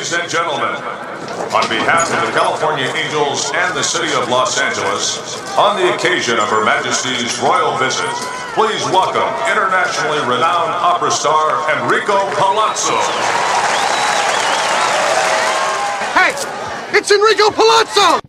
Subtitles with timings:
[0.00, 0.74] Ladies and gentlemen,
[1.52, 6.38] on behalf of the California Angels and the City of Los Angeles, on the occasion
[6.38, 8.08] of Her Majesty's royal visit,
[8.56, 12.96] please welcome internationally renowned opera star Enrico Palazzo.
[16.16, 16.32] Hey,
[16.96, 18.20] it's Enrico Palazzo!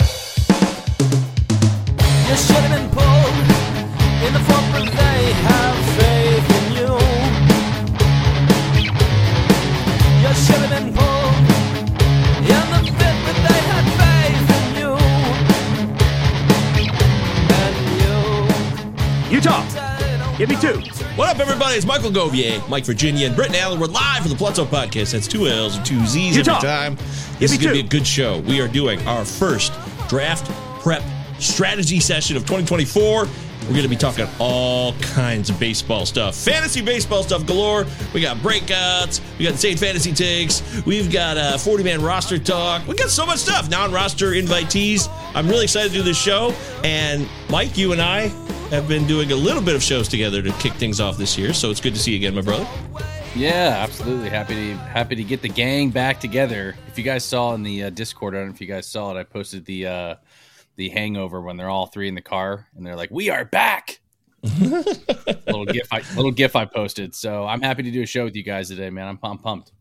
[19.41, 19.53] In you.
[19.53, 20.27] And you.
[20.27, 20.79] Utah, give me two.
[21.15, 21.75] What up, everybody?
[21.75, 23.79] It's Michael Govier, Mike Virginia, and Britton Allan.
[23.79, 25.13] We're live for the Palazzo Podcast.
[25.13, 26.57] That's two L's and two Z's Utah.
[26.57, 26.95] every time.
[27.39, 28.39] This is going to be a good show.
[28.41, 29.73] We are doing our first
[30.07, 30.49] draft
[30.81, 31.03] prep
[31.39, 33.27] strategy session of 2024.
[33.71, 37.85] We're going to be talking all kinds of baseball stuff, fantasy baseball stuff galore.
[38.13, 42.85] We got breakouts, we got insane fantasy takes, we've got a 40 man roster talk.
[42.85, 43.69] We got so much stuff.
[43.69, 45.07] Non roster invitees.
[45.33, 46.53] I'm really excited to do this show.
[46.83, 48.27] And Mike, you and I
[48.71, 51.53] have been doing a little bit of shows together to kick things off this year.
[51.53, 52.67] So it's good to see you again, my brother.
[53.33, 54.27] Yeah, absolutely.
[54.27, 56.75] Happy to happy to get the gang back together.
[56.89, 59.15] If you guys saw in the uh, Discord, I don't know if you guys saw
[59.15, 59.17] it.
[59.17, 60.15] I posted the uh,
[60.81, 63.99] the Hangover when they're all three in the car and they're like, "We are back."
[64.59, 67.13] little gif, I, little gif I posted.
[67.13, 69.07] So I'm happy to do a show with you guys today, man.
[69.07, 69.71] I'm, I'm pumped.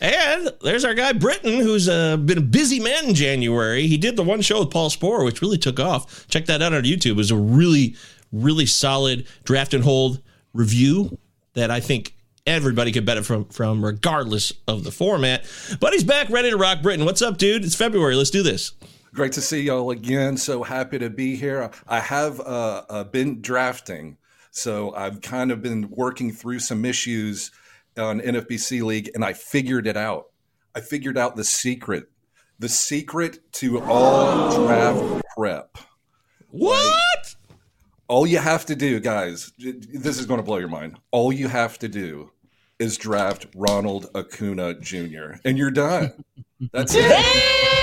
[0.00, 3.88] And there's our guy Britton, who's uh, been a busy man in January.
[3.88, 6.28] He did the one show with Paul Sporer, which really took off.
[6.28, 7.12] Check that out on YouTube.
[7.12, 7.96] It was a really,
[8.30, 11.18] really solid draft and hold review
[11.54, 12.14] that I think
[12.46, 15.44] everybody could benefit from, from regardless of the format.
[15.80, 16.82] But he's back, ready to rock.
[16.82, 17.64] Britton, what's up, dude?
[17.64, 18.14] It's February.
[18.14, 18.72] Let's do this.
[19.16, 20.36] Great to see y'all again.
[20.36, 21.70] So happy to be here.
[21.88, 24.18] I have uh, uh, been drafting,
[24.50, 27.50] so I've kind of been working through some issues
[27.96, 30.26] on NFBC League, and I figured it out.
[30.74, 32.10] I figured out the secret,
[32.58, 35.78] the secret to all draft prep.
[36.50, 37.36] What?
[38.08, 40.98] All you have to do, guys, this is going to blow your mind.
[41.10, 42.32] All you have to do
[42.78, 46.12] is draft Ronald Acuna Jr., and you're done.
[46.70, 47.75] That's it.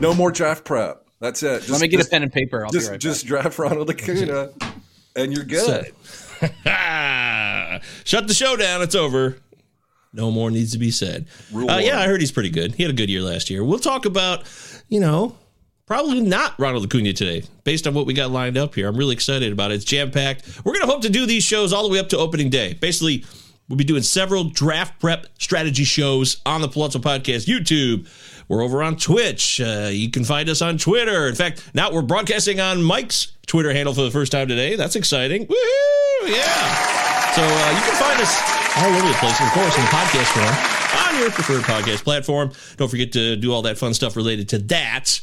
[0.00, 1.06] No more draft prep.
[1.20, 1.58] That's it.
[1.58, 2.64] Just, Let me get just, a pen and paper.
[2.64, 4.50] I'll just, be right just draft Ronald Acuna,
[5.14, 5.92] and you're good.
[8.04, 8.80] Shut the show down.
[8.82, 9.36] It's over.
[10.12, 11.26] No more needs to be said.
[11.54, 12.00] Uh, yeah.
[12.00, 12.74] I heard he's pretty good.
[12.74, 13.62] He had a good year last year.
[13.62, 14.44] We'll talk about,
[14.88, 15.36] you know,
[15.86, 18.88] probably not Ronald Acuna today, based on what we got lined up here.
[18.88, 19.74] I'm really excited about it.
[19.74, 20.64] It's jam packed.
[20.64, 22.74] We're going to hope to do these shows all the way up to opening day.
[22.74, 23.24] Basically,
[23.68, 28.08] we'll be doing several draft prep strategy shows on the Palazzo Podcast YouTube.
[28.50, 29.60] We're over on Twitch.
[29.60, 31.28] Uh, you can find us on Twitter.
[31.28, 34.74] In fact, now we're broadcasting on Mike's Twitter handle for the first time today.
[34.74, 35.46] That's exciting.
[35.46, 36.26] Woohoo!
[36.26, 37.30] Yeah.
[37.30, 38.42] So uh, you can find us
[38.76, 42.50] all over the place, of course, in the podcast form on your preferred podcast platform.
[42.76, 45.20] Don't forget to do all that fun stuff related to that.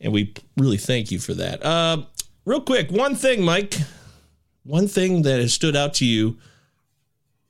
[0.00, 1.62] And we really thank you for that.
[1.62, 2.04] Uh,
[2.46, 3.76] real quick, one thing, Mike.
[4.62, 6.38] One thing that has stood out to you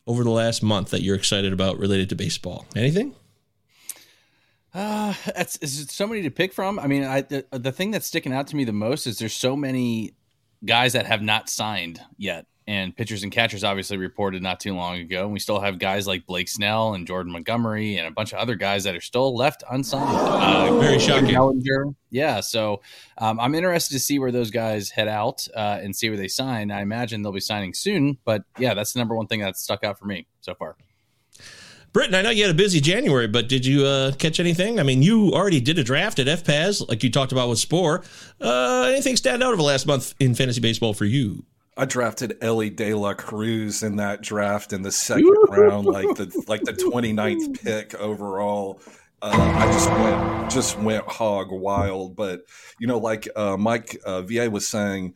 [0.09, 2.67] over the last month that you're excited about related to baseball.
[2.75, 3.15] Anything?
[4.75, 6.79] Uh, that's is so many to pick from.
[6.79, 9.35] I mean, I the, the thing that's sticking out to me the most is there's
[9.35, 10.15] so many
[10.65, 14.97] guys that have not signed yet, and pitchers and catchers obviously reported not too long
[14.97, 15.25] ago.
[15.25, 18.39] And we still have guys like Blake Snell and Jordan Montgomery and a bunch of
[18.39, 20.09] other guys that are still left unsigned.
[20.09, 21.35] Uh, Very shocking.
[21.35, 21.95] Bellinger.
[22.11, 22.81] Yeah, so
[23.19, 26.29] um, I'm interested to see where those guys head out uh, and see where they
[26.29, 26.71] sign.
[26.71, 29.85] I imagine they'll be signing soon, but yeah, that's the number one thing that's stuck
[29.85, 30.77] out for me so far.
[31.95, 34.81] Britton, I know you had a busy January, but did you uh, catch anything?
[34.81, 38.03] I mean, you already did a draft at FPAS, like you talked about with Spore.
[38.41, 41.45] Uh, anything stand out over the last month in fantasy baseball for you?
[41.77, 46.45] I drafted Elly De La Cruz in that draft in the second round, like the
[46.49, 48.81] like the 29th pick overall.
[49.23, 52.17] Uh, I just went just went hog wild.
[52.17, 52.43] But
[52.81, 55.15] you know, like uh, Mike uh, Va was saying,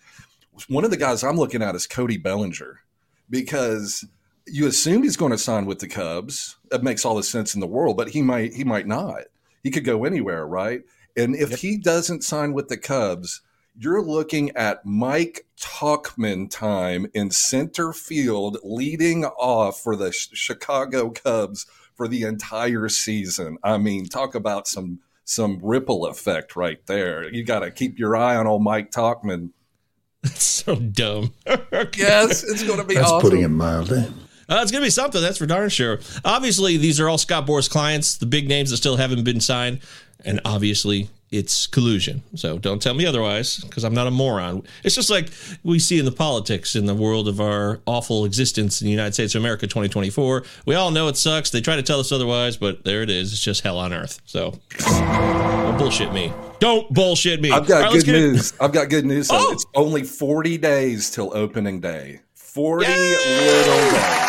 [0.68, 2.82] one of the guys I'm looking at is Cody Bellinger
[3.28, 4.04] because
[4.50, 6.56] you assume he's going to sign with the Cubs.
[6.70, 9.22] That makes all the sense in the world, but he might he might not.
[9.62, 10.82] He could go anywhere, right?
[11.16, 13.40] And if he doesn't sign with the Cubs,
[13.76, 21.10] you're looking at Mike Tauchman time in center field, leading off for the Ch- Chicago
[21.10, 23.58] Cubs for the entire season.
[23.64, 27.28] I mean, talk about some some ripple effect right there.
[27.32, 29.50] You got to keep your eye on old Mike Tauchman.
[30.22, 31.34] That's so dumb.
[31.96, 33.30] Yes, it's going to be That's awesome.
[33.30, 34.06] putting it mildly.
[34.48, 36.00] Uh, it's going to be something, that's for darn sure.
[36.24, 39.80] Obviously, these are all Scott Boras clients, the big names that still haven't been signed.
[40.24, 42.22] And obviously, it's collusion.
[42.34, 44.62] So don't tell me otherwise, because I'm not a moron.
[44.82, 45.28] It's just like
[45.62, 49.12] we see in the politics in the world of our awful existence in the United
[49.12, 50.44] States of America 2024.
[50.66, 51.50] We all know it sucks.
[51.50, 53.32] They try to tell us otherwise, but there it is.
[53.32, 54.20] It's just hell on earth.
[54.24, 56.32] So don't bullshit me.
[56.58, 57.50] Don't bullshit me.
[57.52, 58.54] I've got right, good news.
[58.60, 59.28] I've got good news.
[59.28, 59.36] though.
[59.38, 59.52] Oh!
[59.52, 62.20] It's only 40 days till opening day.
[62.34, 62.92] 40 Yay!
[62.96, 64.27] little days.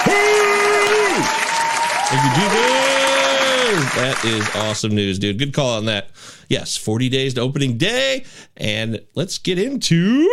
[2.12, 3.94] Thank you, Jesus.
[3.96, 5.38] That is awesome news, dude.
[5.38, 6.10] Good call on that.
[6.48, 8.26] Yes, 40 days to opening day.
[8.58, 10.28] And let's get into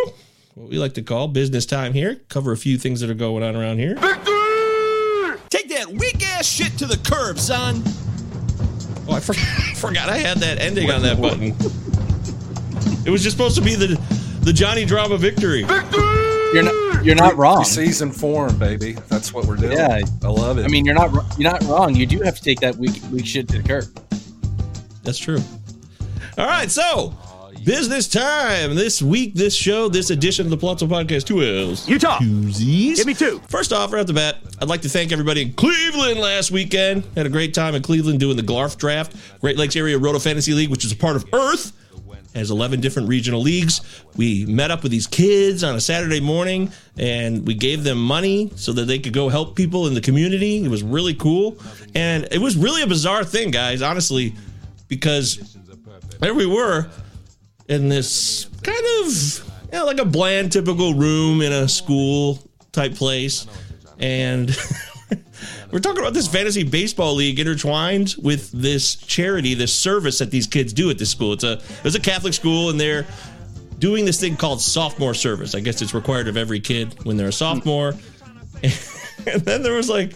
[0.55, 2.17] what we like to call business time here.
[2.31, 3.95] Cover a few things that are going on around here.
[5.51, 7.83] Take that weak ass shit to the curb, son.
[9.09, 9.35] Oh, I for-
[9.77, 11.55] forgot I had that ending on that button.
[13.05, 13.97] It was just supposed to be the
[14.41, 15.61] the Johnny Drama victory.
[15.61, 16.75] You're not
[17.07, 17.65] you're not wrong.
[17.65, 18.93] Season form, baby.
[19.09, 19.73] That's what we're doing.
[19.73, 20.01] Yeah.
[20.23, 20.65] I love it.
[20.65, 21.95] I mean, you're not you're not wrong.
[21.95, 23.85] You do have to take that weak weak shit to the curb.
[25.03, 25.39] That's true.
[26.37, 27.15] All right, so
[27.65, 28.75] business time.
[28.75, 31.89] This week, this show, this edition of the Palazzo Podcast, two L's.
[31.89, 32.19] Utah.
[32.19, 32.97] Twosies.
[32.97, 33.41] Give me two.
[33.49, 37.05] First off, right off the bat, I'd like to thank everybody in Cleveland last weekend.
[37.17, 39.17] Had a great time in Cleveland doing the Glarf draft.
[39.41, 41.73] Great Lakes Area Roto Fantasy League, which is a part of Earth,
[42.37, 43.81] has 11 different regional leagues.
[44.17, 48.53] We met up with these kids on a Saturday morning and we gave them money
[48.57, 50.65] so that they could go help people in the community.
[50.65, 51.57] It was really cool.
[51.95, 54.35] And it was really a bizarre thing, guys, honestly,
[54.89, 55.57] because
[56.21, 56.89] there we were
[57.69, 59.43] in this kind of
[59.73, 62.39] you know, like a bland, typical room in a school
[62.73, 63.47] type place.
[63.99, 64.57] And
[65.71, 70.47] we're talking about this fantasy baseball league intertwined with this charity, this service that these
[70.47, 71.33] kids do at this school.
[71.33, 73.07] It's a it's a Catholic school, and they're
[73.79, 75.55] doing this thing called sophomore service.
[75.55, 77.95] I guess it's required of every kid when they're a sophomore.
[79.27, 80.13] And then there was like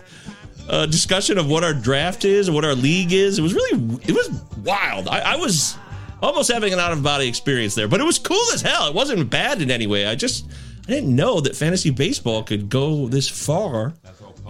[0.68, 3.38] a discussion of what our draft is and what our league is.
[3.38, 5.08] It was really it was wild.
[5.08, 5.76] I, I was
[6.22, 8.88] almost having an out of body experience there, but it was cool as hell.
[8.88, 10.06] It wasn't bad in any way.
[10.06, 10.46] I just
[10.86, 13.94] I didn't know that fantasy baseball could go this far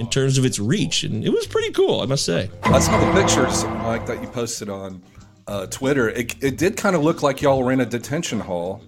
[0.00, 2.50] in terms of its reach, and it was pretty cool, I must say.
[2.64, 5.02] I saw the pictures, Mike, that you posted on
[5.46, 6.08] uh, Twitter.
[6.08, 8.82] It, it did kind of look like y'all were in a detention hall.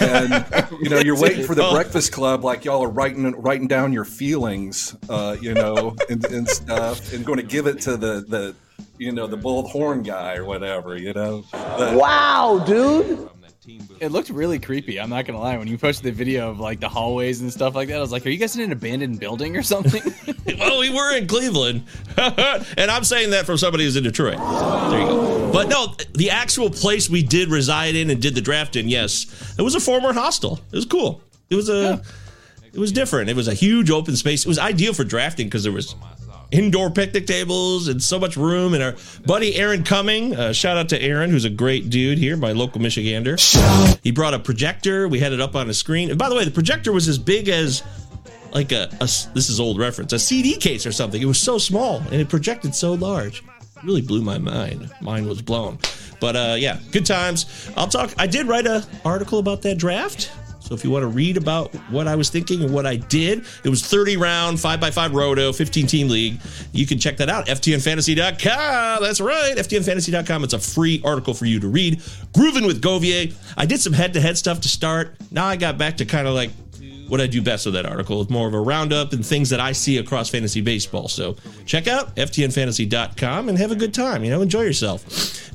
[0.00, 0.30] and
[0.80, 1.72] you know you're waiting for the Oh.
[1.74, 6.48] Breakfast Club, like y'all are writing writing down your feelings, uh, you know, and, and
[6.48, 8.54] stuff, and going to give it to the the
[8.98, 11.44] you know the bullhorn guy or whatever, you know.
[11.50, 13.28] But- Wow, dude.
[14.00, 15.00] It looked really creepy.
[15.00, 15.56] I'm not gonna lie.
[15.56, 18.12] When you posted the video of like the hallways and stuff like that, I was
[18.12, 20.02] like, "Are you guys in an abandoned building or something?"
[20.58, 21.84] well, we were in Cleveland,
[22.16, 24.36] and I'm saying that from somebody who's in Detroit.
[24.38, 25.52] There you go.
[25.52, 29.54] But no, the actual place we did reside in and did the draft in, yes,
[29.58, 30.60] it was a former hostel.
[30.70, 31.22] It was cool.
[31.48, 32.02] It was a,
[32.72, 33.30] it was different.
[33.30, 34.44] It was a huge open space.
[34.44, 35.94] It was ideal for drafting because there was
[36.54, 38.74] indoor picnic tables and so much room.
[38.74, 38.94] And our
[39.26, 42.80] buddy Aaron Cumming, uh, shout out to Aaron, who's a great dude here, my local
[42.80, 43.34] Michigander.
[44.02, 45.08] He brought a projector.
[45.08, 46.10] We had it up on a screen.
[46.10, 47.82] And by the way, the projector was as big as
[48.52, 49.04] like a, a
[49.34, 51.20] this is old reference a CD case or something.
[51.20, 53.42] It was so small and it projected so large.
[53.82, 54.90] Really blew my mind.
[55.02, 55.78] Mine was blown.
[56.20, 57.70] But uh, yeah, good times.
[57.76, 58.14] I'll talk.
[58.16, 60.30] I did write a article about that draft.
[60.64, 63.44] So if you want to read about what I was thinking and what I did,
[63.64, 66.40] it was 30 round, 5x5 roto, 15 team league.
[66.72, 67.46] You can check that out.
[67.46, 69.02] FTNFantasy.com.
[69.02, 69.54] That's right.
[69.56, 70.42] FTNFantasy.com.
[70.42, 72.02] It's a free article for you to read.
[72.32, 73.34] Grooving with Govier.
[73.58, 75.16] I did some head to head stuff to start.
[75.30, 76.50] Now I got back to kind of like
[77.08, 78.22] what I do best with that article.
[78.22, 81.08] It's more of a roundup and things that I see across fantasy baseball.
[81.08, 84.24] So check out FTNFantasy.com and have a good time.
[84.24, 85.04] You know, enjoy yourself.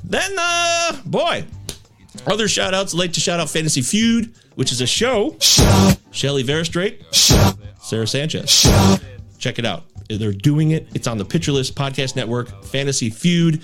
[0.03, 1.45] Then, uh, boy,
[2.27, 2.93] other shout outs.
[2.93, 5.35] I'd like to shout out Fantasy Feud, which is a show.
[6.11, 7.01] Shelly Verougstraete,
[7.81, 8.67] Sarah Sanchez.
[9.37, 9.83] Check it out.
[10.09, 10.87] They're doing it.
[10.93, 13.61] It's on the Pitcher List Podcast Network, Fantasy Feud.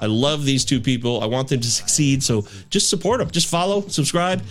[0.00, 1.22] I love these two people.
[1.22, 2.22] I want them to succeed.
[2.22, 3.30] So just support them.
[3.30, 4.42] Just follow, subscribe,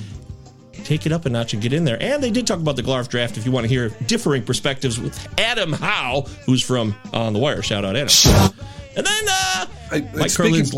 [0.86, 2.02] take it up a notch and get in there.
[2.02, 5.00] And they did talk about the Glarf draft if you want to hear differing perspectives
[5.00, 7.62] with Adam Howe, who's from On the Wire.
[7.62, 8.10] Shout out Adam.
[8.98, 10.76] And then uh Hey, Mike speaking- Kurland's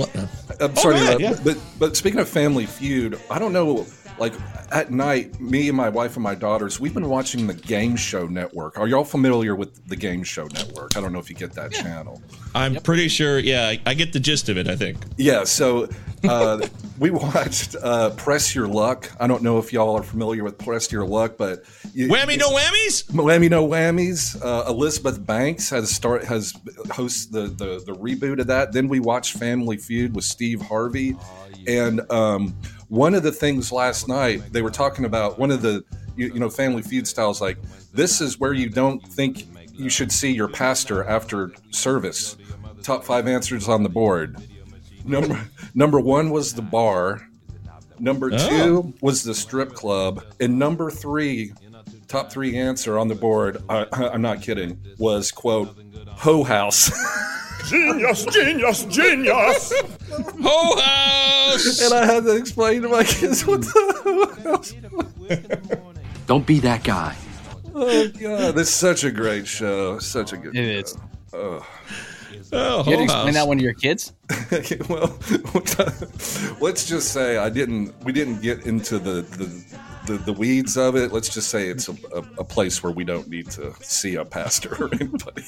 [0.60, 1.38] I'm Oh, sorry, go ahead, to yeah.
[1.44, 3.86] but but speaking of Family Feud, I don't know.
[4.22, 4.36] Like
[4.72, 8.28] at night, me and my wife and my daughters, we've been watching the Game Show
[8.28, 8.78] Network.
[8.78, 10.96] Are y'all familiar with the Game Show Network?
[10.96, 12.22] I don't know if you get that channel.
[12.54, 14.98] I'm pretty sure, yeah, I, I get the gist of it, I think.
[15.18, 15.90] Yeah, so
[16.24, 16.68] uh,
[17.00, 19.12] we watched uh, Press Your Luck.
[19.20, 22.52] I don't know if y'all are familiar with Press Your Luck, but you, Whammy, no
[22.52, 23.10] whammies.
[23.12, 24.40] Whammy No Whammies.
[24.40, 26.54] Uh, Elizabeth Banks has start has
[26.92, 28.72] hosts the, the the reboot of that.
[28.72, 31.16] Then we watched Family Feud with Steve Harvey,
[31.66, 32.56] and um,
[32.92, 35.82] one of the things last night they were talking about one of the
[36.18, 37.58] you, you know Family Feud styles like
[37.94, 42.36] this is where you don't think you should see your pastor after service.
[42.84, 44.36] Top five answers on the board.
[45.06, 45.40] Number
[45.74, 47.26] number one was the bar.
[47.98, 48.50] Number Oh.
[48.50, 51.54] two was the strip club, and number three,
[52.10, 53.64] top three answer on the board.
[53.70, 54.78] I, I'm not kidding.
[54.98, 56.92] Was quote "Ho house,
[57.68, 59.74] Genius, genius, genius.
[60.42, 61.82] Ho house.
[61.82, 64.02] and I had to explain to my kids what the
[64.44, 64.74] hoe house.
[66.28, 67.16] Don't be that guy.
[67.74, 69.98] Oh god, this is such a great show.
[70.00, 70.56] Such a good.
[70.56, 70.98] It is.
[71.34, 71.64] Oh,
[72.52, 73.34] You had to explain House.
[73.36, 74.12] that one to your kids.
[74.90, 75.18] well,
[76.60, 77.94] let's just say I didn't.
[78.04, 79.78] We didn't get into the the,
[80.08, 81.14] the, the weeds of it.
[81.14, 84.26] Let's just say it's a, a, a place where we don't need to see a
[84.26, 85.46] pastor or anybody.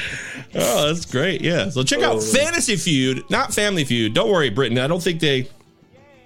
[0.58, 1.42] Oh, that's great.
[1.42, 1.68] Yeah.
[1.68, 4.14] So check out Fantasy Feud, not Family Feud.
[4.14, 4.78] Don't worry, Britton.
[4.78, 5.48] I don't think they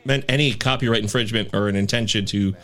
[0.05, 2.55] meant any copyright infringement or an intention to,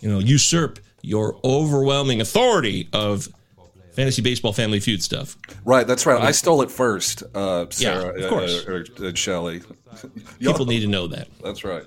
[0.00, 3.28] you know, usurp your overwhelming authority of
[3.92, 5.36] fantasy baseball family feud stuff.
[5.64, 6.20] Right, that's right.
[6.20, 8.66] I stole it first, uh, Yeah, Sarah of course.
[8.66, 9.62] uh, or, uh, Shelley.
[10.38, 11.28] People need to know that.
[11.42, 11.84] That's right.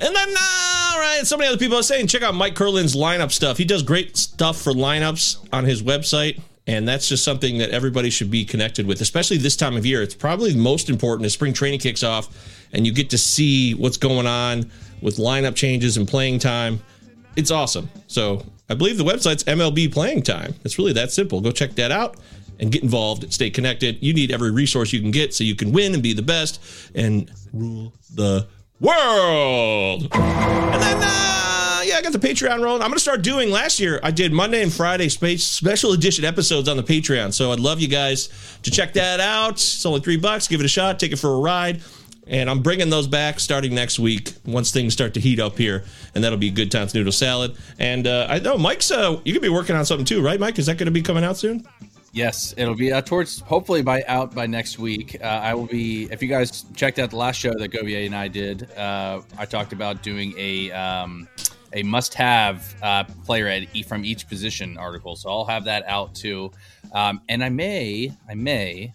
[0.00, 2.94] And then, uh, all right, so many other people are saying check out Mike Kurland's
[2.94, 3.58] lineup stuff.
[3.58, 8.10] He does great stuff for lineups on his website, and that's just something that everybody
[8.10, 10.02] should be connected with, especially this time of year.
[10.02, 12.28] It's probably the most important as spring training kicks off,
[12.72, 16.80] and you get to see what's going on with lineup changes and playing time.
[17.36, 17.88] It's awesome.
[18.06, 20.54] So I believe the website's MLB Playing Time.
[20.64, 21.40] It's really that simple.
[21.40, 22.16] Go check that out
[22.60, 23.32] and get involved.
[23.32, 23.98] Stay connected.
[24.00, 26.60] You need every resource you can get so you can win and be the best
[26.94, 28.46] and rule the
[28.80, 30.08] world.
[30.12, 31.49] And then, uh,
[31.90, 32.82] yeah, I got the Patreon rolling.
[32.82, 33.50] I'm going to start doing.
[33.50, 37.32] Last year, I did Monday and Friday space special edition episodes on the Patreon.
[37.32, 38.28] So I'd love you guys
[38.62, 39.54] to check that out.
[39.54, 40.46] It's only three bucks.
[40.46, 41.00] Give it a shot.
[41.00, 41.82] Take it for a ride.
[42.28, 45.82] And I'm bringing those back starting next week once things start to heat up here,
[46.14, 47.56] and that'll be a good times noodle salad.
[47.80, 48.92] And uh, I know Mike's.
[48.92, 50.60] Uh, you could be working on something too, right, Mike?
[50.60, 51.66] Is that going to be coming out soon?
[52.12, 55.16] Yes, it'll be uh, towards hopefully by out by next week.
[55.20, 56.04] Uh, I will be.
[56.12, 59.44] If you guys checked out the last show that Govier and I did, uh, I
[59.44, 61.26] talked about doing a um,
[61.72, 65.16] a must-have uh, player at e- from each position article.
[65.16, 66.50] So I'll have that out too,
[66.92, 68.92] um, and I may I may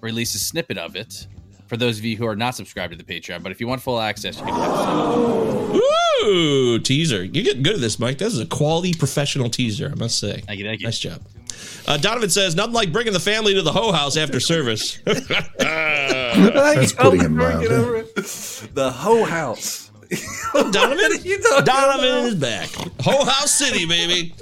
[0.00, 1.26] release a snippet of it
[1.66, 3.42] for those of you who are not subscribed to the Patreon.
[3.42, 5.80] But if you want full access, you can have it.
[6.24, 7.22] Ooh, teaser.
[7.24, 8.18] You're getting good at this, Mike.
[8.18, 10.40] This is a quality professional teaser, I must say.
[10.40, 10.86] Thank you, thank you.
[10.86, 11.22] Nice job.
[11.86, 14.98] Uh, Donovan says, nothing like bringing the family to the hoe house after service.
[15.04, 18.02] That's putting it mildly.
[18.74, 19.89] The hoe house.
[20.52, 21.10] Donovan?
[21.64, 22.68] Donovan is back.
[23.00, 24.34] Whole House City, baby.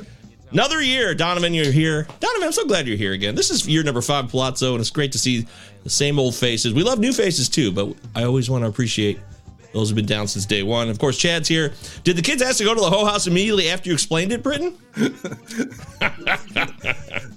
[0.50, 2.06] Another year, Donovan, you're here.
[2.20, 3.34] Donovan, I'm so glad you're here again.
[3.34, 5.46] This is year number five, Palazzo, and it's great to see
[5.84, 6.72] the same old faces.
[6.72, 9.18] We love new faces too, but I always want to appreciate
[9.74, 10.88] those who've been down since day one.
[10.88, 11.74] Of course, Chad's here.
[12.02, 14.42] Did the kids ask to go to the whole House immediately after you explained it,
[14.42, 14.78] Britton?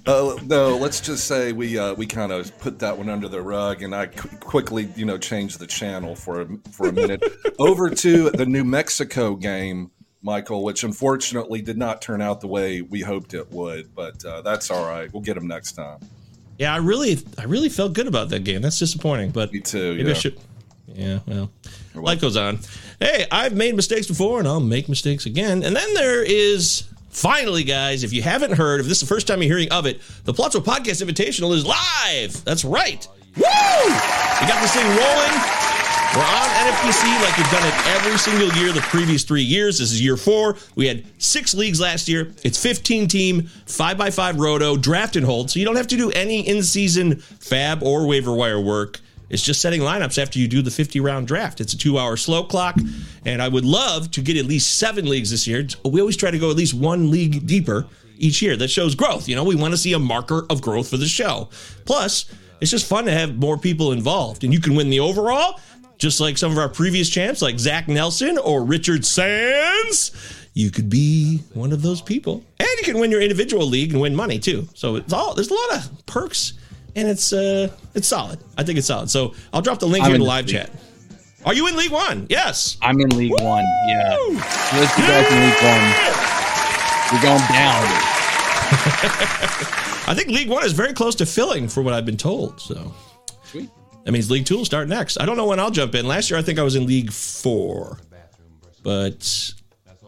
[0.04, 3.40] Uh, no, let's just say we uh, we kind of put that one under the
[3.40, 7.22] rug, and I qu- quickly, you know, changed the channel for a, for a minute
[7.58, 12.80] over to the New Mexico game, Michael, which unfortunately did not turn out the way
[12.80, 13.94] we hoped it would.
[13.94, 15.12] But uh, that's all right.
[15.12, 16.00] We'll get them next time.
[16.58, 18.60] Yeah, I really, I really felt good about that game.
[18.60, 19.94] That's disappointing, but Me too.
[19.96, 20.38] Maybe I should.
[20.94, 21.50] Yeah, well,
[21.94, 22.58] life goes on.
[23.00, 25.62] Hey, I've made mistakes before, and I'll make mistakes again.
[25.62, 28.02] And then there is finally, guys.
[28.02, 30.32] If you haven't heard, if this is the first time you're hearing of it, the
[30.34, 32.44] Palazzo Podcast Invitational is live.
[32.44, 33.06] That's right.
[33.36, 33.42] Woo!
[33.44, 35.62] We got this thing rolling.
[36.14, 39.78] We're on NFBC like we've done it every single year the previous three years.
[39.78, 40.56] This is year four.
[40.74, 42.30] We had six leagues last year.
[42.44, 45.50] It's 15 team, 5x5 roto, draft and hold.
[45.50, 49.00] So you don't have to do any in season fab or waiver wire work.
[49.32, 51.60] It's just setting lineups after you do the 50 round draft.
[51.60, 52.76] It's a two hour slow clock.
[53.24, 55.66] And I would love to get at least seven leagues this year.
[55.84, 57.86] We always try to go at least one league deeper
[58.18, 58.56] each year.
[58.56, 59.28] That shows growth.
[59.28, 61.48] You know, we want to see a marker of growth for the show.
[61.86, 62.26] Plus,
[62.60, 64.44] it's just fun to have more people involved.
[64.44, 65.58] And you can win the overall,
[65.96, 70.12] just like some of our previous champs, like Zach Nelson or Richard Sands.
[70.52, 72.44] You could be one of those people.
[72.60, 74.68] And you can win your individual league and win money too.
[74.74, 76.52] So it's all there's a lot of perks
[76.96, 78.38] and it's uh it's solid.
[78.56, 79.10] I think it's solid.
[79.10, 80.56] So I'll drop the link I'm here in the live league.
[80.56, 80.70] chat.
[81.44, 82.26] Are you in League One?
[82.28, 82.76] Yes.
[82.80, 83.64] I'm in League One.
[83.88, 84.34] Yeah, Woo!
[84.34, 85.84] Those of guys in League One.
[87.12, 87.82] We're going down.
[90.04, 92.60] I think League One is very close to filling for what I've been told.
[92.60, 92.94] So
[93.44, 93.70] Sweet.
[94.04, 95.20] That means League Two will start next.
[95.20, 96.06] I don't know when I'll jump in.
[96.06, 97.98] Last year, I think I was in League Four,
[98.82, 99.52] but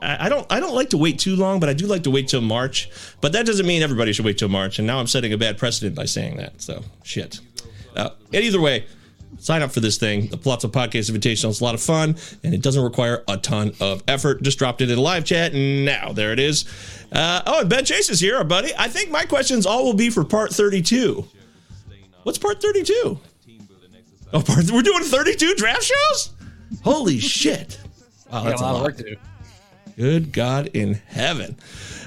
[0.03, 0.47] I, don't.
[0.51, 2.91] I don't like to wait too long, but I do like to wait till March.
[3.21, 4.79] But that doesn't mean everybody should wait till March.
[4.79, 6.61] And now I'm setting a bad precedent by saying that.
[6.61, 7.41] So shit.
[7.97, 8.87] Uh, and either way,
[9.39, 10.29] sign up for this thing.
[10.29, 13.73] The Palazzo Podcast Invitational is a lot of fun, and it doesn't require a ton
[13.81, 14.43] of effort.
[14.43, 16.65] Just dropped it in live chat, and now there it is.
[17.13, 18.73] Uh, oh, and Ben Chase is here, our buddy.
[18.77, 21.27] I think my questions all will be for part 32.
[22.25, 23.19] What's part 32?
[24.33, 26.31] Oh, part, we're doing 32 draft shows?
[26.83, 27.79] Holy shit.
[28.33, 29.01] Wow, that's a a lot
[29.97, 31.57] Good God in heaven.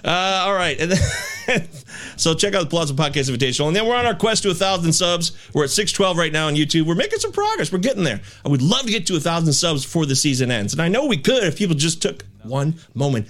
[0.03, 0.79] Uh, all right.
[0.79, 1.67] And then,
[2.17, 3.67] so check out the Palazzo Podcast Invitational.
[3.67, 5.31] And then we're on our quest to a 1,000 subs.
[5.53, 6.85] We're at 612 right now on YouTube.
[6.85, 7.71] We're making some progress.
[7.71, 8.21] We're getting there.
[8.45, 10.73] I would love to get to a 1,000 subs before the season ends.
[10.73, 13.27] And I know we could if people just took one moment,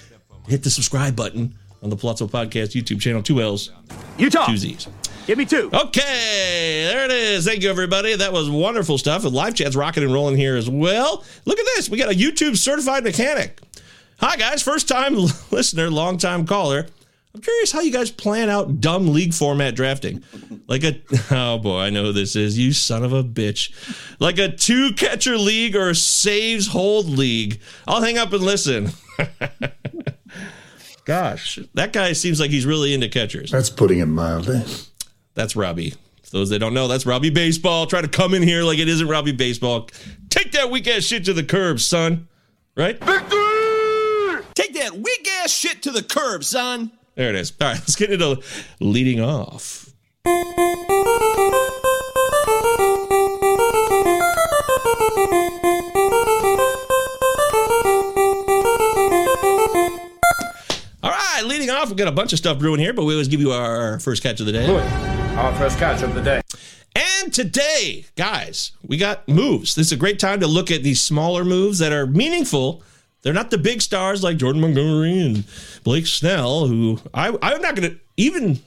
[0.48, 3.22] hit the subscribe button on the Palazzo Podcast YouTube channel.
[3.22, 3.72] Two L's,
[4.18, 4.48] Utah.
[4.48, 4.88] two Z's.
[5.28, 5.70] Give me two.
[5.74, 7.46] Okay, there it is.
[7.46, 8.16] Thank you, everybody.
[8.16, 9.26] That was wonderful stuff.
[9.26, 11.26] And live chat's rocking and rolling here as well.
[11.44, 11.90] Look at this.
[11.90, 13.60] We got a YouTube certified mechanic.
[14.20, 14.64] Hi, guys.
[14.64, 15.16] First time
[15.52, 16.88] listener, long time caller.
[17.36, 20.24] I'm curious how you guys plan out dumb league format drafting.
[20.68, 21.00] Like a,
[21.32, 22.58] oh boy, I know who this is.
[22.58, 23.72] You son of a bitch.
[24.20, 27.60] Like a two catcher league or a saves hold league.
[27.88, 28.90] I'll hang up and listen.
[31.06, 33.52] Gosh, that guy seems like he's really into catchers.
[33.52, 34.64] That's putting it mildly.
[35.36, 35.92] That's Robbie.
[36.24, 37.86] For those that don't know, that's Robbie Baseball.
[37.86, 39.90] Try to come in here like it isn't Robbie Baseball.
[40.30, 42.28] Take that weak ass shit to the curb, son.
[42.76, 43.00] Right?
[44.58, 46.92] Take that weak ass shit to the curb, son.
[47.14, 47.54] There it is.
[47.62, 48.42] All right, let's get into
[48.80, 49.88] leading off.
[61.04, 63.28] All right, leading off, we've got a bunch of stuff brewing here, but we always
[63.28, 64.66] give you our first catch of the day.
[65.36, 66.42] Our first catch of the day.
[66.96, 69.76] And today, guys, we got moves.
[69.76, 72.82] This is a great time to look at these smaller moves that are meaningful.
[73.22, 75.44] They're not the big stars like Jordan Montgomery and
[75.84, 78.60] Blake Snell, who I, I'm not going to even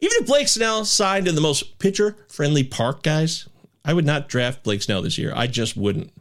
[0.00, 3.48] even if Blake Snell signed in the most pitcher friendly park, guys,
[3.84, 5.32] I would not draft Blake Snell this year.
[5.34, 6.12] I just wouldn't.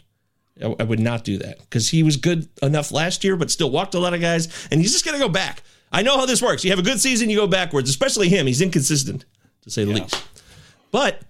[0.62, 3.70] I, I would not do that because he was good enough last year, but still
[3.70, 5.62] walked a lot of guys, and he's just going to go back.
[5.92, 6.64] I know how this works.
[6.64, 8.48] You have a good season, you go backwards, especially him.
[8.48, 9.26] He's inconsistent,
[9.62, 10.24] to say the least.
[10.92, 11.22] But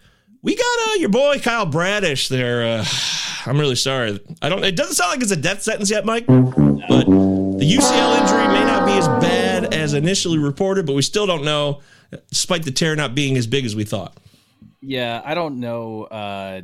[0.42, 2.64] we got uh, your boy Kyle Bradish there.
[2.64, 2.86] Uh,
[3.46, 4.20] I'm really sorry.
[4.42, 4.64] I don't.
[4.64, 6.26] It doesn't sound like it's a death sentence yet, Mike.
[6.28, 11.26] But the UCL injury may not be as bad as initially reported, but we still
[11.26, 11.82] don't know,
[12.30, 14.18] despite the tear not being as big as we thought.
[14.82, 16.04] Yeah, I don't know.
[16.04, 16.62] Uh,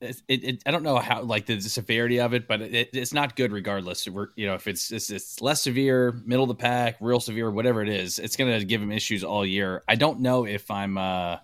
[0.00, 3.36] it, it, I don't know how like the severity of it, but it, it's not
[3.36, 4.08] good regardless.
[4.08, 7.50] We're you know if it's, it's it's less severe, middle of the pack, real severe,
[7.50, 9.84] whatever it is, it's gonna give him issues all year.
[9.88, 10.98] I don't know if I'm.
[10.98, 11.36] uh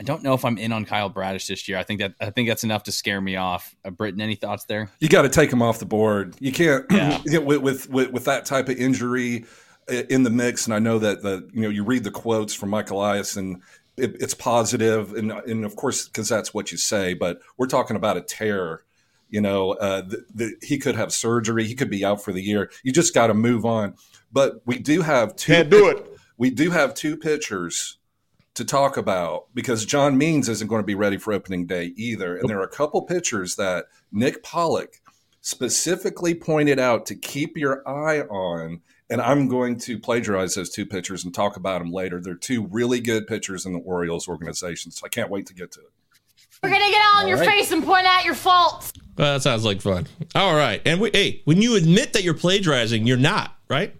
[0.00, 1.76] I don't know if I'm in on Kyle Bradish this year.
[1.76, 3.76] I think that I think that's enough to scare me off.
[3.84, 4.90] Uh, Britton, any thoughts there?
[4.98, 6.36] You got to take him off the board.
[6.40, 7.20] You can't Yeah.
[7.26, 9.44] yeah, with, with with with that type of injury
[10.08, 10.64] in the mix.
[10.64, 13.60] And I know that the you know you read the quotes from Michael Elias and
[13.98, 17.12] it, it's positive, and and of course because that's what you say.
[17.12, 18.84] But we're talking about a tear.
[19.28, 21.64] You know, uh, the, the, he could have surgery.
[21.64, 22.70] He could be out for the year.
[22.82, 23.94] You just got to move on.
[24.32, 25.52] But we do have two.
[25.52, 26.04] Can't do it.
[26.38, 27.98] We do have two pitchers
[28.54, 32.36] to talk about because John Means isn't going to be ready for opening day either.
[32.36, 35.00] And there are a couple pitchers that Nick Pollack
[35.40, 38.80] specifically pointed out to keep your eye on.
[39.08, 42.20] And I'm going to plagiarize those two pitchers and talk about them later.
[42.20, 44.92] They're two really good pitchers in the Orioles organization.
[44.92, 45.92] So I can't wait to get to it.
[46.62, 47.48] We're gonna get all in your right.
[47.48, 48.92] face and point out your faults.
[49.16, 50.06] Well, that sounds like fun.
[50.34, 53.94] All right, and we, hey, when you admit that you're plagiarizing, you're not right.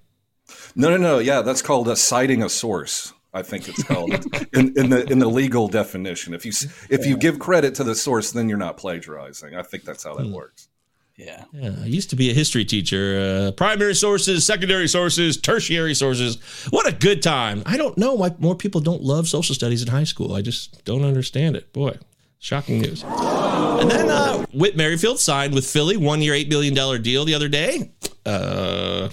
[0.76, 1.18] No, no, no.
[1.20, 3.14] Yeah, that's called a citing a source.
[3.32, 4.12] I think it's called
[4.54, 6.34] in, in the in the legal definition.
[6.34, 9.54] If you s- if you give credit to the source, then you're not plagiarizing.
[9.54, 10.68] I think that's how that works.
[11.16, 11.44] Yeah.
[11.52, 13.46] Yeah, I used to be a history teacher.
[13.48, 16.38] Uh, primary sources, secondary sources, tertiary sources.
[16.70, 17.62] What a good time.
[17.66, 20.34] I don't know why more people don't love social studies in high school.
[20.34, 21.74] I just don't understand it.
[21.74, 21.98] Boy,
[22.38, 23.02] shocking news.
[23.04, 27.48] And then uh, Whit Merrifield signed with Philly, one year, $8 million deal the other
[27.48, 27.90] day.
[28.24, 29.10] Uh,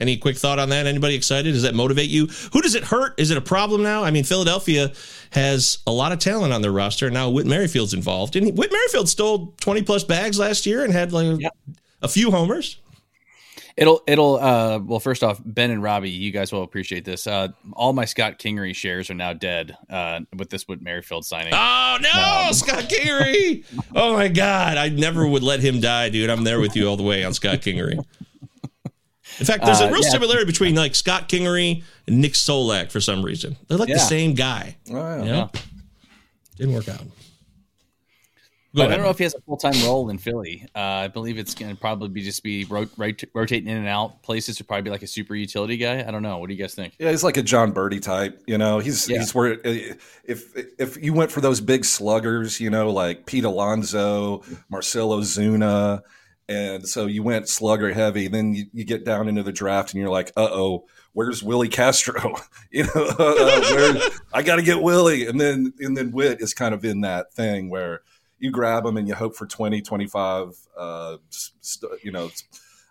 [0.00, 0.86] any quick thought on that?
[0.86, 1.52] Anybody excited?
[1.52, 2.26] Does that motivate you?
[2.52, 3.18] Who does it hurt?
[3.18, 4.02] Is it a problem now?
[4.04, 4.92] I mean, Philadelphia
[5.30, 7.10] has a lot of talent on their roster.
[7.10, 8.36] Now Whit Merrifield's involved.
[8.36, 11.40] And Whit Merrifield stole 20 plus bags last year and had like
[12.02, 12.78] a few homers.
[13.76, 17.48] It'll it'll uh well first off Ben and Robbie you guys will appreciate this uh
[17.72, 21.98] all my Scott Kingery shares are now dead uh with this with Merrifield signing Oh
[22.00, 23.64] no, Scott Kingery!
[23.96, 26.30] Oh my God, I never would let him die, dude.
[26.30, 27.98] I'm there with you all the way on Scott Kingery.
[29.40, 30.10] In fact, there's a Uh, real yeah.
[30.10, 33.56] similarity between like Scott Kingery and Nick Solak for some reason.
[33.68, 33.96] They're like Yeah.
[33.96, 34.76] the same guy.
[34.90, 35.18] Oh, yeah.
[35.24, 35.50] You know?
[36.56, 37.02] Didn't work out.
[38.76, 38.96] Go I ahead.
[38.96, 40.66] don't know if he has a full time role in Philly.
[40.74, 43.86] Uh, I believe it's going to probably be just be rot- rot- rotating in and
[43.86, 46.00] out places to probably be like a super utility guy.
[46.04, 46.38] I don't know.
[46.38, 46.94] What do you guys think?
[46.98, 48.42] Yeah, he's like a Jon Berti type.
[48.48, 49.20] You know, he's Yeah.
[49.20, 54.42] he's where if if you went for those big sluggers, you know, like Pete Alonso,
[54.68, 56.02] Marcell Ozuna,
[56.48, 58.28] and so you went slugger heavy.
[58.28, 61.68] Then you, you get down into the draft, and you're like, uh oh, where's Willi
[61.68, 62.36] Castro?
[62.70, 66.54] you know, uh, where I got to get Willi, and then and then Whit is
[66.54, 68.02] kind of in that thing where
[68.38, 72.30] you grab him and you hope for 20, 25, uh, st- you know.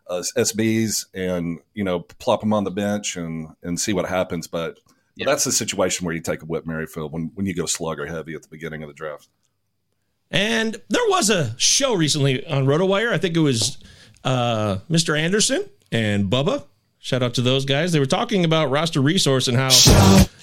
[0.06, 4.48] Uh, SBs and you know plop them on the bench and and see what happens.
[4.48, 4.78] But
[5.18, 8.06] but that's the situation where you take a Whit Merrifield when, when you go slugger
[8.06, 9.30] heavy at the beginning of the draft.
[10.34, 13.14] And there was a show recently on RotoWire.
[13.14, 13.78] I think it was
[14.24, 15.18] uh, Mr.
[15.18, 16.66] Anderson and Bubba.
[16.98, 17.92] Shout out to those guys.
[17.92, 19.70] They were talking about roster resource and how,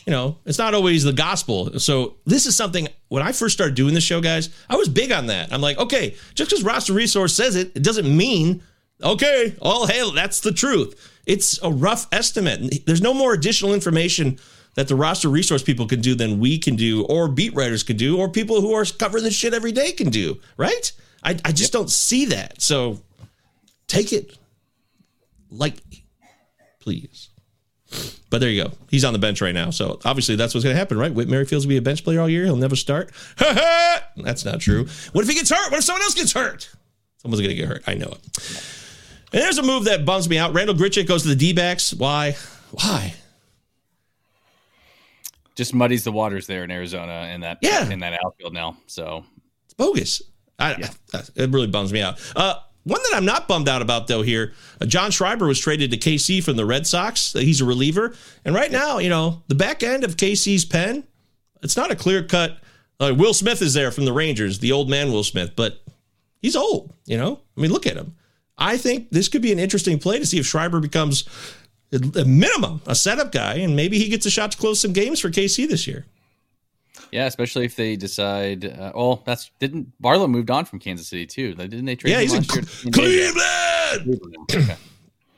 [0.06, 1.78] you know, it's not always the gospel.
[1.80, 5.10] So this is something when I first started doing this show, guys, I was big
[5.10, 5.52] on that.
[5.52, 8.62] I'm like, okay, just because roster resource says it, it doesn't mean,
[9.02, 11.19] okay, all hail, that's the truth.
[11.30, 12.84] It's a rough estimate.
[12.86, 14.40] There's no more additional information
[14.74, 17.96] that the roster resource people can do than we can do, or beat writers can
[17.96, 20.90] do, or people who are covering this shit every day can do, right?
[21.22, 22.60] I, I just don't see that.
[22.60, 22.98] So
[23.86, 24.36] take it
[25.52, 25.76] like,
[26.80, 27.28] please.
[28.28, 28.72] But there you go.
[28.90, 29.70] He's on the bench right now.
[29.70, 31.14] So obviously that's what's going to happen, right?
[31.14, 32.44] Whit Merrifield's going to be a bench player all year.
[32.44, 33.12] He'll never start.
[34.16, 34.88] that's not true.
[35.12, 35.70] What if he gets hurt?
[35.70, 36.68] What if someone else gets hurt?
[37.18, 37.84] Someone's going to get hurt.
[37.86, 38.80] I know it.
[39.32, 40.52] And there's a move that bums me out.
[40.54, 41.92] Randal Grichuk goes to the D backs.
[41.94, 42.36] Why?
[42.72, 43.14] Why?
[45.54, 47.88] Just muddies the waters there in Arizona in that Yeah.
[47.90, 48.76] in that outfield now.
[48.86, 49.24] So
[49.66, 50.22] It's bogus.
[50.58, 52.18] I, I- it really bums me out.
[52.36, 55.90] Uh, one that I'm not bummed out about though here, uh, John Schreiber was traded
[55.90, 57.32] to KC from the Red Sox.
[57.34, 58.14] He's a reliever,
[58.44, 61.04] and right now, you know, the back end of KC's pen,
[61.62, 62.58] it's not a clear cut.
[62.98, 65.82] Uh, Will Smith is there from the Rangers, the old man Will Smith, but
[66.40, 66.92] he's old.
[67.06, 68.14] You know, I mean, look at him.
[68.60, 71.24] I think this could be an interesting play to see if Schreiber becomes
[71.92, 75.18] a minimum a setup guy, and maybe he gets a shot to close some games
[75.20, 76.06] for KC this year.
[77.10, 78.64] yeah, especially if they decide.
[78.64, 81.54] Uh, well, that's didn't Barlow moved on from Kansas City too?
[81.54, 82.12] Didn't they trade?
[82.12, 83.32] Yeah, he's in last year to San Diego?
[83.32, 84.44] Cleveland.
[84.52, 84.76] Okay.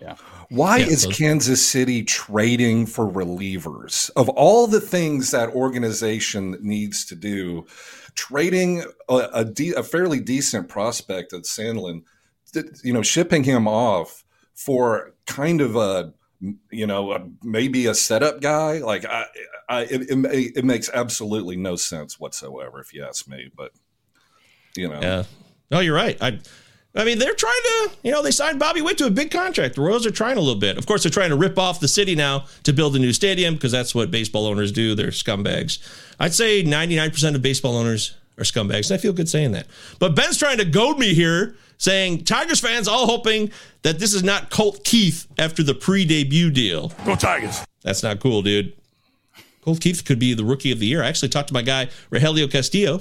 [0.01, 0.17] Yeah.
[0.51, 4.11] Why Yeah, is so- Kansas City trading for relievers?
[4.17, 7.67] Of all the things that organization needs to do,
[8.15, 12.05] trading a, a, de- a fairly decent prospect at Sandlin, th-
[12.83, 16.13] you know, shipping him off for kind of a
[16.71, 19.27] you know a, maybe a setup guy like I,
[19.69, 23.51] I it, it, it makes absolutely no sense whatsoever if you ask me.
[23.55, 23.73] But
[24.77, 25.25] you know, Yeah.
[25.71, 26.19] No, you're right.
[26.21, 26.41] I
[26.95, 29.77] I mean, they're trying to, you know, they signed Bobby Witt to a big contract.
[29.77, 30.77] The Royals are trying a little bit.
[30.77, 33.55] Of course, they're trying to rip off the city now to build a new stadium
[33.55, 34.95] because that's what baseball owners do.
[34.95, 35.79] They're scumbags.
[36.21, 38.91] I'd say 99% of baseball owners are scumbags.
[38.91, 39.67] And I feel good saying that.
[39.99, 43.51] But Ben's trying to goad me here, saying Tigers fans all hoping
[43.83, 46.93] that this is not Colt Keith after the pre debut deal.
[47.05, 47.65] Go Tigers.
[47.83, 48.73] That's not cool, dude.
[49.63, 51.05] Colt Keith could be the rookie of the year.
[51.05, 52.99] I actually talked to my guy, Rogelio Castillo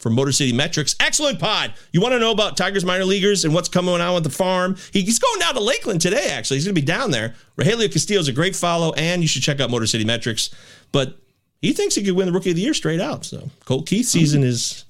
[0.00, 0.96] from Motor City Metrics.
[0.98, 1.74] Excellent pod.
[1.92, 4.76] You want to know about Tigers minor leaguers and what's coming on with the farm?
[4.92, 6.56] He's going down to Lakeland today, actually.
[6.56, 7.36] He's going to be down there.
[7.56, 10.50] Rogelio Castillo is a great follow, and you should check out Motor City Metrics.
[10.90, 11.21] But
[11.62, 13.24] he thinks he could win the rookie of the year straight out.
[13.24, 14.84] So Colt Keith season is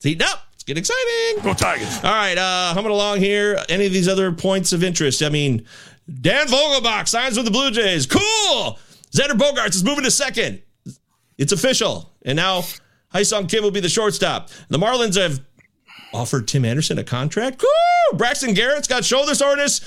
[0.00, 0.46] heating up.
[0.54, 1.42] It's getting exciting.
[1.42, 1.96] Go Tigers.
[2.04, 3.58] All right, uh, humming along here.
[3.68, 5.22] Any of these other points of interest?
[5.22, 5.66] I mean,
[6.20, 8.06] Dan Vogelbach signs with the Blue Jays.
[8.06, 8.78] Cool.
[9.10, 10.62] Xander Bogaerts is moving to second.
[11.38, 12.12] It's official.
[12.22, 12.62] And now
[13.22, 14.50] Sung Kim will be the shortstop.
[14.68, 15.40] The Marlins have
[16.12, 17.62] offered Tim Anderson a contract.
[17.62, 18.18] Woo!
[18.18, 19.80] Braxton Garrett's got shoulder soreness.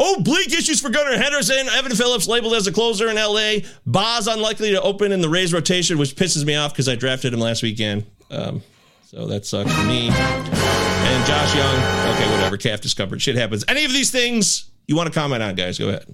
[0.00, 1.68] Oblique issues for Gunnar Henderson.
[1.68, 3.66] Evan Phillips labeled as a closer in LA.
[3.84, 7.34] Baz unlikely to open in the Rays rotation, which pisses me off because I drafted
[7.34, 8.06] him last weekend.
[8.30, 8.62] Um,
[9.04, 10.08] so that sucks for me.
[10.08, 12.56] And Josh Jung, okay, whatever.
[12.56, 13.20] Calf discomfort.
[13.20, 13.64] Shit happens.
[13.68, 15.78] Any of these things you want to comment on, guys?
[15.78, 16.06] Go ahead.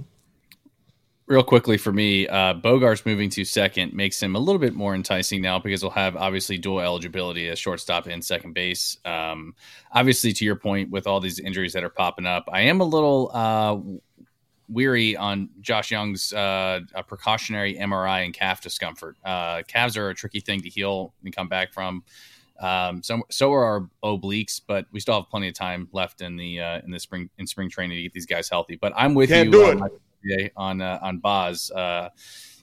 [1.28, 4.94] Real quickly for me, uh, Bogaerts moving to second makes him a little bit more
[4.94, 8.98] enticing now because he'll have obviously dual eligibility as shortstop and second base.
[9.04, 9.52] Um,
[9.90, 12.84] obviously, to your point, with all these injuries that are popping up, I am a
[12.84, 13.76] little uh,
[14.68, 19.16] weary on Josh Jung's uh, precautionary MRI and calf discomfort.
[19.24, 22.04] Uh, calves are a tricky thing to heal and come back from.
[22.60, 26.36] Um, so, so are our obliques, but we still have plenty of time left in
[26.36, 28.76] the uh, in the spring in spring training to get these guys healthy.
[28.76, 29.78] But I'm with Can't you do it.
[29.78, 29.88] my-
[30.26, 31.70] today on uh, on Baz.
[31.70, 32.10] Uh,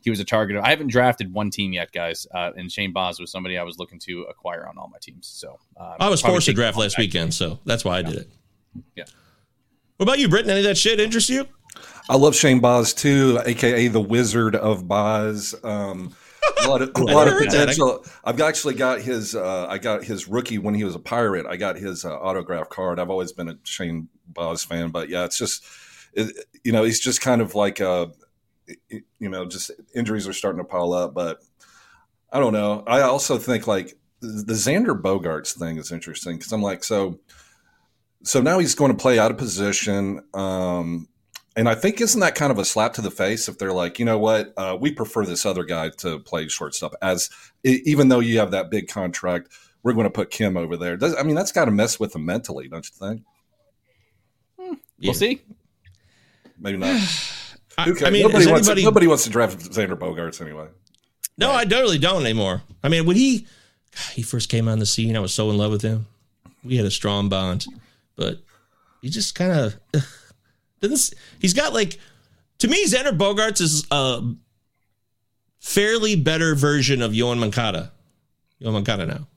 [0.02, 0.58] he was a target.
[0.62, 3.78] I haven't drafted one team yet, guys, uh, and Shane Baz was somebody I was
[3.78, 5.28] looking to acquire on all my teams.
[5.28, 7.00] So uh, I was forced to draft last back.
[7.04, 8.30] weekend, so that's why I did it.
[8.96, 9.06] Yeah.
[9.98, 10.50] What about you, Britton?
[10.50, 11.48] Any of that shit interest you?
[12.10, 15.56] I love Shane Baz too, aka the Wizard of Baz.
[15.64, 16.14] Um,
[16.64, 17.56] a lot of, a I lot of never heard that.
[17.56, 18.06] I- potential.
[18.26, 19.36] I've actually got his.
[19.36, 21.46] Uh, I got his rookie when he was a pirate.
[21.46, 23.00] I got his uh, autograph card.
[23.00, 25.68] I've always been a Shane Boz fan, but yeah, it's just, it,
[26.64, 28.08] you know, he's just kind of like, uh,
[29.20, 31.14] you know, just injuries are starting to pile up.
[31.14, 31.40] But
[32.32, 32.84] I don't know.
[32.88, 37.20] I also think like the the Xander Bogaerts thing is interesting because I'm like, so,
[38.24, 40.22] so now he's going to play out of position.
[40.34, 41.08] Um,
[41.56, 44.00] and I think isn't that kind of a slap to the face if they're like,
[44.00, 47.30] you know what, uh, we prefer this other guy to play shortstop as
[47.64, 49.50] even though you have that big contract,
[49.84, 50.98] we're going to put Kim over there.
[50.98, 53.24] Does, I mean, that's got to mess with him mentally, don't you think?
[55.02, 55.42] We'll see.
[56.60, 56.90] Maybe not.
[57.78, 57.92] I?
[58.06, 58.82] I mean, nobody, wants anybody?
[58.82, 60.68] to, nobody wants to draft Xander Bogaerts anyway.
[61.38, 62.62] no, I totally don't anymore.
[62.84, 63.48] I mean, when he
[64.14, 66.06] he first came on the scene, I was so in love with him.
[66.64, 67.66] We had a strong bond,
[68.16, 68.40] but
[69.02, 69.76] he just kind of
[70.82, 71.20] doesn't.
[71.40, 72.00] He's got like
[72.60, 74.22] to me, Xander Bogaerts is a
[75.60, 77.92] fairly better version of Yoán Moncada.
[78.62, 79.28] Yoán Moncada now.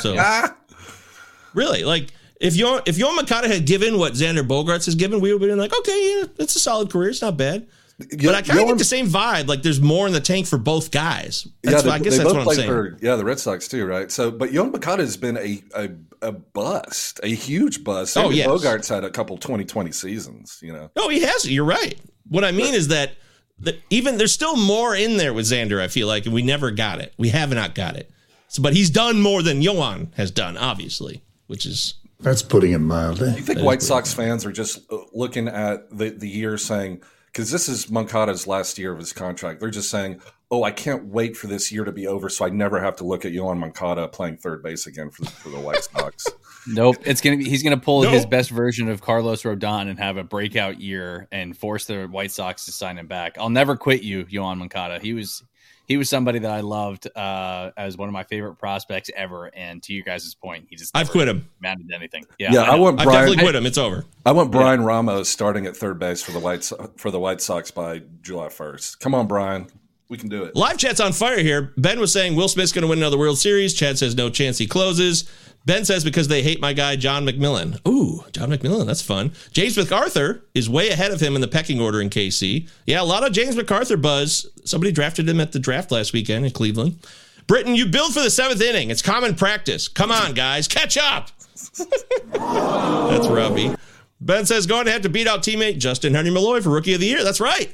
[0.00, 0.16] So
[1.54, 5.32] really, like if Yoán if Yoán Moncada had given what Xander Bogaerts has given, we
[5.32, 7.10] would have been like, okay, yeah, it's a solid career.
[7.10, 7.66] It's not bad.
[7.98, 9.48] But I kind of get the same vibe.
[9.48, 11.48] Like there's more in the tank for both guys.
[11.64, 12.68] That's yeah, what, I guess they that's what I'm saying.
[12.68, 14.10] for yeah the Red Sox too, right?
[14.10, 15.90] So, but Yoán Moncada has been a, a
[16.22, 18.16] a bust, a huge bust.
[18.16, 18.46] Oh, yes.
[18.46, 20.90] Bogaerts had a couple 2020 seasons, you know.
[20.96, 21.50] No, he has.
[21.50, 21.98] You're right.
[22.28, 23.12] What I mean is that,
[23.60, 25.80] that even there's still more in there with Xander.
[25.80, 27.14] I feel like, and we never got it.
[27.18, 28.10] We have not got it.
[28.48, 32.78] So, but he's done more than Yoán has done, obviously, which is That's putting it
[32.78, 33.28] mildly.
[33.28, 37.50] You think White Sox fans are just uh, looking at the, the year saying, because
[37.50, 41.36] this is Moncada's last year of his contract, they're just saying, oh, I can't wait
[41.36, 44.08] for this year to be over so I never have to look at Yoán Moncada
[44.08, 46.26] playing third base again for, for the White Sox.
[46.70, 46.96] Nope.
[47.06, 48.10] It's gonna be he's gonna pull No.
[48.10, 52.30] his best version of Carlos Rodon and have a breakout year and force the White
[52.30, 53.38] Sox to sign him back.
[53.38, 54.98] I'll never quit you, Yoán Moncada.
[54.98, 55.44] He was
[55.88, 59.46] he was somebody that I loved uh, as one of my favorite prospects ever.
[59.56, 61.48] And to you guys' point, he just I've quit him.
[61.60, 62.24] amounted anything.
[62.38, 62.82] Yeah, Yeah, I know.
[62.82, 63.64] want I've definitely quit him.
[63.66, 64.04] It's over.
[64.26, 67.70] I want Bryan Ramos starting at third base for the White for the White Sox
[67.70, 69.00] by July first.
[69.00, 69.68] Come on, Bryan,
[70.08, 70.56] we can do it.
[70.56, 71.72] Live chat's on fire here.
[71.76, 73.74] Ben was saying Will Smith's going to win another World Series.
[73.74, 75.30] Chad says no chance he closes.
[75.66, 77.78] Ben says because they hate my guy John McMillon.
[77.86, 79.32] Ooh, John McMillon, that's fun.
[79.52, 82.68] James McArthur is way ahead of him in the pecking order in KC.
[82.86, 84.46] Yeah, a lot of James McArthur buzz.
[84.64, 86.98] Somebody drafted him at the draft last weekend in Cleveland.
[87.46, 88.90] Britton, you build for the seventh inning.
[88.90, 89.88] It's common practice.
[89.88, 91.30] Come on, guys, catch up.
[92.32, 93.74] that's Robbie.
[94.20, 97.06] Ben says going to have to beat out teammate Justyn-Henry Malloy for Rookie of the
[97.06, 97.22] Year.
[97.22, 97.70] That's right.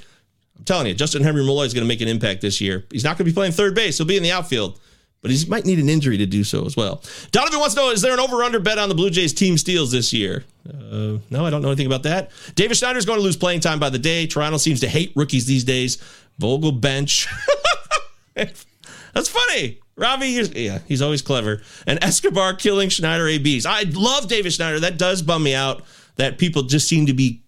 [0.59, 2.85] I'm telling you, Justyn-Henry Malloy is going to make an impact this year.
[2.91, 3.99] He's not going to be playing third base.
[3.99, 4.81] He'll be in the outfield,
[5.21, 7.03] but he might need an injury to do so as well.
[7.33, 9.91] Donovan wants to know: Is there an over/under bet on the Blue Jays team steals
[9.91, 10.45] this year?
[10.69, 12.31] Uh, no, I don't know anything about that.
[12.55, 14.27] Davis Schneider's going to lose playing time by the day.
[14.27, 15.99] Toronto seems to hate rookies these days.
[16.39, 17.27] Vogel bench.
[18.35, 19.81] That's funny.
[19.97, 21.63] Robbie, yeah, he's always clever.
[21.87, 23.65] And Escobar killing Schneider ABs.
[23.65, 24.81] I love Davis Schneider.
[24.81, 25.85] That does bum me out
[26.17, 27.44] that people just seem to be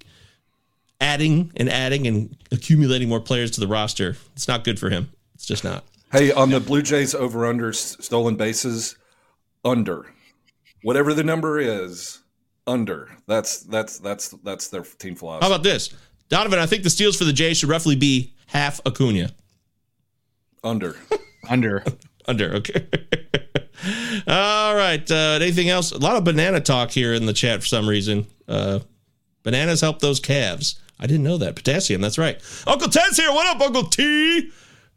[1.00, 4.16] adding and adding and accumulating more players to the roster.
[4.34, 5.10] It's not good for him.
[5.34, 5.84] It's just not.
[6.12, 8.96] Hey, on the Blue Jays over under stolen bases,
[9.64, 10.06] under
[10.82, 12.20] whatever the number is,
[12.66, 13.10] under.
[13.26, 15.46] That's that's that's that's their team philosophy.
[15.46, 15.90] How about this?
[16.28, 19.30] Donovan, I think the steals for the Jays should roughly be half Acuna.
[20.64, 20.96] under?
[21.48, 21.84] under.
[22.28, 22.86] Under, okay.
[24.26, 25.08] All right.
[25.08, 25.92] Uh, anything else?
[25.92, 28.26] A lot of banana talk here in the chat for some reason.
[28.48, 28.80] Uh,
[29.44, 30.80] bananas help those calves.
[30.98, 31.56] I didn't know that.
[31.56, 32.40] Potassium, that's right.
[32.66, 33.30] Uncle Ted's here.
[33.30, 34.50] What up, Uncle T?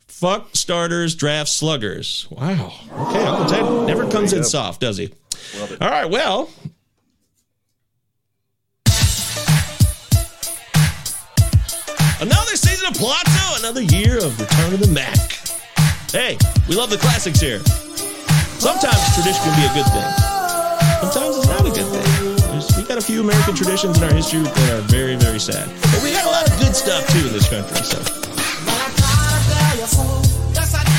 [0.07, 2.27] Fuck starters, draft sluggers.
[2.29, 2.73] Wow.
[2.91, 5.13] Okay, Uncle Ted never comes in soft, does he?
[5.79, 6.49] All right, well.
[12.21, 15.31] Another season of Palazzo, another year of Return of the Mack.
[16.11, 17.59] Hey, we love the classics here.
[18.59, 20.09] Sometimes tradition can be a good thing.
[20.99, 21.47] Sometimes it's
[22.89, 25.69] got a few American traditions in our history that are very, very sad.
[25.93, 27.77] But we got a lot of good stuff too in this country.
[27.85, 27.99] So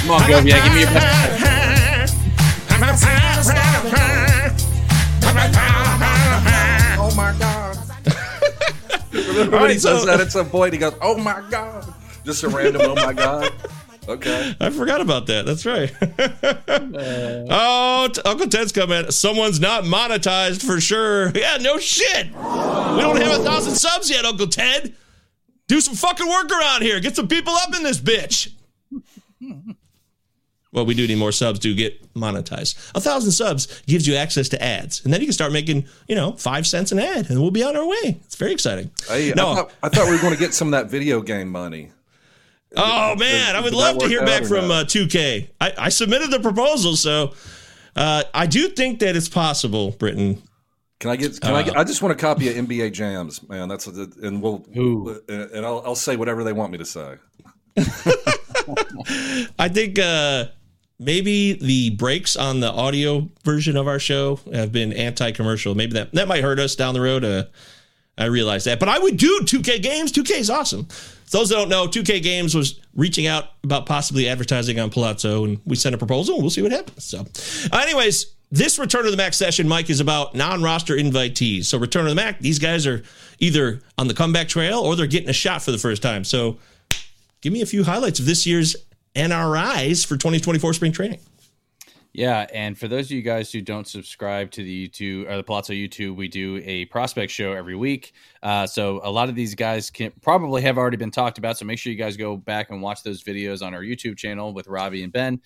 [0.02, 2.16] Come on, Govey, give me your best.
[6.96, 7.76] Oh my god!
[9.12, 10.72] Remember when right, he says so- that at some point?
[10.72, 11.92] He goes, "Oh my god!"
[12.24, 13.52] Just a random "Oh my god."
[14.10, 14.56] Okay.
[14.60, 15.46] I forgot about that.
[15.46, 15.92] That's right.
[16.02, 19.14] Uh, oh, t- Uncle Ted's comment.
[19.14, 21.30] Someone's not monetized for sure.
[21.40, 22.26] Yeah, no shit.
[22.26, 24.94] We don't have a thousand subs yet, Uncle Ted.
[25.68, 26.98] Do some fucking work around here.
[27.00, 28.52] Get some people up in this bitch.
[30.72, 32.90] Well, we do need more subs to get monetized.
[32.94, 36.14] A thousand subs gives you access to ads, and then you can start making, you
[36.14, 38.20] know, five cents an ad, and we'll be on our way.
[38.24, 38.90] It's very exciting.
[39.08, 41.22] Hey, no, I, thought, I thought we were going to get some of that video
[41.22, 41.90] game money.
[42.76, 45.48] Oh man, I would love to hear back from uh, 2K.
[45.60, 47.34] I, I submitted the proposal, so
[47.96, 50.42] uh, I do think that it's possible, Britton.
[51.00, 51.40] Can I get?
[51.40, 51.76] Can I get?
[51.76, 53.68] I just want a copy of NBA Jams, man.
[53.68, 57.16] That's a, and we'll and I'll, I'll say whatever they want me to say.
[59.58, 60.46] I think uh,
[60.98, 65.74] maybe the breaks on the audio version of our show have been anti-commercial.
[65.74, 67.48] Maybe that that might hurt us down the road.
[68.20, 70.12] I realize that, but I would do 2K games.
[70.12, 70.86] 2K is awesome.
[71.30, 75.60] Those that don't know, 2K Games was reaching out about possibly advertising on Palazzo, and
[75.64, 76.34] we sent a proposal.
[76.34, 77.04] and We'll see what happens.
[77.04, 77.24] So,
[77.72, 81.66] anyways, this Return of the Mack session, Mike, is about non-roster invitees.
[81.66, 83.04] So, Return of the Mack, these guys are
[83.38, 86.24] either on the comeback trail or they're getting a shot for the first time.
[86.24, 86.58] So,
[87.42, 88.74] give me a few highlights of this year's
[89.14, 91.20] NRIs for 2024 spring training.
[92.12, 95.44] Yeah, and for those of you guys who don't subscribe to the YouTube or the
[95.44, 98.12] Palazzo YouTube, we do a prospect show every week.
[98.42, 101.56] Uh, so a lot of these guys can probably have already been talked about.
[101.56, 104.52] So make sure you guys go back and watch those videos on our YouTube channel
[104.52, 105.40] with Robbie and Ben.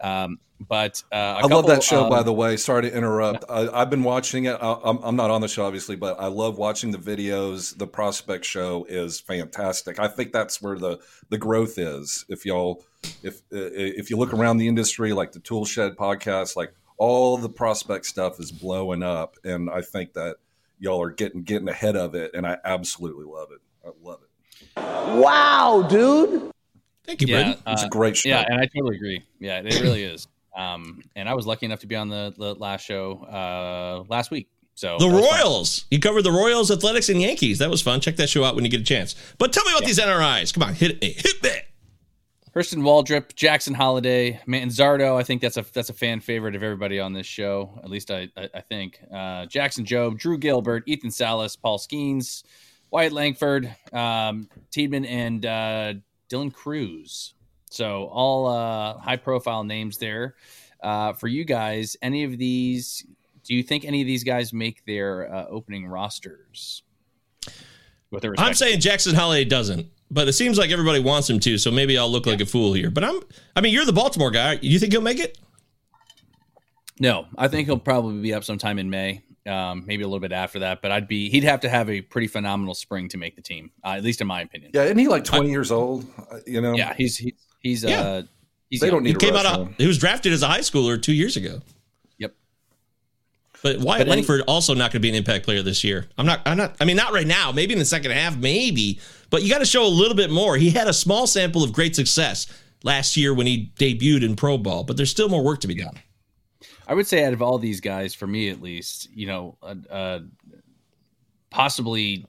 [0.00, 0.38] Um,
[0.68, 2.56] but uh, I love that show, by the way.
[2.56, 3.44] Sorry to interrupt.
[3.48, 4.56] I, I've been watching it.
[4.60, 7.76] I, I'm, I'm not on the show, obviously, but I love watching the videos.
[7.76, 9.98] The prospect show is fantastic.
[9.98, 12.24] I think that's where the the growth is.
[12.28, 12.84] If y'all,
[13.22, 17.36] if uh, if you look around the industry, like the Tool Shed podcast, like all
[17.36, 20.36] the prospect stuff is blowing up, and I think that
[20.78, 23.60] y'all are getting getting ahead of it, and I absolutely love it.
[23.84, 24.28] I love it.
[24.76, 26.50] Wow, dude.
[27.04, 27.62] Thank you, yeah, Brendan.
[27.66, 28.28] It's a great show.
[28.28, 29.22] Yeah, and I totally agree.
[29.40, 30.28] Yeah, it really is.
[30.56, 34.30] Um, and I was lucky enough to be on the, the last show uh, last
[34.30, 34.48] week.
[34.74, 35.40] So The that was fun.
[35.40, 35.84] Royals.
[35.90, 37.58] You covered the Royals, Athletics, and Yankees.
[37.58, 38.00] That was fun.
[38.00, 39.14] Check that show out when you get a chance.
[39.38, 40.52] But tell me about these NRIs.
[40.54, 41.20] Come on, hit it.
[41.20, 41.50] Hit me.
[42.54, 45.16] Hurston Waldrep, Jackson Holliday, Manzardo.
[45.16, 47.80] I think that's a that's a fan favorite of everybody on this show.
[47.82, 49.00] At least I I, I think.
[49.12, 52.42] Uh, Jackson Jobe, Drew Gilbert, Ethan Salas, Paul Skenes,
[52.90, 55.94] Wyatt Langford, um, Tiedemann, and uh,
[56.28, 57.34] Dylan Crews.
[57.70, 60.34] So all uh, high profile names there.
[60.82, 63.06] Uh, for you guys, any of these?
[63.44, 66.82] Do you think any of these guys make their uh, opening rosters?
[68.38, 71.58] I'm saying Jackson Holiday doesn't, but it seems like everybody wants him to.
[71.58, 72.90] So maybe I'll look like a fool here.
[72.90, 73.20] But I'm.
[73.56, 74.58] I mean, you're the Baltimore guy.
[74.62, 75.38] You think he'll make it?
[77.00, 80.30] No, I think he'll probably be up sometime in May, um, maybe a little bit
[80.32, 80.82] after that.
[80.82, 83.70] But I'd be he'd have to have a pretty phenomenal spring to make the team,
[83.84, 84.70] uh, at least in my opinion.
[84.74, 86.04] Yeah, isn't he like 20 years old?
[86.30, 86.74] Uh, You know.
[86.74, 88.00] Yeah, he's he's he's Yeah.
[88.02, 88.22] uh
[88.70, 88.96] he's They young.
[88.98, 89.60] don't He need to came rush out.
[89.60, 91.60] Of, he was drafted as a high schooler two years ago.
[92.18, 92.34] Yep.
[93.62, 96.06] But Wyatt But any- Langford also not going to be an impact player this year.
[96.18, 96.40] I'm not.
[96.46, 96.76] I'm not.
[96.80, 97.50] I mean, not right now.
[97.52, 99.00] Maybe in the second half, maybe.
[99.32, 100.58] But you got to show a little bit more.
[100.58, 102.46] He had a small sample of great success
[102.84, 105.74] last year when he debuted in pro ball, but there's still more work to be
[105.74, 105.94] done.
[106.86, 109.74] I would say out of all these guys, for me at least, you know, uh,
[109.88, 110.18] uh,
[111.48, 112.26] possibly.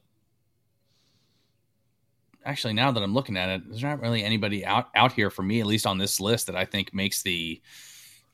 [2.45, 5.43] Actually, now that I'm looking at it, there's not really anybody out out here for
[5.43, 7.61] me, at least on this list, that I think makes the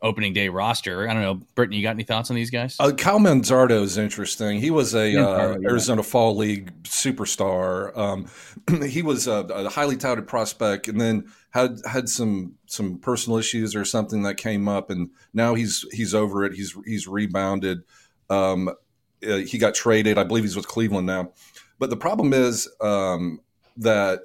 [0.02, 1.08] opening day roster.
[1.10, 2.76] I don't know, Brittany, you got any thoughts on these guys?
[2.80, 4.60] Uh, Cal Manzardo is interesting.
[4.60, 7.96] He was a uh, Arizona Fall League superstar.
[7.98, 8.28] Um,
[8.88, 13.76] he was a, a highly touted prospect, and then had had some some personal issues
[13.76, 16.54] or something that came up, and now he's he's over it.
[16.54, 17.84] He's he's rebounded.
[18.30, 18.70] Um,
[19.28, 20.18] uh, he got traded.
[20.18, 21.34] I believe he's with Cleveland now.
[21.78, 23.42] But the problem is um,
[23.78, 24.22] that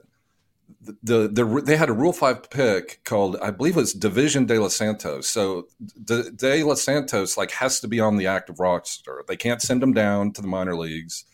[1.02, 4.60] the, the they had a Rule Five pick called I believe it was Deyvison de
[4.60, 5.28] los Santos.
[5.28, 5.68] So
[6.02, 9.24] de, de los Santos like has to be on the active roster.
[9.26, 11.24] They can't send him down to the minor leagues.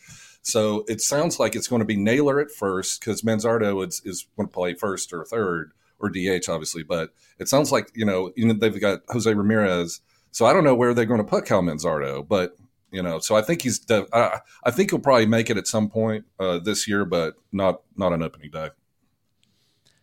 [0.41, 4.25] So it sounds like it's going to be Naylor at first because Manzardo is, is
[4.35, 6.83] going to play first or third or DH obviously.
[6.83, 10.01] But it sounds like you know they've got Jose Ramirez.
[10.31, 12.55] So I don't know where they're going to put Cal Manzardo, but
[12.91, 13.85] you know, so I think he's.
[13.89, 17.81] I, I think he'll probably make it at some point uh, this year, but not
[17.95, 18.69] not on opening day.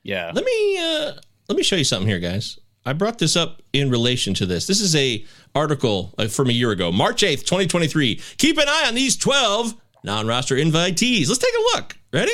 [0.02, 0.30] Yeah.
[0.34, 1.12] Let me uh,
[1.48, 2.58] let me show you something here, guys.
[2.84, 4.66] I brought this up in relation to this.
[4.66, 8.20] This is a article uh, from a year ago, March eighth, twenty twenty three.
[8.38, 11.28] Keep an eye on these twelve non-roster invitees.
[11.28, 11.98] Let's take a look.
[12.12, 12.32] Ready?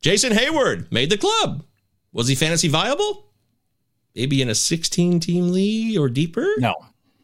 [0.00, 1.64] Jason Heyward made the club.
[2.12, 3.26] Was he fantasy viable?
[4.14, 6.46] Maybe in a sixteen team league or deeper?
[6.58, 6.74] No.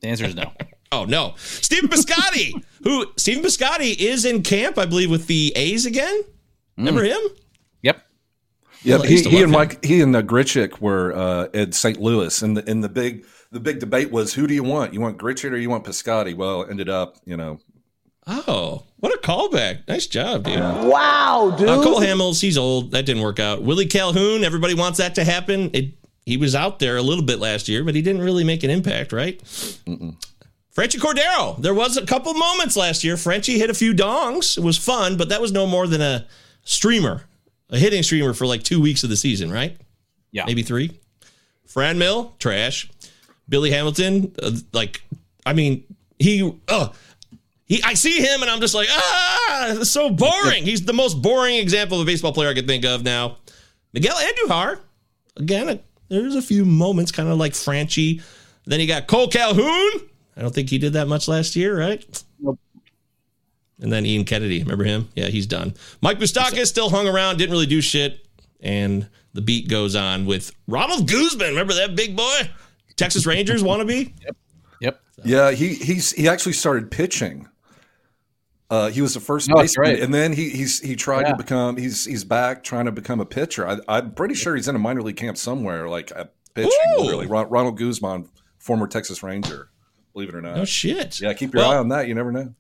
[0.01, 0.53] The answer is no.
[0.95, 2.53] Oh no, Stephen Piscotty,
[2.85, 6.21] who Stephen Piscotty is in camp, I believe, with the A's again.
[6.77, 7.19] Remember him?
[8.85, 8.85] Yep.
[8.85, 9.51] Yeah, Well, he, he love and him.
[9.51, 12.01] Mike, he and uh, Grichuk were uh, at St.
[12.01, 14.93] Louis, and the and the big the big debate was who do you want?
[14.95, 16.35] You want Grichuk or you want Piscotty?
[16.35, 17.61] Well, it ended up, you know,
[18.27, 19.87] Oh, what a callback!
[19.89, 20.59] Nice job, dude.
[20.59, 21.69] Wow, dude.
[21.69, 22.93] Uh, Cole Hamels, he's old.
[22.93, 23.63] That didn't work out.
[23.63, 25.71] Willie Calhoun, everybody wants that to happen.
[25.73, 28.63] It, he was out there a little bit last year, but he didn't really make
[28.63, 29.43] an impact, right?
[29.43, 31.61] Franchy Cordero.
[31.61, 33.17] There was a couple moments last year.
[33.17, 34.57] Franchy hit a few dongs.
[34.57, 36.27] It was fun, but that was no more than a
[36.63, 37.25] streamer.
[37.73, 39.77] A hitting streamer for like two weeks of the season, right?
[40.31, 40.45] Yeah.
[40.47, 40.99] maybe three.
[41.69, 42.91] Franmil, trash.
[43.49, 45.03] Billy Hamilton, uh, like,
[45.45, 45.85] I mean,
[46.19, 46.93] he, oh,
[47.65, 50.65] he, I see him and I'm just like, ah, so boring.
[50.65, 53.39] He's the most boring example of a baseball player I could think of now.
[53.93, 54.79] Miguel Andujar,
[55.37, 58.23] again, there's a few moments kind of like Franchy.
[58.65, 60.09] Then you got Kole Calhoun.
[60.37, 62.23] I don't think he did that much last year, right?
[63.83, 63.85] Nope.
[63.85, 65.09] And then Ian Kennedy, remember him?
[65.15, 65.75] Yeah, he's done.
[66.01, 68.27] Mike Moustakas still hung around, didn't really do shit.
[68.61, 71.49] And the beat goes on with Ronald Guzman.
[71.49, 72.51] Remember that big boy?
[72.97, 74.13] Texas Rangers wannabe?
[74.25, 74.37] Yep.
[74.81, 75.01] Yep.
[75.25, 77.49] Yeah, he he's he actually started pitching.
[78.71, 80.01] Uh, he was the first No, baseman, right.
[80.01, 81.33] and then he he's he tried Yeah.
[81.33, 83.69] to become he's he's back trying to become a pitcher.
[83.69, 86.71] I, I'm pretty sure he's in a minor league camp somewhere, like a pitching.
[86.99, 87.09] Ooh.
[87.09, 88.29] Really, Ron, Ronald Guzman,
[88.59, 89.69] former Texas Ranger,
[90.15, 90.57] believe it or not.
[90.57, 91.21] No shit.
[91.21, 92.09] Yeah, keep your Well, eye on that.
[92.09, 92.55] You never know.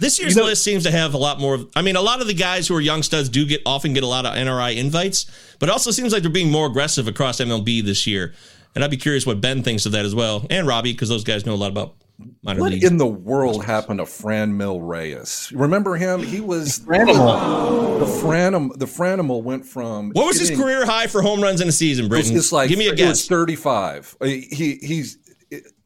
[0.00, 1.54] This year's You know- list seems to have a lot more.
[1.54, 3.92] of- I mean, a lot of the guys who are young studs do get often
[3.94, 5.26] get a lot of NRI invites,
[5.60, 8.34] but it also seems like they're being more aggressive across MLB this year.
[8.74, 11.22] And I'd be curious what Ben thinks of that as well, and Robbie, because those
[11.22, 11.94] guys know a lot about
[12.42, 12.84] minor What leagues.
[12.84, 15.50] in the world happened to Franmil Reyes?
[15.54, 16.24] Remember him?
[16.24, 18.00] He was Franimal.
[18.00, 18.76] the Franim.
[18.76, 22.06] The Franimal went from what was his career high for home runs in a season,
[22.06, 22.34] It was Britton?
[22.34, 23.26] just like Give me a It was guess.
[23.28, 24.16] 35.
[24.20, 25.18] Uh, He he's.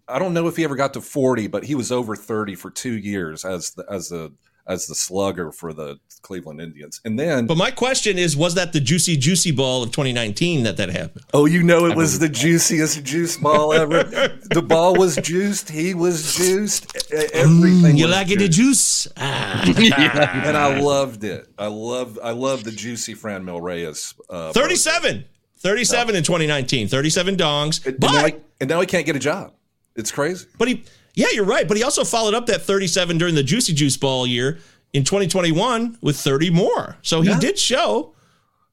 [0.08, 2.70] I don't know if he ever got to 40, but he was over 30 for
[2.70, 4.32] two years as the as the
[4.66, 7.00] as the slugger for the Cleveland Indians.
[7.02, 10.76] And then, But my question is, was that the juicy, juicy ball of 2019 that
[10.76, 11.24] that happened?
[11.32, 14.02] oh, you know, it was the juiciest juice ball ever.
[14.50, 15.70] the ball was juiced.
[15.70, 16.94] He was juiced.
[17.14, 17.96] e- Everything.
[17.96, 19.08] You was like it, the juice?
[19.16, 19.62] Ah.
[20.46, 21.48] And I loved it.
[21.58, 22.18] I love.
[22.22, 24.12] I love the juicy Franmil Reyes.
[24.28, 25.24] Uh, 37.
[25.60, 26.88] 37 in 2019.
[26.88, 27.86] 37 dongs.
[27.86, 29.52] and, now he, and now he can't get a job.
[29.98, 30.46] It's crazy.
[30.56, 30.84] but he,
[31.14, 31.68] yeah, you're right.
[31.68, 34.58] But he also followed up that 37 during the Juicy Juice Ball year
[34.94, 36.96] in 2021 with 30 more.
[37.02, 37.38] So he Yeah.
[37.40, 38.14] did show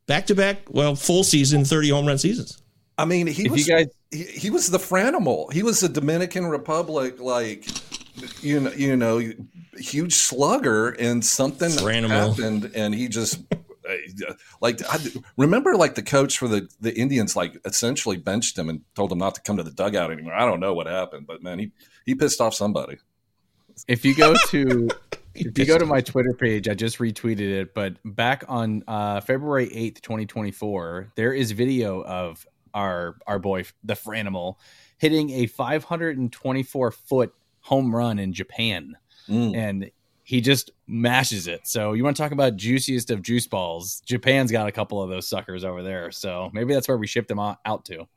[0.07, 2.61] back to back, well, full season, 30 home run seasons.
[2.97, 5.51] I mean, he If was you guys- he, he was the Franimal.
[5.51, 7.67] He was the Dominican Republic, like
[8.41, 9.21] you know, you know,
[9.77, 12.09] huge slugger, and something Franimal.
[12.29, 13.39] happened, and he just
[14.61, 14.99] like I,
[15.37, 19.19] remember like the coach for the the Indians like essentially benched him and told him
[19.19, 20.33] not to come to the dugout anymore.
[20.33, 21.71] I don't know what happened, but man, he
[22.05, 22.97] he pissed off somebody.
[23.87, 24.89] If you go to
[25.35, 29.21] if you go to my Twitter page, I just retweeted it, but back on uh,
[29.21, 34.55] February 8th, 2024, there is video of our our boy the Franimal
[34.97, 38.95] hitting a 524 foot home run in Japan.
[39.27, 39.55] Mm.
[39.55, 39.91] And
[40.25, 41.67] he just mashes it.
[41.67, 44.01] So you want to talk about juiciest of juice balls?
[44.07, 46.11] Japan's got a couple of those suckers over there.
[46.11, 48.07] So maybe that's where we shipped them out, to.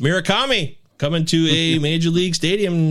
[0.00, 2.90] Murakami coming to a major league stadium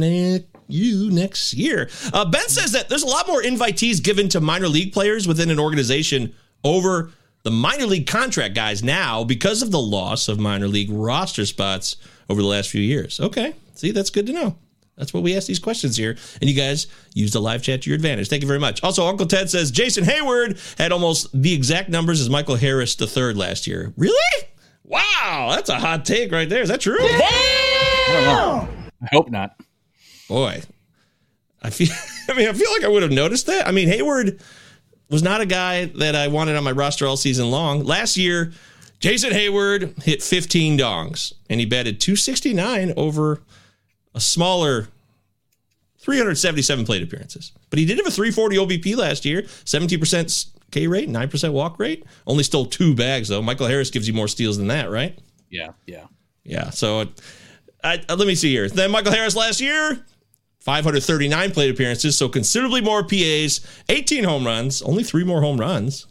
[0.68, 1.89] you next year.
[2.14, 5.49] Uh, ben says that there's a lot more invitees given to minor league players within
[5.49, 10.68] an organization over the minor league contract guys now because of the loss of minor
[10.68, 11.95] league roster spots
[12.30, 13.20] over the last few years.
[13.20, 14.55] Okay, see, that's good to know.
[14.98, 16.18] That's what we ask these questions here.
[16.42, 18.30] And you guys use the live chat to your advantage.
[18.30, 18.84] Thank you very much.
[18.84, 23.34] Also, Uncle Ted says Jason Heyward had almost the exact numbers as Michael Harris III
[23.34, 23.94] last year.
[23.98, 24.48] Really?
[24.84, 26.62] Wow, that's a hot take right there.
[26.62, 26.98] Is that true?
[27.00, 28.68] I
[29.12, 29.56] hope not.
[30.28, 30.62] Boy,
[31.62, 31.88] I feel.
[32.30, 33.68] I mean, I feel like I would have noticed that.
[33.68, 34.42] I mean, Heyward
[35.10, 37.84] was not a guy that I wanted on my roster all season long.
[37.84, 38.54] Last year,
[39.00, 43.42] Jason Heyward hit 15 dongs, and he batted 269 over
[44.14, 44.88] a smaller
[45.99, 47.51] 377 plate appearances.
[47.70, 52.03] But he did have a 340 OBP last year, 17% K rate, 9% walk rate.
[52.26, 53.41] Only stole two bags though.
[53.41, 55.18] Michael Harris gives you more steals than that, right?
[55.49, 56.05] Yeah, yeah.
[56.43, 56.70] Yeah.
[56.72, 57.05] So uh,
[57.84, 58.68] I, I- let me see here.
[58.70, 60.03] Then Michael Harris last year,
[60.62, 66.07] 539 plate appearances, so considerably more PAs, 18 home runs, only three more home runs.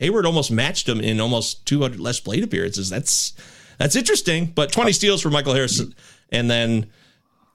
[0.00, 2.88] Heyward almost matched him in almost 200 less plate appearances.
[2.88, 3.34] That's
[3.78, 5.82] that's interesting, but 20 steals for Michael Harris,
[6.30, 6.90] and then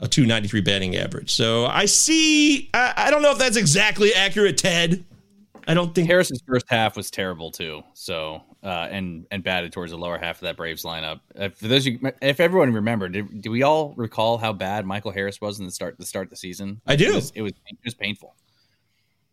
[0.03, 1.33] a 293 batting average.
[1.33, 2.69] So I see.
[2.73, 5.05] I, I don't know if that's exactly accurate, Ted.
[5.65, 7.83] I don't think Harris's first half was terrible too.
[7.93, 11.21] So uh, and and batted towards the lower half of that Braves lineup.
[11.37, 15.11] Uh, for those, you, if everyone remember, did, do we all recall how bad Michael
[15.11, 16.81] Harris was in the start the start of the season?
[16.85, 17.11] I do.
[17.11, 18.35] It was it was, it was painful.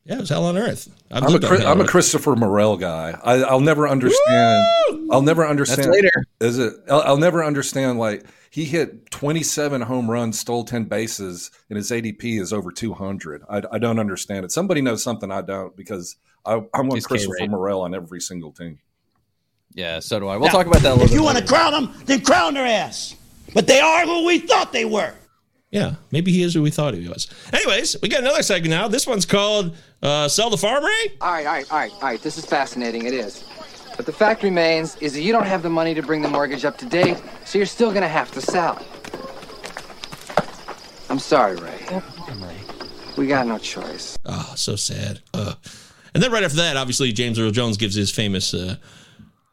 [0.04, 0.88] Yeah, it was hell on earth.
[1.10, 1.86] I've I'm a, Chris, I'm a.
[1.86, 3.18] Christopher Morel guy.
[3.22, 4.64] I, I'll never understand.
[5.10, 5.90] I'll never understand.
[5.90, 6.24] later.
[6.40, 6.74] Is it?
[6.90, 7.98] I'll, I'll never understand.
[7.98, 13.42] Like he hit 27 home runs, stole 10 bases, and his ADP is over 200.
[13.48, 14.52] I, I don't understand it.
[14.52, 18.52] Somebody knows something I don't because I, I want His Christopher Morel on every single
[18.52, 18.78] team.
[19.72, 20.36] Yeah, so do I.
[20.36, 22.66] We'll talk about that a little If you want to crown them, then crown their
[22.66, 23.14] ass.
[23.54, 25.14] But they are who we thought they were.
[25.70, 27.28] Yeah, maybe he is who we thought he was.
[27.52, 28.88] Anyways, we got another segment now.
[28.88, 32.00] This one's called uh, "Sell the Farm Ray." All right, all right, all right, all
[32.00, 32.20] right.
[32.20, 33.06] This is fascinating.
[33.06, 33.44] It is.
[34.00, 36.64] But the fact remains is that you don't have the money to bring the mortgage
[36.64, 38.86] up to date, so you're still gonna have to sell it.
[41.10, 42.00] I'm sorry, Ray.
[43.18, 44.16] We got no choice.
[44.24, 45.20] Oh, so sad.
[45.34, 45.52] Uh,
[46.14, 48.76] and then right after that, obviously, James Earl Jones gives his famous, uh,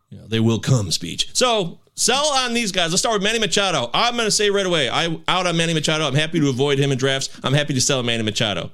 [0.10, 1.30] you know, they will come speech.
[1.34, 2.92] So sell on these guys.
[2.92, 3.90] Let's start with Manny Machado.
[3.94, 6.08] I'm going to say right away, I out on Manny Machado.
[6.08, 7.38] I'm happy to avoid him in drafts.
[7.44, 8.72] I'm happy to sell Manny Machado.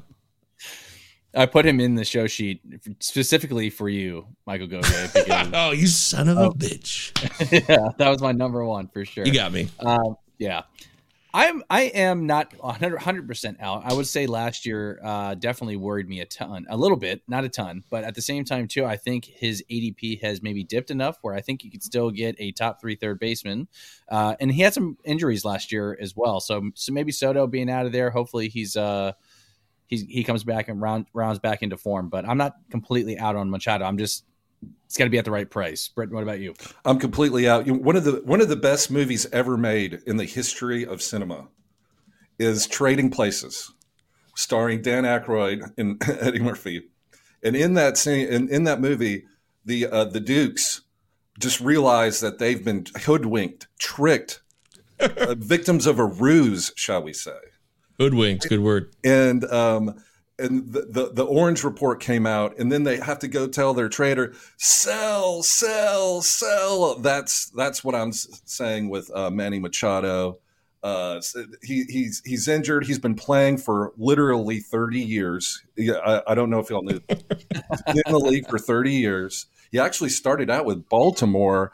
[1.36, 2.62] I put him in the show sheet
[3.00, 5.16] specifically for you, Michael because-
[5.54, 7.12] Oh, you son of a bitch.
[7.70, 9.26] yeah, that was my number one for sure.
[9.26, 9.70] You got me.
[9.80, 10.64] Um, yeah.
[11.36, 13.82] I'm I am not 100 percent out.
[13.86, 17.44] I would say last year uh, definitely worried me a ton, a little bit, not
[17.44, 20.92] a ton, but at the same time too, I think his ADP has maybe dipped
[20.92, 23.68] enough where I think you could still get a top three third baseman,
[24.10, 26.40] uh, and he had some injuries last year as well.
[26.40, 29.14] So so maybe Soto being out of there, hopefully he's uh
[29.94, 32.10] he's he comes back and round rounds back into form.
[32.10, 33.86] But I'm not completely out on Machado.
[33.86, 34.26] I'm just
[34.86, 35.88] it's got to be at the right price.
[35.88, 36.54] Brett, what about you?
[36.86, 37.68] I'm completely out.
[37.68, 41.48] One of the one of the best movies ever made in the history of cinema
[42.40, 43.72] is Trading Places,
[44.36, 46.90] starring Dan Aykroyd and Eddie Murphy.
[47.44, 49.26] And in that scene, in, in that movie,
[49.66, 50.82] the uh, the Dukes
[51.40, 54.42] just realize that they've been hoodwinked, tricked,
[55.00, 57.40] uh, victims of a ruse, shall we say?
[58.00, 58.94] Hoodwinked, good word.
[59.04, 59.96] and um
[60.40, 63.74] and the, the the orange report came out and then they have to go tell
[63.76, 66.98] their trader sell sell sell.
[67.00, 70.40] That's that's what i'm saying with uh, manny machado.
[70.82, 71.22] Uh
[71.62, 72.86] he he's he's injured.
[72.86, 75.64] He's been playing for literally 30 years.
[75.78, 77.00] Yeah, I, I don't know if y'all knew.
[77.10, 79.46] In the league for 30 years.
[79.72, 81.72] He actually started out with baltimore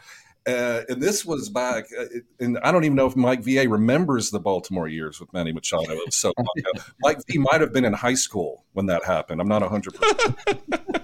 [0.49, 2.05] uh, and this was back, uh,
[2.39, 5.93] and I don't even know if Mike VA remembers the Baltimore years with Manny Machado.
[5.93, 6.71] It was so long ago.
[7.01, 9.41] Mike V might have been in high school when that happened.
[9.41, 11.01] I'm not 100%.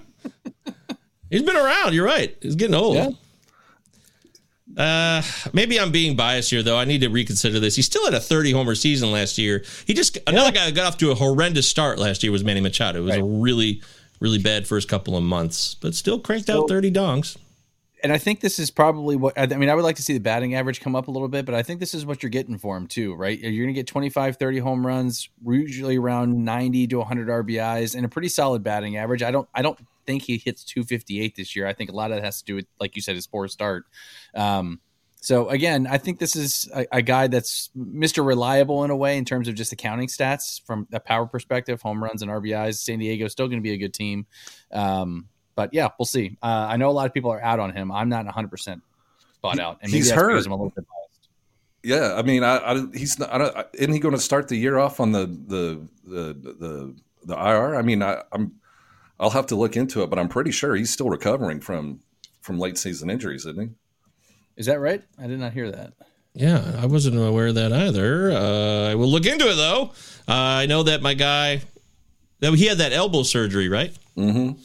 [1.30, 1.94] He's been around.
[1.94, 2.36] You're right.
[2.40, 2.96] He's getting old.
[2.96, 3.10] Yeah.
[4.76, 5.22] Uh,
[5.52, 6.76] maybe I'm being biased here, though.
[6.76, 7.76] I need to reconsider this.
[7.76, 9.64] He still had a 30 homer season last year.
[9.86, 13.00] He just another guy got off to a horrendous start last year was Manny Machado.
[13.00, 13.82] It was a really,
[14.20, 17.36] really bad first couple of months, but still cranked out 30 dongs.
[18.02, 19.68] And I think this is probably what I mean.
[19.68, 21.62] I would like to see the batting average come up a little bit, but I
[21.62, 23.38] think this is what you're getting for him too, right?
[23.38, 28.04] You're going to get 25, 30 home runs, usually around 90 to 100 RBIs, and
[28.04, 29.22] a pretty solid batting average.
[29.22, 31.66] I don't, I don't think he hits 258 this year.
[31.66, 33.48] I think a lot of that has to do with, like you said, his poor
[33.48, 33.84] start.
[34.34, 34.80] Um,
[35.26, 38.24] so again, I think this is a, a guy that's Mr.
[38.24, 41.82] Reliable in a way in terms of just the counting stats from a power perspective,
[41.82, 42.76] home runs and RBIs.
[42.76, 44.26] San Diego's still going to be a good team.
[44.70, 46.36] Um, but yeah, we'll see.
[46.40, 47.90] Uh, I know a lot of people are out on him.
[47.90, 48.82] I'm not 100 percent
[49.42, 50.46] bought out, and maybe He's hurt.
[50.46, 51.28] I'm a little bit biased.
[51.82, 53.32] yeah, I mean, I, I he's not.
[53.32, 56.94] I don't, isn't he going to start the year off on the the the the,
[57.24, 57.74] the IR?
[57.74, 58.52] I mean, I, I'm.
[59.18, 62.00] I'll have to look into it, but I'm pretty sure he's still recovering from
[62.42, 63.68] from late season injuries, isn't he?
[64.56, 65.02] Is that right?
[65.18, 65.94] I did not hear that.
[66.34, 68.30] Yeah, I wasn't aware of that either.
[68.30, 69.92] Uh, I will look into it though.
[70.28, 70.32] Uh,
[70.62, 71.62] I know that my guy,
[72.40, 73.96] that he had that elbow surgery, right?
[74.18, 74.60] Mm-hmm.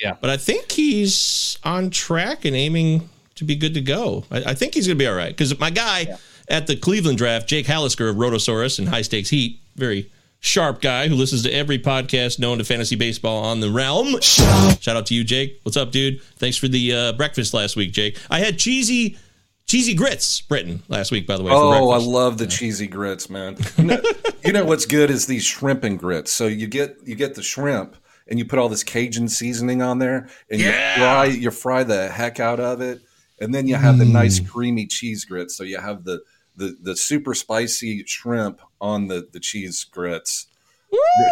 [0.00, 0.16] Yeah.
[0.20, 4.24] But I think he's on track and aiming to be good to go.
[4.30, 6.16] I, I think he's going to be all right because my guy
[6.48, 11.08] at the Cleveland draft, Jake Hallisker of Rotosaurus and High Stakes Heat, very sharp guy
[11.08, 14.20] who listens to every podcast known to fantasy baseball on the realm.
[14.20, 15.60] Shout out to you, Jake.
[15.62, 16.22] What's up, dude?
[16.36, 18.18] Thanks for the uh, breakfast last week, Jake.
[18.30, 19.18] I had cheesy.
[19.66, 21.50] Cheesy grits, Britton, last week, by the way.
[21.52, 23.56] Oh, I love the cheesy grits, man.
[23.76, 24.02] You know,
[24.44, 26.30] you know what's good is these shrimp and grits.
[26.30, 27.96] So you get you get the shrimp
[28.28, 32.08] and you put all this Cajun seasoning on there and you fry you fry the
[32.08, 33.00] heck out of it,
[33.40, 34.48] and then you have the nice mm.
[34.48, 35.56] creamy cheese grits.
[35.56, 36.22] So you have the
[36.56, 40.46] the the super spicy shrimp on the the cheese grits.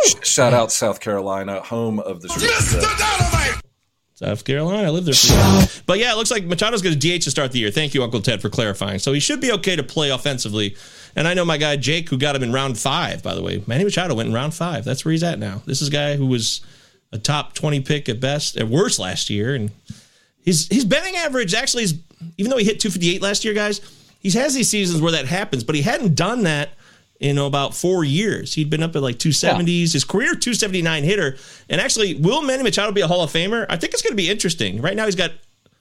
[0.07, 2.53] Sh- Shout out South Carolina, home of the shrimp.
[2.53, 3.61] grits.
[4.15, 4.87] South Carolina.
[4.87, 5.83] I lived there for years.
[5.87, 7.73] But yeah, it looks like Machado's going to DH to start the year.
[7.73, 9.01] Thank you, Uncle Ted, for clarifying.
[9.01, 10.77] So he should be okay to play offensively.
[11.17, 13.63] And I know my guy Jake, who got him in round five, by the way.
[13.67, 14.85] Manny Machado went in round five.
[14.85, 15.63] That's where he's at now.
[15.67, 16.61] This is a guy who was
[17.15, 19.55] a top 20 pick at best, at worst last year.
[19.55, 19.71] And
[20.45, 21.95] his his betting average actually is,
[22.37, 23.81] even though he hit 258 last year, guys,
[24.19, 26.71] he has these seasons where that happens, but he hadn't done that
[27.21, 28.55] in about four years.
[28.55, 29.93] He'd been up at like 270s.
[29.93, 31.37] His career 279 hitter.
[31.71, 33.65] And actually, will Manny Machado be a Hall of Famer?
[33.69, 34.83] I think it's going to be interesting.
[34.83, 35.31] Right now, he's got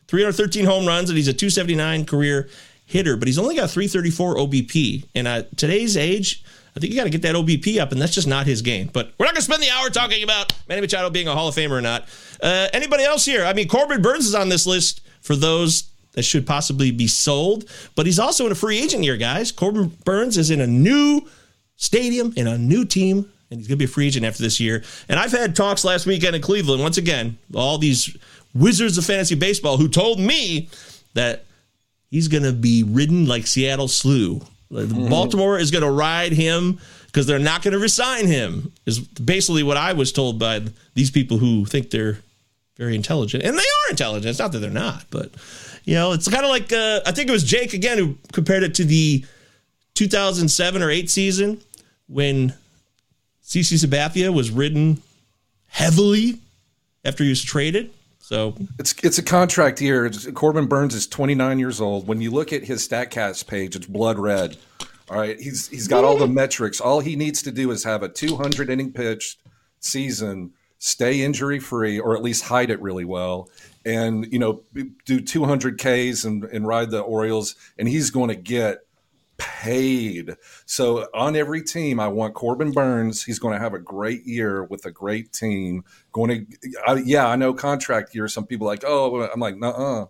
[0.07, 2.47] 313 home runs and he's a 279 career
[2.86, 5.05] hitter, but he's only got 334 OBP.
[5.15, 6.43] And at today's age,
[6.76, 8.89] I think you got to get that OBP up, and that's just not his game.
[8.91, 11.47] But we're not going to spend the hour talking about Manny Machado being a Hall
[11.47, 12.07] of Famer or not.
[12.41, 13.45] Uh, anybody else here?
[13.45, 17.69] I mean, Corbin Burnes is on this list for those that should possibly be sold,
[17.95, 19.51] but he's also in a free agent year, guys.
[19.51, 21.21] Corbin Burnes is in a new
[21.76, 24.59] stadium, in a new team, and he's going to be a free agent after this
[24.59, 24.84] year.
[25.09, 26.82] And I've had talks last weekend in Cleveland.
[26.82, 28.15] Once again, all these
[28.55, 30.69] Wizards of Fantasy Baseball, who told me
[31.13, 31.45] that
[32.09, 34.41] he's going to be ridden like Seattle Slew.
[34.74, 35.09] Mm-hmm.
[35.09, 39.61] Baltimore is going to ride him because they're not going to resign him, is basically
[39.61, 40.63] what I was told by
[40.95, 42.17] these people who think they're
[42.78, 43.43] very intelligent.
[43.43, 44.30] And they are intelligent.
[44.32, 45.32] It's not that they're not, but,
[45.84, 48.63] you know, it's kind of like, uh, I think it was Jake again who compared
[48.63, 49.24] it to the
[49.93, 51.61] 2007 or 8 season
[52.07, 52.53] when
[53.45, 55.01] CC Sabathia was ridden
[55.67, 56.39] heavily
[57.05, 57.91] after he was traded.
[58.24, 60.09] So it's it's a contract year.
[60.34, 62.07] Corbin Burnes is 29 years old.
[62.07, 64.55] When you look at his Statcast page, it's blood red.
[65.09, 66.80] All right, he's he's got all the metrics.
[66.80, 69.39] All he needs to do is have a 200 inning pitched
[69.82, 73.49] season, stay injury free, or at least hide it really well,
[73.86, 74.63] and you know
[75.03, 78.82] do 200 Ks and, and ride the Orioles, and he's going to get
[79.44, 80.36] paid.
[80.66, 83.24] So on every team, I want Corbin Burnes.
[83.24, 85.84] He's going to have a great year with a great team.
[86.14, 88.28] Going to, I, yeah, I know contract year.
[88.28, 90.06] Some people like, oh, I'm like, uh,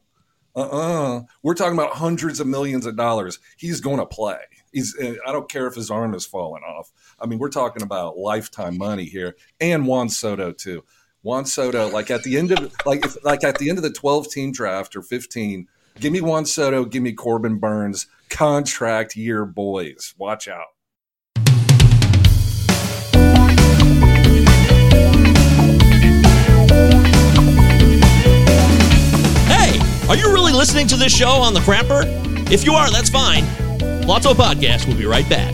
[0.55, 1.21] uh, uh.
[1.41, 3.39] We're talking about hundreds of millions of dollars.
[3.57, 4.39] He's going to play.
[4.71, 4.95] He's.
[4.99, 6.91] I don't care if his arm is falling off.
[7.19, 10.83] I mean, we're talking about lifetime money here, and Juan Soto too.
[11.21, 13.91] Juan Soto, like at the end of like if, like at the end of the
[13.91, 15.67] 12 team draft or 15,
[15.99, 20.15] give me Juan Soto, give me Corbin Burnes contract year boys.
[20.17, 20.65] Watch out.
[29.47, 29.79] Hey,
[30.09, 32.03] are you really listening to this show on the Crapper?
[32.51, 33.45] If you are, that's fine.
[34.07, 35.53] Lotto Podcast will be right back.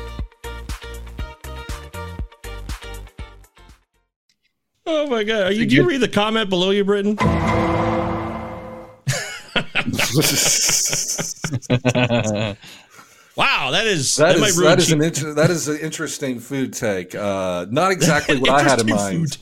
[4.85, 5.43] Oh my god!
[5.43, 7.15] Are you, do you read the comment below you, Britton?
[7.15, 7.27] wow,
[13.71, 17.13] that is that, that is, that is an inter- that is an interesting food take.
[17.13, 19.37] Uh, not exactly what I had in mind.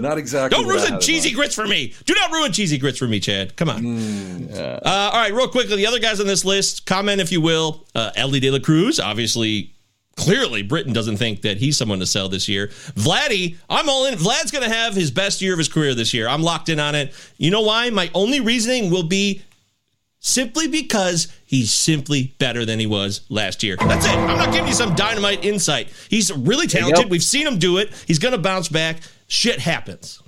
[0.00, 0.56] Not exactly.
[0.56, 1.94] Don't ruin cheesy grits for me.
[2.04, 3.56] Do not ruin cheesy grits for me, Chad.
[3.56, 3.82] Come on.
[3.82, 4.80] Mm, yeah.
[4.82, 7.86] uh, all right, real quickly, the other guys on this list, comment if you will.
[7.94, 9.74] Uh, Elly De La Cruz, obviously
[10.16, 12.68] clearly Britton doesn't think that he's someone to sell this year.
[12.68, 14.16] Vladdy, I'm all in.
[14.16, 16.28] Vlad's going to have his best year of his career this year.
[16.28, 17.14] I'm locked in on it.
[17.36, 17.90] You know why?
[17.90, 19.42] My only reasoning will be
[20.20, 23.76] simply because he's simply better than he was last year.
[23.76, 24.12] That's it.
[24.12, 25.88] I'm not giving you some dynamite insight.
[26.08, 27.10] He's really talented.
[27.10, 27.92] We've seen him do it.
[28.06, 29.00] He's going to bounce back.
[29.26, 30.22] Shit happens.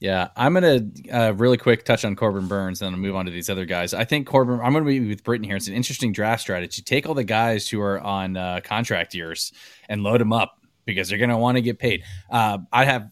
[0.00, 0.80] Yeah, I'm gonna
[1.12, 3.94] uh, really quick touch on Corbin Burnes, and then move on to these other guys.
[3.94, 4.60] I think Corbin.
[4.60, 5.56] I'm gonna be with Britton here.
[5.56, 6.82] It's an interesting draft strategy.
[6.82, 9.52] Take all the guys who are on uh, contract years
[9.88, 12.04] and load them up because they're gonna want to get paid.
[12.30, 13.10] Uh, I have.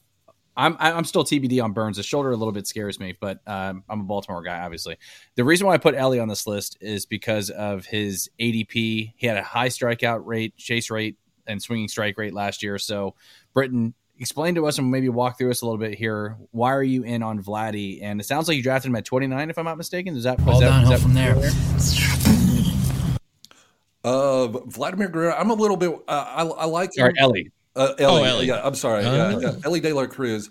[0.56, 1.96] I'm I'm still TBD on Burnes.
[1.96, 4.96] The shoulder a little bit scares me, but um, I'm a Baltimore guy, obviously.
[5.34, 9.12] The reason why I put Elly on this list is because of his ADP.
[9.16, 11.16] He had a high strikeout rate, chase rate,
[11.46, 12.78] and swinging strike rate last year.
[12.78, 13.16] So
[13.52, 16.36] Britton explain to us and maybe walk through us a little bit here.
[16.50, 18.00] Why are you in on Vladdy?
[18.02, 20.16] And it sounds like you drafted him at 29, if I'm not mistaken.
[20.16, 21.36] Is that all downhill that from there?
[24.04, 25.34] Uh, Vladimir Guerrero.
[25.34, 25.90] I'm a little bit.
[26.06, 26.92] Uh, I, I like.
[26.94, 27.50] Sorry, Elly.
[27.74, 28.20] Uh, Elly.
[28.20, 28.46] Oh, Elly.
[28.46, 29.04] Yeah, I'm sorry.
[29.04, 30.48] Uh, yeah, Elly De La Cruz.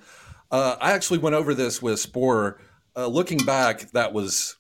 [0.51, 2.59] Uh, I actually went over this with Spore.
[2.97, 4.57] Uh, looking back, that was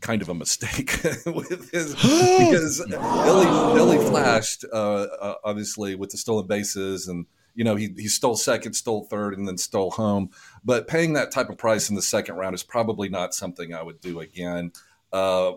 [0.00, 3.46] kind of a mistake with his because Elly,
[3.78, 8.36] Elly flashed uh, uh, obviously with the stolen bases and you know, he, he stole
[8.36, 10.30] second, stole third, and then stole home.
[10.64, 13.82] But paying that type of price in the second round is probably not something I
[13.82, 14.72] would do again.
[15.12, 15.52] Uh,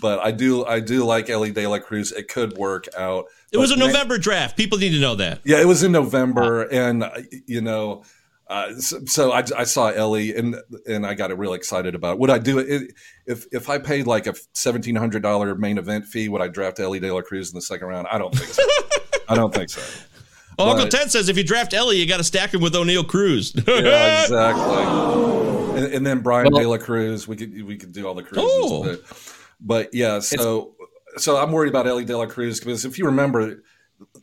[0.00, 2.12] but I do I do like Elly De La Cruz.
[2.12, 3.26] It could work out.
[3.52, 4.56] It was a November draft.
[4.56, 5.40] People need to know that.
[5.44, 7.10] Yeah, it was in November, and uh,
[7.46, 8.02] you know,
[8.48, 10.56] uh, so, so I, I, saw Elly and
[10.86, 12.18] and I got it real excited about it.
[12.20, 12.92] Would I do it
[13.26, 16.28] if if I paid like a seventeen hundred dollar main event fee?
[16.28, 18.06] Would I draft Elly De La Cruz in the second round?
[18.10, 18.62] I don't think so.
[19.28, 19.82] I don't think so.
[20.58, 23.06] Well, Uncle Ted says if you draft Elly, you got to stack him with Oneil
[23.06, 23.52] Cruz.
[23.68, 25.82] yeah, exactly.
[25.82, 27.28] and, and then Bryan Well- De La Cruz.
[27.28, 28.84] We could we could do all the cruises, Oh.
[28.84, 29.00] but,
[29.60, 30.20] but yeah.
[30.20, 30.74] So
[31.18, 33.62] so I'm worried about Elly De La Cruz because if you remember,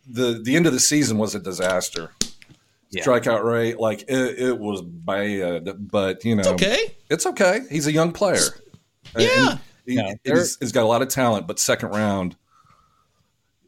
[0.08, 2.12] the the end of the season was a disaster.
[2.90, 3.04] Yeah.
[3.04, 6.96] Strikeout rate, like it, it was bad, but you know, It's okay.
[7.10, 7.62] It's okay.
[7.72, 8.44] He's a young player.
[9.16, 9.58] And Yeah.
[9.86, 12.36] he, No, he's, he's got a lot of talent, but second round,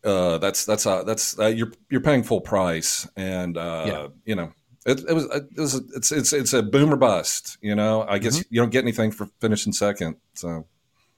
[0.06, 4.08] uh, that's that's uh, that's uh, you're you're paying full price, and uh, Yeah.
[4.26, 4.52] you know
[4.86, 7.58] it, it was it was it's it's it's a boom or bust.
[7.62, 10.18] You know, I guess you don't get anything for finishing second.
[10.36, 10.66] So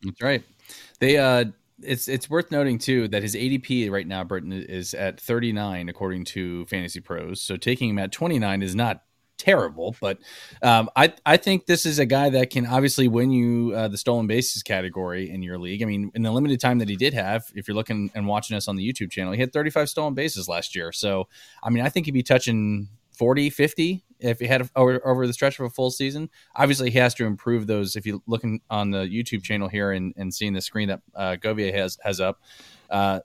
[0.04, 0.44] That's right.
[1.00, 1.46] They uh
[1.84, 6.26] it's it's worth noting too that his ADP right now, Burton, is at 39 according
[6.26, 7.42] to Fantasy Pros.
[7.42, 9.04] So taking him at 29 is not
[9.38, 10.20] terrible, but
[10.62, 13.98] um, I I think this is a guy that can obviously win you uh, the
[13.98, 15.82] stolen bases category in your league.
[15.82, 18.58] I mean, in the limited time that he did have, if you're looking and watching
[18.58, 20.92] us on the YouTube channel, he had 35 stolen bases last year.
[20.92, 21.28] So
[21.64, 25.34] I mean, I think he'd be touching 40, 50 if he had over, over the
[25.34, 26.30] stretch of a full season.
[26.56, 27.96] Obviously, he has to improve those.
[27.96, 31.36] If you're looking on the YouTube channel here and, and seeing the screen that uh,
[31.44, 32.42] has has up,
[32.90, 33.22] uh,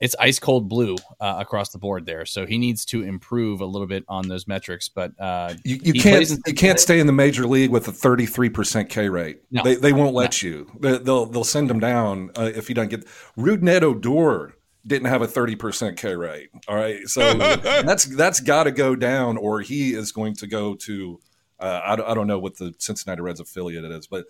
[0.00, 2.24] it's ice cold blue uh, across the board there.
[2.24, 4.88] So he needs to improve a little bit on those metrics.
[4.88, 8.48] But uh, you, you can't you can't stay in the major league with a 33
[8.48, 9.42] percent K rate.
[9.50, 9.62] No.
[9.62, 10.70] They they won't let you.
[10.80, 13.06] They, they'll they'll send him down uh, if you don't get.
[13.36, 16.48] Rougned Odor didn't have a 30 percent K rate.
[16.66, 20.74] All right, so that's that's got to go down, or he is going to go
[20.76, 21.20] to.
[21.58, 24.24] Uh, I, don't, I don't know what the Cincinnati Reds affiliate it is, but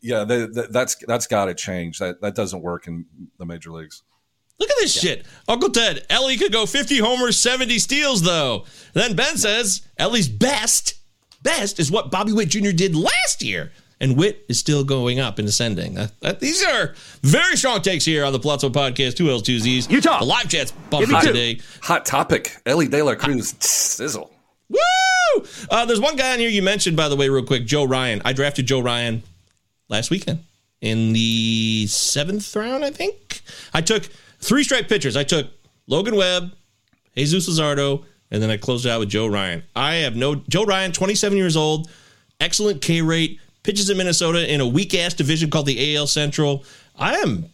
[0.00, 1.98] yeah, they, they, that's that's got to change.
[1.98, 3.04] That that doesn't work in
[3.38, 4.02] the major leagues.
[4.62, 5.26] Look at this shit.
[5.48, 8.64] Uncle Ted, Elly could go 50 homers, 70 steals, though.
[8.92, 10.94] Then Ben says Elly's best,
[11.42, 12.70] best is what Bobby Witt Jr.
[12.70, 13.72] did last year.
[13.98, 15.98] And Witt is still going up and ascending.
[15.98, 19.16] Uh, uh, these are very strong takes here on the Palazzo Podcast.
[19.16, 19.90] Two L's, two Z's.
[19.90, 20.20] Utah.
[20.20, 21.58] The live chat's bumping today.
[21.82, 24.30] Hot topic: Elly De La Cruz sizzle.
[24.68, 25.44] Woo!
[25.72, 28.22] Uh, there's one guy on here you mentioned, by the way, real quick Joe Ryan.
[28.24, 29.24] I drafted Joe Ryan
[29.88, 30.44] last weekend
[30.80, 33.40] in the seventh round, I think.
[33.72, 34.08] I took
[34.42, 35.16] three strike pitchers.
[35.16, 35.46] I took
[35.86, 36.52] Logan Webb,
[37.16, 39.62] Jesus Luzardo, and then I closed it out with Joe Ryan.
[39.74, 41.90] I have no Joe Ryan, 27 years old,
[42.40, 46.64] excellent K rate, pitches in Minnesota in a weak ass division called the AL Central.
[46.98, 47.46] I am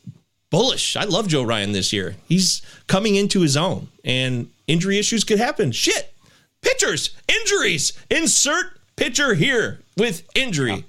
[0.50, 0.96] bullish.
[0.96, 2.16] I love Joe Ryan this year.
[2.26, 5.72] He's coming into his own, and injury issues could happen.
[5.72, 6.14] Shit.
[6.62, 7.92] Pitchers, injuries.
[8.10, 10.84] Insert pitcher here with injury.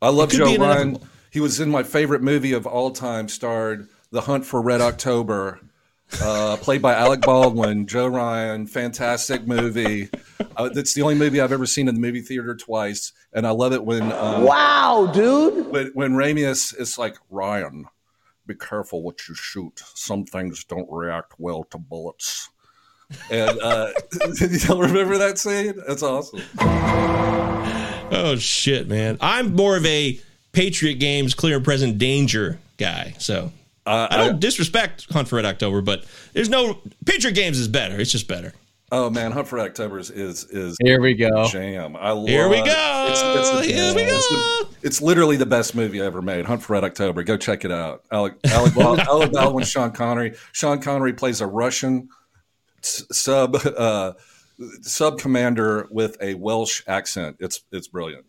[0.00, 0.80] I love It could be Joe Ryan.
[0.80, 1.08] inevitable.
[1.30, 5.60] He was in my favorite movie of all time, starred The Hunt for Red October,
[6.22, 7.86] uh, played by Alec Baldwin.
[7.86, 10.08] Joe Ryan, fantastic movie.
[10.56, 13.50] Uh, that's the only movie I've ever seen in the movie theater twice, and I
[13.50, 15.66] love it when um, Wow, dude.
[15.70, 17.84] when when Ramius is like Ryan,
[18.46, 19.82] be careful what you shoot.
[19.94, 22.48] Some things don't react well to bullets.
[23.30, 23.90] And uh,
[24.40, 25.74] you don't remember that scene?
[25.86, 26.40] That's awesome.
[28.10, 29.18] Oh shit, man!
[29.20, 30.18] I'm more of a
[30.52, 33.14] Patriot games clear and present danger guy.
[33.18, 33.52] So
[33.88, 37.98] Uh, I don't disrespect Hunt for Red October, but there's no Patriot games is better.
[37.98, 38.52] It's just better.
[38.90, 41.46] Oh man, Hunt for Red October is is, is Here we go.
[41.48, 41.94] jam.
[41.96, 43.06] I love Here we go.
[43.10, 44.70] It's, it's the- Here we it's the- go.
[44.82, 46.46] it's literally the best movie I ever made.
[46.46, 47.22] Hunt for Red October.
[47.22, 48.04] Go check it out.
[48.10, 50.36] Alec Alec, Alec Baldwin, Sean Connery.
[50.52, 52.08] Sean Connery plays a Russian
[52.80, 54.12] sub uh,
[54.82, 57.36] sub commander with a Welsh accent.
[57.40, 58.24] It's it's brilliant.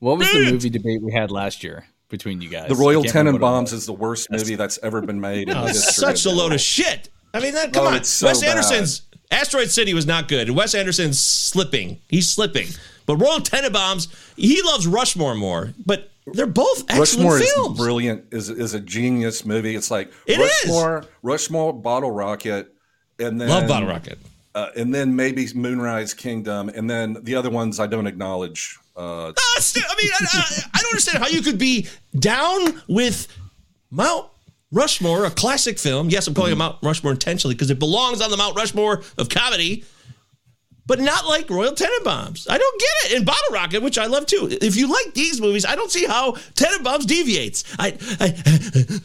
[0.00, 2.68] What was the movie debate we had last year between you guys?
[2.68, 5.20] The Royal I can't remember what it Tenenbaums is the worst movie that's ever been
[5.20, 5.48] made.
[5.48, 7.08] in Oh, it's such a load of shit.
[7.34, 7.94] I mean, that, come Oh, on.
[7.96, 8.50] it's so Wes bad.
[8.50, 11.98] Anderson's Asteroid City was not good, Wes Anderson's slipping.
[12.08, 12.68] He's slipping.
[13.06, 15.74] But Royal Tenenbaums, he loves Rushmore more.
[15.84, 17.78] But they're both excellent Rushmore films.
[17.78, 18.24] is brilliant.
[18.32, 19.74] is is a genius movie.
[19.76, 20.50] It's like It is.
[20.64, 22.74] Rushmore, Rushmore, Bottle Rocket,
[23.18, 24.18] and then Love Bottle Rocket.
[24.54, 28.78] uh, and then maybe Moonrise Kingdom, and then the other ones I don't acknowledge.
[28.98, 31.86] Uh, still- I mean, I, I, I don't understand how you could be
[32.18, 33.28] down with
[33.90, 34.26] Mount
[34.72, 36.10] Rushmore, a classic film.
[36.10, 39.28] Yes, I'm calling it Mount Rushmore intentionally because it belongs on the Mount Rushmore of
[39.28, 39.84] comedy,
[40.84, 42.46] but not like Royal Tenenbaums.
[42.50, 43.16] I don't get it.
[43.18, 44.48] And Bottle Rocket, which I love too.
[44.50, 47.64] If you like these movies, I don't see how Tenenbaums deviates.
[47.78, 49.00] I, I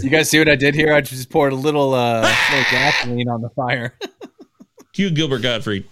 [0.00, 0.94] You guys see what I did here?
[0.94, 3.98] I just poured a little, uh, little gasoline on the fire.
[4.94, 5.86] Hugh Gilbert Gottfried.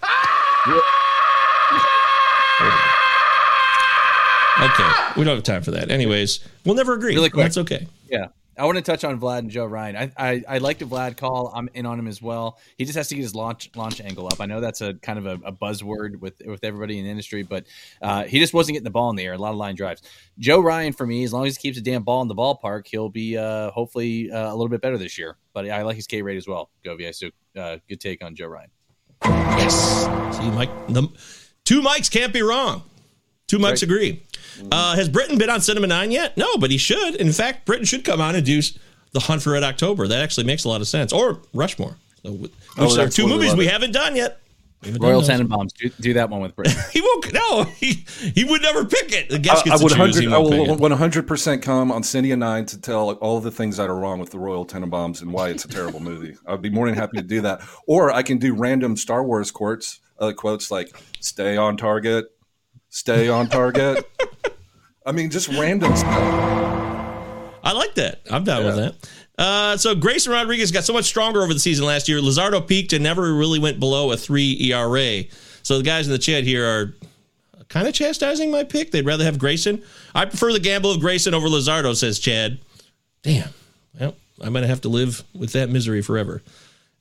[4.73, 5.91] Okay, we don't have time for that.
[5.91, 7.15] Anyways, we'll never agree.
[7.15, 7.45] Really quick.
[7.45, 7.87] That's okay.
[8.09, 8.27] Yeah.
[8.57, 9.95] I want to touch on Vlad and Joe Ryan.
[9.95, 11.51] I, I I like the Vlad call.
[11.55, 12.59] I'm in on him as well.
[12.77, 14.41] He just has to get his launch launch angle up.
[14.41, 17.43] I know that's a kind of a, a buzzword with with everybody in the industry,
[17.43, 17.65] but
[18.01, 19.33] uh, he just wasn't getting the ball in the air.
[19.33, 20.03] A lot of line drives.
[20.37, 22.87] Joe Ryan for me, as long as he keeps the damn ball in the ballpark,
[22.87, 25.37] he'll be uh, hopefully uh, a little bit better this year.
[25.53, 26.69] But I like his K rate as well.
[26.85, 28.69] Govier, so uh, good take on Joe Ryan.
[29.23, 30.37] Yes.
[30.37, 31.07] See, Mike, the
[31.63, 32.83] two mics can't be wrong.
[33.51, 34.23] Two mics agree.
[34.71, 36.37] Uh, has Britton been on Cinema Nine yet?
[36.37, 37.15] No, but he should.
[37.15, 38.61] In fact, Britton should come on and do
[39.11, 40.07] the Hunt for Red October.
[40.07, 41.11] That actually makes a lot of sense.
[41.11, 44.37] Or Rushmore, which Oh, are two what we movies we haven't done yet.
[44.83, 45.29] Haven't Royal those.
[45.29, 45.73] Tenenbaums.
[45.73, 46.75] Do, do that one with Britton.
[46.91, 47.33] He won't.
[47.33, 49.29] No, he he would never pick it.
[49.29, 49.93] The guest I, I would choose.
[49.93, 50.21] hundred.
[50.23, 50.79] He I won't pick will it.
[50.79, 54.19] one hundred percent come on Cinema Nine to tell all the things that are wrong
[54.19, 56.35] with the Royal Tenenbaums and why it's a terrible movie.
[56.47, 57.61] I'd be more than happy to do that.
[57.85, 62.31] Or I can do random Star Wars quotes, uh, quotes like "Stay on target,"
[62.91, 64.07] "Stay on target."
[65.05, 66.11] I mean, just random stuff.
[67.63, 68.21] I like that.
[68.29, 68.95] I'm down with that.
[69.37, 72.19] Uh, so Grayson Rodriguez got so much stronger over the season last year.
[72.19, 75.23] Luzardo peaked and never really went below a three ERA.
[75.63, 76.93] So the guys in the chat here are
[77.67, 78.91] kind of chastising my pick.
[78.91, 79.81] They'd rather have Grayson.
[80.13, 82.59] I prefer the gamble of Grayson over Luzardo, says Chad.
[83.23, 83.49] Damn.
[83.99, 86.41] Well, I'm going to have to live with that misery forever.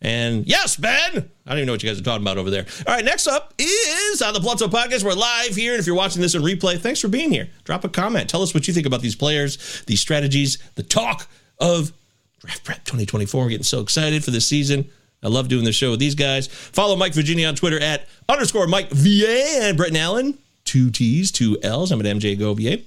[0.02, 1.30] And yes, Ben.
[1.46, 2.64] I don't even know what you guys are talking about over there.
[2.86, 5.04] All right, next up is on the Blunto Podcast.
[5.04, 5.72] We're live here.
[5.72, 7.48] And if you're watching this in replay, thanks for being here.
[7.64, 8.30] Drop a comment.
[8.30, 11.28] Tell us what you think about these players, these strategies, the talk
[11.58, 11.92] of
[12.38, 13.42] Draft Prep 2024.
[13.42, 14.88] We're getting so excited for this season.
[15.22, 16.46] I love doing the show with these guys.
[16.46, 20.38] Follow Mike Virginia on Twitter at underscore Mike VA and Britton Allan.
[20.64, 21.92] Two T's, two L's.
[21.92, 22.78] I'm at MJ Govier.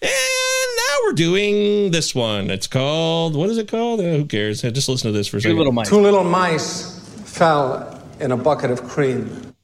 [0.00, 0.63] And
[1.04, 2.50] we're doing this one.
[2.50, 4.00] It's called, what is it called?
[4.00, 4.62] Uh, who cares?
[4.62, 5.56] Just listen to this for a second.
[5.84, 9.54] Two little mice fell in a bucket of cream.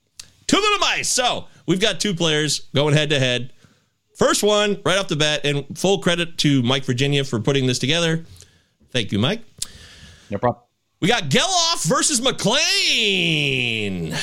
[0.46, 1.08] Two little mice.
[1.08, 3.52] So we've got two players going head to head.
[4.16, 7.78] First one, right off the bat, and full credit to Mike Virginia for putting this
[7.78, 8.26] together.
[8.90, 9.42] Thank you, Mike.
[10.28, 10.62] No problem.
[11.00, 14.14] We got Gelof versus McLain.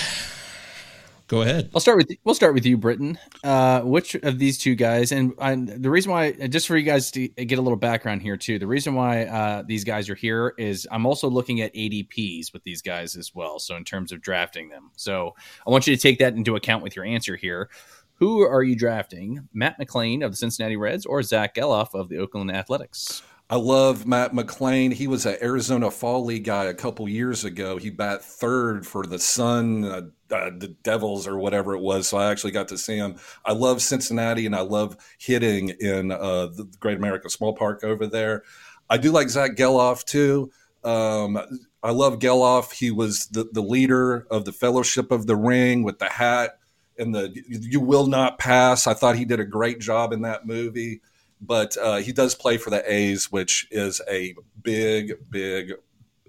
[1.28, 1.70] Go ahead.
[1.76, 3.20] I'll start with we'll start with you, Britton.
[3.44, 7.12] Uh, which of these two guys, and, and the reason why, just for you guys
[7.12, 10.54] to get a little background here too, the reason why uh, these guys are here
[10.58, 13.60] is I'm also looking at ADPs with these guys as well.
[13.60, 16.82] So in terms of drafting them, so I want you to take that into account
[16.82, 17.70] with your answer here.
[18.16, 19.48] Who are you drafting?
[19.54, 23.22] Matt McLain of the Cincinnati Reds or Zach Gelof of the Oakland Athletics?
[23.50, 24.92] I love Matt McLain.
[24.92, 27.78] He was an Arizona Fall League guy a couple years ago.
[27.78, 32.08] He bat third for the Sun, uh, the Devils, or whatever it was.
[32.08, 33.16] So I actually got to see him.
[33.46, 38.08] I love Cincinnati, and I love hitting in uh, the Great America Small Park over
[38.08, 38.44] there.
[38.90, 40.52] I do like Zach Gelof too.
[40.84, 41.38] Um,
[41.84, 42.72] I love Gelof.
[42.74, 46.60] He was the, the leader of the Fellowship of the Ring with the hat
[46.98, 50.46] and the "You Will Not Pass." I thought he did a great job in that
[50.46, 51.02] movie
[51.42, 55.74] but uh, he does play for the A's, which is a big, big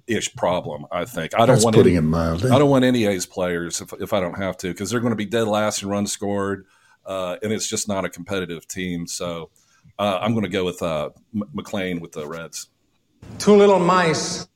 [0.09, 0.87] ish problem.
[0.91, 2.51] I think I don't That's want putting any, it mildly.
[2.51, 5.13] I don't want any A's players if, if I don't have to because they're going
[5.13, 6.67] to be dead last in runs scored,
[7.07, 9.07] uh, and it's just not a competitive team.
[9.07, 9.51] So
[9.99, 12.69] uh, I'm going to go with uh, M- McLain with the Reds.
[13.39, 14.47] Two little mice.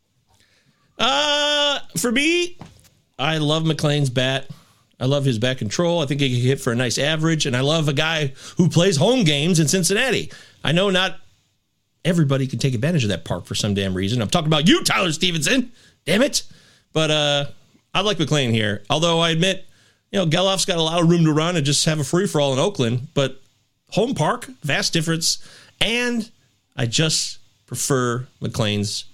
[0.99, 2.59] Uh, for me,
[3.19, 4.49] I love McLain's bat.
[5.01, 6.01] I love his bat control.
[6.01, 8.69] I think he can hit for a nice average, and I love a guy who
[8.69, 10.31] plays home games in Cincinnati.
[10.63, 11.19] I know not
[12.05, 14.21] everybody can take advantage of that park for some damn reason.
[14.21, 15.73] I'm talking about you, Tyler Stevenson.
[16.05, 16.43] Damn it!
[16.93, 17.45] But uh,
[17.95, 18.83] I like McLain here.
[18.91, 19.67] Although I admit,
[20.11, 22.27] you know, Gelof's got a lot of room to run and just have a free
[22.27, 23.09] for all in Oakland.
[23.15, 23.41] But
[23.91, 25.47] home park, vast difference,
[25.81, 26.31] and
[26.77, 29.05] I just prefer McLain's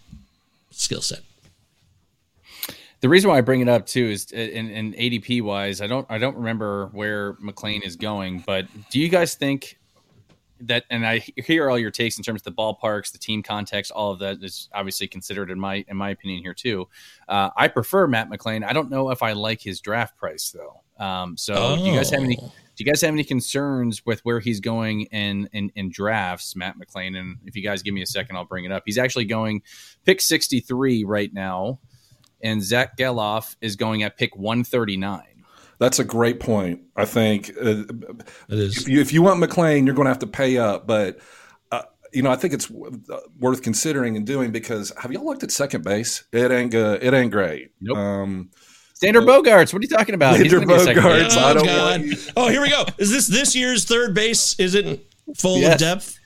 [0.71, 1.21] skill set.
[3.01, 5.87] The reason why I bring it up too is uh, in, in ADP wise, I
[5.87, 9.78] don't I don't remember where McLain is going, but do you guys think
[10.63, 10.85] that?
[10.91, 14.13] And I hear all your takes in terms of the ballparks, the team context, all
[14.13, 16.89] of that is obviously considered in my in my opinion here too.
[17.29, 18.65] Uh, I prefer Matt McLain.
[18.65, 20.83] I don't know if I like his draft price though.
[21.05, 22.39] Um, so do you guys have any?
[22.41, 22.53] Oh.
[22.77, 26.77] Do you guys have any concerns with where he's going in, in in drafts, Matt
[26.79, 27.19] McLain?
[27.19, 28.85] And if you guys give me a second, I'll bring it up.
[28.87, 29.63] He's actually going
[30.05, 31.81] pick sixty three right now
[32.41, 35.23] and Zach Gelof is going at pick 139.
[35.79, 36.81] That's a great point.
[36.97, 37.85] I think uh,
[38.49, 38.79] it is.
[38.79, 41.19] If you, if you want McLain, you're going to have to pay up, but.
[41.71, 43.01] uh, You know, I think it's w-
[43.39, 46.25] worth considering and doing because have y'all looked at second base?
[46.33, 47.03] It ain't good.
[47.03, 47.73] It ain't great.
[47.81, 47.97] Nope.
[47.99, 48.51] Um,
[49.01, 50.37] Xander Bogaerts, what are you talking about?
[50.41, 51.37] He's Xander gonna be a second Bogaerts, base.
[51.37, 52.01] I don't God.
[52.01, 52.85] want Oh, here we go.
[52.99, 54.59] Is this this year's third base?
[54.59, 55.01] Isn't
[55.37, 56.18] full of depth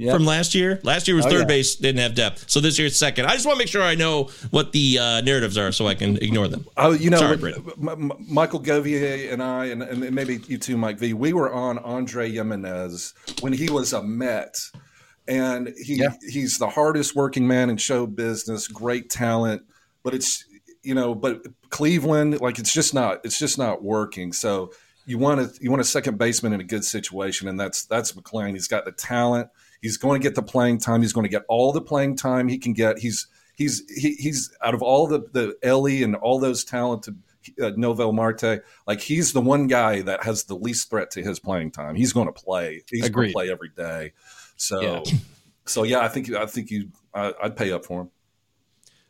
[0.00, 0.14] Yep.
[0.14, 0.78] from last year?
[0.84, 1.44] Last year was Oh, third yeah.
[1.46, 2.48] base, didn't have depth.
[2.48, 3.26] So this year's second.
[3.26, 5.94] I just want to make sure I know what the uh, narratives are so I
[5.96, 6.64] can ignore them.
[6.76, 10.56] Oh, you know, Sorry, with- M- M- Michael Govier and I, and, and maybe you
[10.56, 11.14] too, Mike V.
[11.14, 14.56] We were on Andre Giménez when he was a Met,
[15.26, 16.10] and he Yeah.
[16.30, 18.68] he's the hardest working man in show business.
[18.68, 19.62] Great talent,
[20.04, 20.44] but it's
[20.84, 24.32] you know, but Cleveland, like it's just not it's just not working.
[24.32, 24.72] So
[25.06, 28.12] you want to you want a second baseman in a good situation, and that's that's
[28.12, 28.52] McLain.
[28.52, 29.48] He's got the talent.
[29.80, 31.02] He's going to get the playing time.
[31.02, 32.98] He's going to get all the playing time he can get.
[32.98, 37.22] He's he's he, he's out of all the the Elly and all those talented
[37.60, 41.38] uh, Noelvi Marte, like he's the one guy that has the least threat to his
[41.38, 41.94] playing time.
[41.94, 42.82] He's going to play.
[42.90, 44.12] He's going to play every day.
[44.56, 45.02] So, Yeah.
[45.66, 48.10] so yeah, I think I think you I, I'd pay up for him.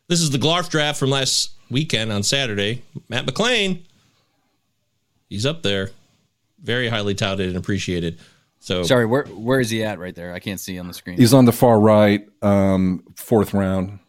[0.07, 2.83] This is the Glarf draft from last weekend on Saturday.
[3.09, 3.83] Matt McLain,
[5.29, 5.91] he's up there,
[6.61, 8.19] very highly touted and appreciated.
[8.59, 10.33] So Sorry, where where is he at right there?
[10.33, 11.17] I can't see on the screen.
[11.17, 13.99] He's on the far right, um, fourth round.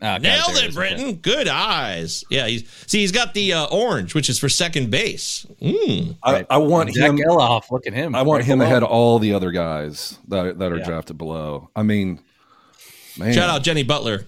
[0.00, 0.74] Ah, got nailed it, it, is.
[0.76, 1.14] Britton.
[1.16, 2.24] Good eyes.
[2.30, 5.44] Yeah, he's see he's got the uh, orange, which is for second base.
[5.60, 6.16] Mm.
[6.22, 7.18] I, I want Zach him.
[7.18, 8.14] Gelof, look at him.
[8.14, 8.70] I want right him below.
[8.70, 10.84] ahead of all the other guys that, that are Yeah.
[10.84, 11.70] drafted below.
[11.74, 12.20] I mean,
[13.18, 14.18] man, Shout out Jenny Butler.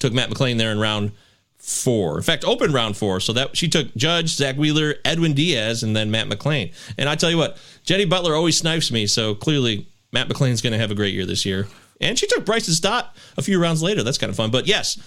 [0.00, 1.12] Took Matt McLain there in round
[1.60, 2.16] four.
[2.16, 3.20] In fact, open round four.
[3.20, 6.74] So that she took Judge, Zack Wheeler, Edwin Diaz, and then Matt McLain.
[6.98, 9.06] And I tell you what, Jenny Butler always snipes me.
[9.06, 11.68] So clearly, Matt McLain's going to have a great year this year.
[12.00, 14.02] And she took Bryson Stott a few rounds later.
[14.02, 14.50] That's kind of fun.
[14.50, 14.98] But yes,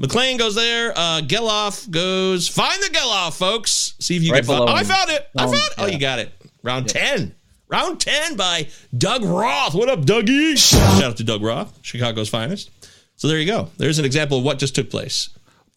[0.00, 0.92] McLain goes there.
[0.94, 2.46] Uh, Gelof goes.
[2.46, 3.94] Find the Gelof, folks.
[3.98, 4.68] See if you Right can find.
[4.68, 5.28] Oh, I found it.
[5.36, 5.56] I found.
[5.78, 5.92] Oh, yeah.
[5.92, 6.30] you got it.
[6.62, 7.34] Round ten.
[7.68, 9.74] Round ten by Doug Roth.
[9.74, 10.58] What up, Dougie?
[10.58, 12.70] Shout out to Doug Roth, Chicago's finest.
[13.16, 13.70] So there you go.
[13.78, 15.30] There's an example of what just took place.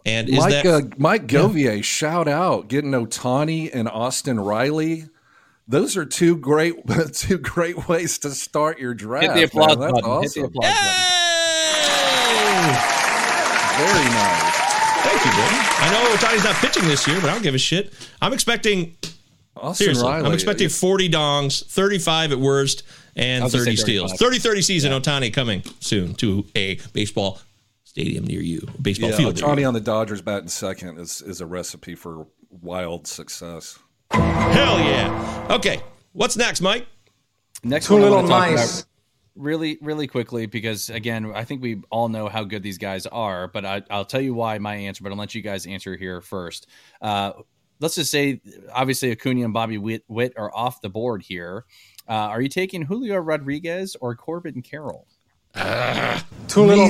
[0.06, 5.06] And is Mike that uh, Mike Govier, shout out getting Ohtani and Austin Riley.
[5.68, 6.76] Those are two great
[7.14, 9.26] two great ways to start your draft.
[9.26, 9.92] Hit the applause man.
[9.94, 10.22] That's button.
[10.22, 11.16] Hit the applause button.
[13.78, 14.56] Very nice.
[15.04, 15.50] Thank you, Bill.
[15.50, 17.94] I know Ohtani's not pitching this year, but I don't give a shit.
[18.22, 18.96] I'm expecting
[19.58, 20.08] Austin seriously.
[20.08, 20.28] Riley.
[20.28, 22.84] I'm expecting 40 dongs, 35 at worst,
[23.16, 24.12] and I was gonna 30 steals.
[24.12, 24.20] 35.
[24.20, 27.40] 30 30 season Ohtani coming soon to a baseball
[27.96, 29.36] stadium near you, baseball yeah, field.
[29.38, 33.80] near Ohtani on the Dodgers batting second is is a recipe for wild success.
[34.12, 35.48] Hell yeah.
[35.50, 35.82] Okay,
[36.12, 36.88] what's next, Mike?
[37.64, 38.82] Next Two one little wanna mice.
[38.82, 38.90] about
[39.38, 43.48] really, really quickly because again, I think we all know how good these guys are.
[43.48, 45.02] But I, I'll tell you why my answer.
[45.02, 46.68] But I'll let you guys answer here first.
[47.02, 47.32] Uh,
[47.80, 48.42] let's just say,
[48.74, 51.64] obviously, Acuna and Bobby Witt, Witt are off the board here.
[52.10, 55.08] Uh, are you taking Julio Rodriguez or Corbin Carroll?
[56.50, 56.90] Two little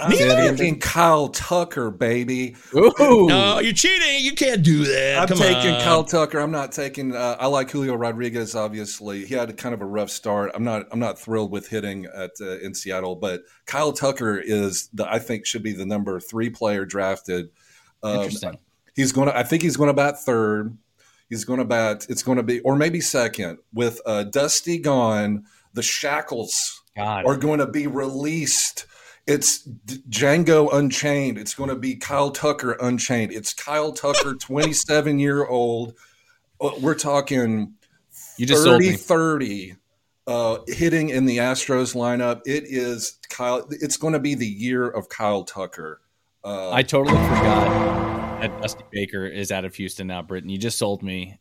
[0.00, 0.28] Neither.
[0.28, 0.48] mice.
[0.48, 2.54] I'm taking Kyle Tucker, baby.
[2.74, 4.24] Ooh, No, you're cheating.
[4.24, 5.18] You can't do that.
[5.22, 5.80] I'm Come taking on.
[5.82, 6.38] Kyle Tucker.
[6.38, 7.16] I'm not taking.
[7.16, 8.54] Uh, I like Julio Rodriguez.
[8.54, 10.52] Obviously, he had kind of a rough start.
[10.54, 10.86] I'm not.
[10.92, 15.10] I'm not thrilled with hitting at uh, in Seattle, but Kyle Tucker is the.
[15.10, 17.50] I think should be the number three player drafted.
[18.02, 18.58] Um, Interesting.
[18.94, 19.36] He's going to.
[19.36, 20.76] I think he's going to bat third.
[21.28, 22.06] He's going to bat.
[22.08, 25.44] It's going to be or maybe second with uh, Dusty gone.
[25.74, 27.26] The shackles God.
[27.26, 28.86] are going to be released.
[29.28, 29.68] It's
[30.08, 31.36] Django Unchained.
[31.36, 33.30] It's going to be Kyle Tucker Unchained.
[33.30, 35.94] It's Kyle Tucker, 27 year old.
[36.58, 37.74] Uh, We're talking
[38.38, 38.96] You just sold 30 me.
[38.96, 39.76] 30
[40.26, 42.40] uh, hitting in the Astros lineup.
[42.46, 43.66] It is Kyle.
[43.70, 46.00] It's going to be the year of Kyle Tucker.
[46.42, 50.22] Uh, I totally forgot that Dusty Baker is out of Houston now.
[50.22, 51.38] Britton, you just sold me.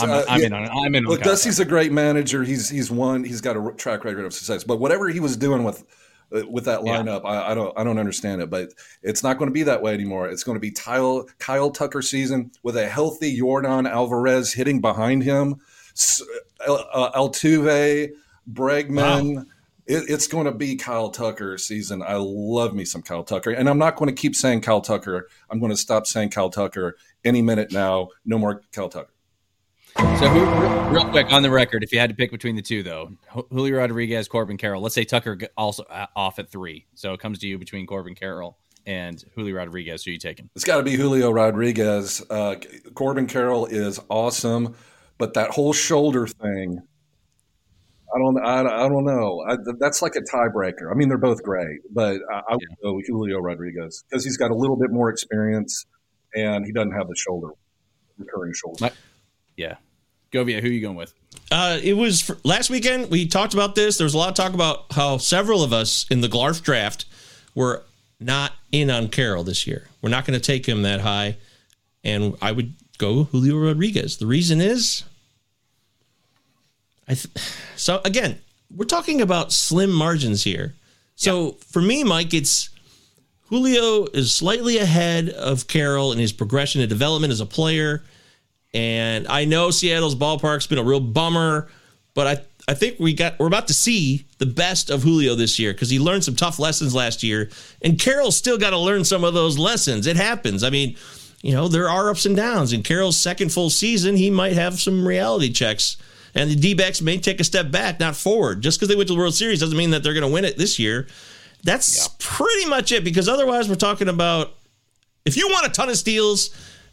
[0.00, 0.46] I'm, uh, I'm yeah.
[0.46, 0.68] in on.
[0.70, 1.04] I'm in.
[1.04, 2.44] Look, Dusty's a great manager.
[2.44, 3.24] He's he's won.
[3.24, 4.62] He's got a track record of success.
[4.62, 5.84] But whatever he was doing with
[6.48, 6.98] with that Yeah.
[6.98, 8.50] lineup, I, I don't I don't understand it.
[8.50, 8.70] But
[9.02, 10.28] it's not going to be that way anymore.
[10.28, 15.22] It's going to be Kyle Kyle Tucker season with a healthy Yordan Alvarez hitting behind
[15.22, 15.56] him,
[16.66, 18.10] uh, uh, Altuve,
[18.52, 19.46] Bregman.
[19.86, 22.02] It, it's going to be Kyle Tucker season.
[22.02, 25.28] I love me some Kyle Tucker, and I'm not going to keep saying Kyle Tucker.
[25.50, 28.08] I'm going to stop saying Kyle Tucker any minute now.
[28.24, 29.11] No more Kyle Tucker.
[29.96, 32.82] So, who, real, quick on the record, if you had to pick between the two,
[32.82, 33.12] though,
[33.50, 34.80] Julio Rodriguez, Corbin Carroll.
[34.80, 36.86] Let's say Tucker also uh, off at three.
[36.94, 40.04] So it comes to you between Corbin Carroll and Julio Rodriguez.
[40.04, 40.48] Who are you taking?
[40.54, 42.24] It's got to be Julio Rodriguez.
[42.30, 42.56] Uh,
[42.94, 44.74] Corbin Carroll is awesome,
[45.18, 46.80] but that whole shoulder thing,
[48.14, 49.44] I don't, I, I don't know.
[49.46, 50.90] I, that's like a tiebreaker.
[50.90, 54.36] I mean, they're both great, but I, I would go with Julio Rodriguez because he's
[54.36, 55.84] got a little bit more experience
[56.34, 57.48] and he doesn't have the shoulder,
[58.16, 58.78] recurring shoulder.
[58.80, 58.92] My-
[59.62, 59.76] yeah,
[60.32, 60.60] Govier.
[60.60, 61.14] Who are you going with?
[61.50, 63.10] Uh, it was for, last weekend.
[63.10, 63.98] We talked about this.
[63.98, 67.04] There was a lot of talk about how several of us in the Glarf draft
[67.54, 67.84] were
[68.18, 69.88] not in on Carroll this year.
[70.00, 71.36] We're not going to take him that high,
[72.02, 74.16] and I would go Julio Rodriguez.
[74.16, 75.04] The reason is,
[77.08, 77.28] I th-
[77.76, 78.40] so again
[78.74, 80.74] we're talking about slim margins here.
[81.14, 82.70] So for me, Mike, it's
[83.48, 88.02] Julio is slightly ahead of Carroll in his progression and development as a player.
[88.74, 91.68] And I know Seattle's ballpark's been a real bummer,
[92.14, 95.58] but I I think we got we're about to see the best of Julio this
[95.58, 97.50] year because he learned some tough lessons last year,
[97.82, 100.06] and Carroll's still got to learn some of those lessons.
[100.06, 100.62] It happens.
[100.62, 100.96] I mean,
[101.42, 102.72] you know, there are ups and downs.
[102.72, 105.96] In Carroll's second full season, he might have some reality checks.
[106.34, 108.62] And the D backs may take a step back, not forward.
[108.62, 110.46] Just because they went to the World Series doesn't mean that they're going to win
[110.46, 111.06] it this year.
[111.62, 114.54] That's pretty much it because otherwise we're talking about
[115.24, 116.50] if you want a ton of steals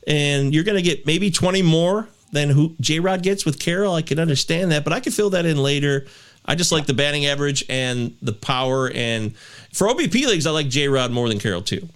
[0.10, 3.93] and you're going to get maybe 20 more than who J Rod gets with Carroll,
[3.93, 6.05] I can understand that, but I can fill that in later.
[6.45, 8.89] I just like the batting average and the power.
[8.91, 9.36] And
[9.72, 11.88] for OBP leagues, I like J Rod more than Carroll too.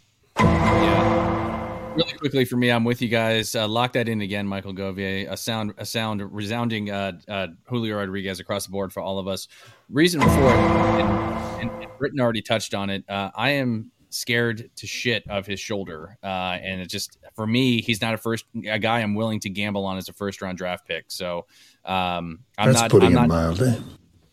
[1.96, 3.56] Really quickly for me, I'm with you guys.
[3.56, 5.32] Uh, lock that in again, Michael Govier.
[5.32, 9.28] A sound, a sound, resounding uh, uh, Julio Rodriguez across the board for all of
[9.28, 9.48] us.
[9.90, 13.08] Reason for it, and, and, and Britton already touched on it.
[13.08, 17.82] Uh, I am scared to shit of his shoulder, uh, and it just for me,
[17.82, 20.58] he's not a first a guy I'm willing to gamble on as a first round
[20.58, 21.06] draft pick.
[21.08, 21.46] So
[21.86, 22.92] um, I'm That's not.
[22.92, 23.76] putting I'm not, mildly.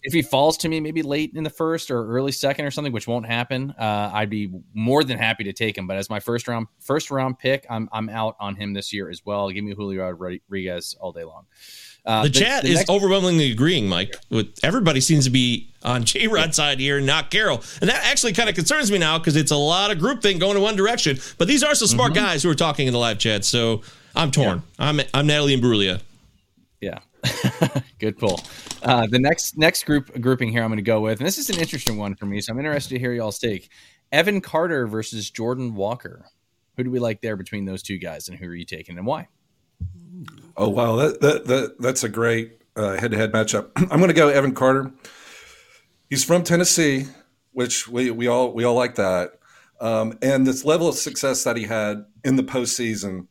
[0.02, 2.92] if he falls to me maybe late in the first or early second or something,
[2.92, 5.86] which won't happen, uh, I'd be more than happy to take him.
[5.86, 9.10] But as my first round first round pick, I'm I'm out on him this year
[9.10, 9.50] as well.
[9.50, 11.46] Give me Julio Rodriguez all day long.
[12.06, 14.16] Uh, the, chat is next- overwhelmingly agreeing, Mike.
[14.30, 18.32] With everybody seems to be on J Rod side here, not Carroll, and that actually
[18.32, 20.76] kind of concerns me now because it's a lot of group thing going in one
[20.76, 21.18] direction.
[21.38, 22.24] But these are some smart Mm-hmm.
[22.24, 23.82] guys who are talking in the live chat, so
[24.14, 24.62] I'm torn.
[24.78, 26.00] I'm I'm Natalie Imbruglia.
[26.80, 26.98] Yeah,
[27.98, 28.40] good pull.
[28.82, 31.50] Uh, the next next group grouping here I'm going to go with, and this is
[31.50, 33.68] an interesting one for me, so I'm interested to hear y'all's take.
[34.10, 36.24] Evan Carter versus Jordan Walker.
[36.76, 39.06] Who do we like there between those two guys, and who are you taking and
[39.06, 39.28] why?
[40.60, 43.70] Oh wow, that, that, that that's a great uh, head-to-head matchup.
[43.76, 44.92] I'm going to go Evan Carter.
[46.10, 47.06] He's from Tennessee,
[47.52, 49.38] which we, we all we all like that,
[49.80, 53.28] um, and this level of success that he had in the postseason.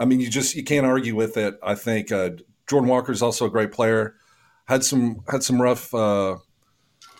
[0.00, 1.60] I mean, you just you can't argue with it.
[1.62, 2.30] I think uh,
[2.66, 4.16] Jordan Walker is also a great player.
[4.64, 6.38] Had some had some rough uh,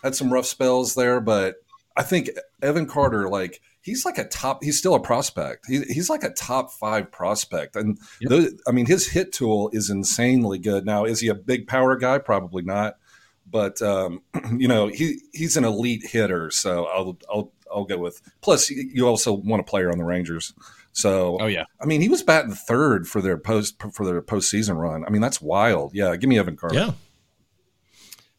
[0.03, 1.55] had some rough spells there, but
[1.95, 2.29] I think
[2.61, 4.63] Evan Carter, like he's like a top.
[4.63, 5.67] He's still a prospect.
[5.67, 9.89] He, he's like a top five prospect, and those, I mean, his hit tool is
[9.89, 10.85] insanely good.
[10.85, 12.17] Now, is he a big power guy?
[12.17, 12.97] Probably not,
[13.49, 14.23] but um,
[14.57, 16.51] you know, he he's an elite hitter.
[16.51, 18.21] So I'll I'll I'll go with.
[18.41, 20.53] Plus, you also want a player on the Rangers.
[20.91, 24.77] So, oh yeah, I mean, he was batting third for their post for their postseason
[24.77, 25.05] run.
[25.05, 25.93] I mean, that's wild.
[25.93, 26.75] Yeah, give me Evan Carter.
[26.75, 26.91] Yeah.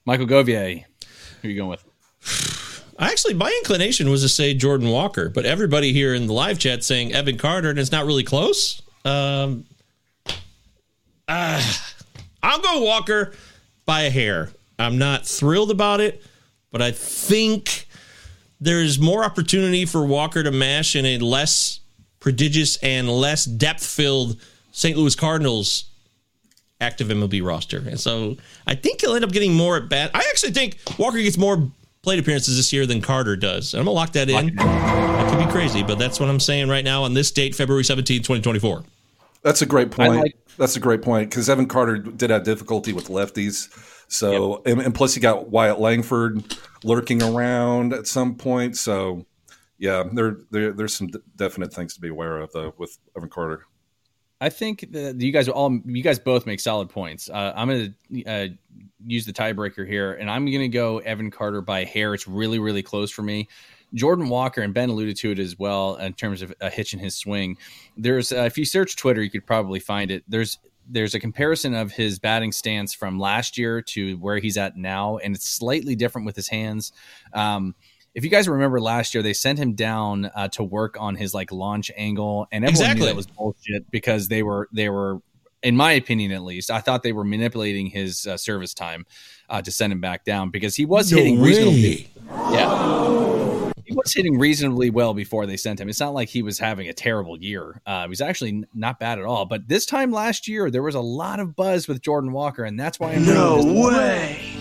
[0.04, 0.84] Michael Govier.
[1.42, 1.84] Who are you going with?
[2.98, 6.82] Actually, my inclination was to say Jordan Walker, but everybody here in the live chat
[6.82, 8.80] saying Evan Carter, and it's not really close.
[9.04, 9.64] Um,
[11.28, 11.62] uh,
[12.42, 13.32] I'll go Walker
[13.84, 14.50] by a hair.
[14.78, 16.22] I'm not thrilled about it,
[16.70, 17.86] but I think
[18.60, 21.80] there's more opportunity for Walker to mash in a less
[22.20, 24.40] prodigious and less depth filled
[24.72, 24.96] St.
[24.96, 25.84] Louis Cardinals
[26.80, 27.78] active MLB roster.
[27.78, 28.36] And so
[28.66, 30.10] I think he'll end up getting more at bat.
[30.14, 31.70] I actually think Walker gets more
[32.06, 33.74] plate appearances this year than Carter does.
[33.74, 34.54] And I'm going to lock that in.
[34.54, 37.82] That could be crazy, but that's what I'm saying right now on this date, February
[37.82, 38.84] 17, 2024.
[39.42, 40.14] That's a great point.
[40.14, 43.68] like- That's a great point because Evan Carter did have difficulty with lefties.
[44.06, 46.44] So, and, and plus, he got Wyatt Langford
[46.84, 48.76] lurking around at some point.
[48.76, 49.26] So,
[49.78, 53.28] yeah, there, there there's some d- definite things to be aware of though with Evan
[53.28, 53.66] Carter.
[54.40, 57.30] I think that you guys are all you guys both make solid points.
[57.30, 58.48] Uh, I'm going to uh,
[59.06, 62.12] use the tiebreaker here, and I'm going to go Evan Carter by hair.
[62.14, 63.48] It's really really close for me.
[63.94, 66.98] Jordan Walker and Ben alluded to it as well in terms of a hitch in
[66.98, 67.56] his swing.
[67.96, 70.22] There's uh, if you search Twitter, you could probably find it.
[70.28, 70.58] There's
[70.88, 75.16] there's a comparison of his batting stance from last year to where he's at now,
[75.18, 76.92] and it's slightly different with his hands.
[77.32, 77.74] Um,
[78.16, 81.32] if you guys remember last year, they sent him down uh, to work on his
[81.34, 83.00] like launch angle, and everyone Exactly.
[83.02, 85.20] knew that was bullshit because they were they were,
[85.62, 89.04] in my opinion at least, I thought they were manipulating his uh, service time
[89.50, 91.48] uh, to send him back down because he was No hitting way.
[91.48, 92.10] reasonably.
[92.52, 95.88] Yeah, he was hitting reasonably well before they sent him.
[95.88, 97.80] It's not like he was having a terrible year.
[97.86, 99.44] Uh, he was actually not bad at all.
[99.44, 102.80] But this time last year, there was a lot of buzz with Jordan Walker, and
[102.80, 104.55] that's why I'm No bringing this up way.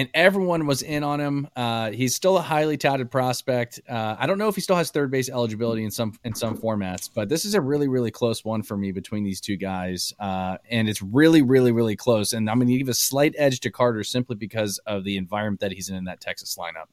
[0.00, 1.46] And everyone was in on him.
[1.54, 3.80] Uh, he's still a highly touted prospect.
[3.86, 6.56] Uh, I don't know if he still has third base eligibility in some in some
[6.56, 10.14] formats, but this is a really really close one for me between these two guys,
[10.18, 12.32] uh, and it's really really really close.
[12.32, 15.60] And I'm going to give a slight edge to Carter simply because of the environment
[15.60, 16.88] that he's in in that Texas lineup.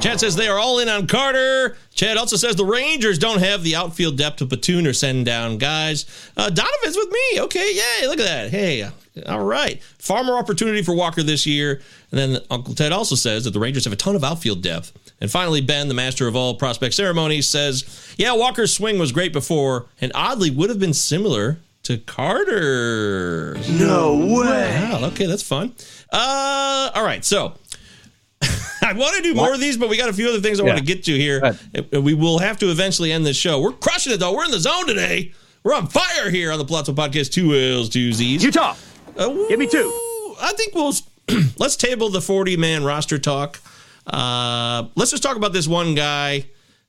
[0.00, 1.76] Chad says they are all in on Carter.
[1.92, 5.58] Chad also says the Rangers don't have the outfield depth to platoon or send down
[5.58, 6.06] guys.
[6.36, 7.40] Uh, Donovan's with me.
[7.40, 8.50] Okay, yay, look at that.
[8.50, 8.88] Hey,
[9.26, 9.82] all right.
[9.98, 11.80] Far more opportunity for Walker this year.
[12.10, 14.92] And then Uncle Ted also says that the Rangers have a ton of outfield depth.
[15.20, 19.32] And finally, Ben, the master of all prospect ceremonies, says, yeah, Walker's swing was great
[19.32, 23.68] before and oddly would have been similar to Carter's.
[23.70, 24.88] No way.
[24.90, 25.74] Wow, okay, that's fun.
[26.12, 27.54] Uh, all right, so
[28.42, 30.64] I want to do more of these, but we got a few other things I
[30.64, 31.56] want to get to here.
[31.92, 33.60] We will have to eventually end this show.
[33.60, 34.34] We're crushing it though.
[34.34, 35.32] We're in the zone today.
[35.62, 37.32] We're on fire here on the Palazzo Podcast.
[37.32, 38.42] Two L's, two Z's.
[38.42, 38.74] Utah.
[39.20, 39.92] Give me two.
[40.40, 40.94] I think we'll
[41.58, 43.60] let's table the 40 man roster talk.
[44.06, 46.46] Uh, let's just talk about this one guy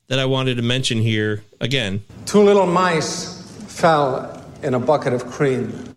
[0.08, 1.44] that I wanted to mention here.
[1.60, 5.96] Again, Two little mice fell in a bucket of cream.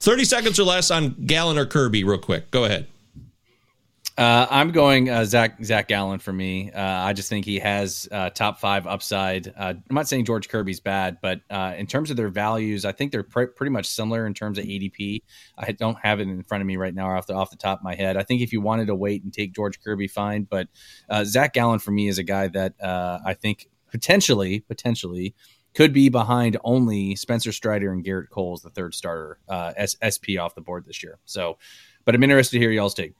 [0.00, 2.50] 30 seconds or less on Gallen or Kirby, real quick.
[2.50, 2.86] Go ahead.
[4.18, 6.72] Uh, I'm going uh, Zach Zach Gallen for me.
[6.72, 9.46] Uh, I just think he has uh, top five upside.
[9.56, 12.90] Uh, I'm not saying George Kirby's bad, but uh, in terms of their values, I
[12.90, 15.22] think they're pr- pretty much similar in terms of ADP.
[15.56, 17.78] I don't have it in front of me right now off the off the top
[17.78, 18.16] of my head.
[18.16, 20.48] I think if you wanted to wait and take George Kirby, fine.
[20.50, 20.66] But
[21.22, 25.36] Zach Gallen for me is a guy that I think potentially potentially
[25.74, 29.38] could be behind only Spencer Strider and Gerrit Cole as the third starter
[30.02, 31.20] SP off the board this year.
[31.24, 31.58] So,
[32.04, 33.12] but I'm interested to hear y'all's take.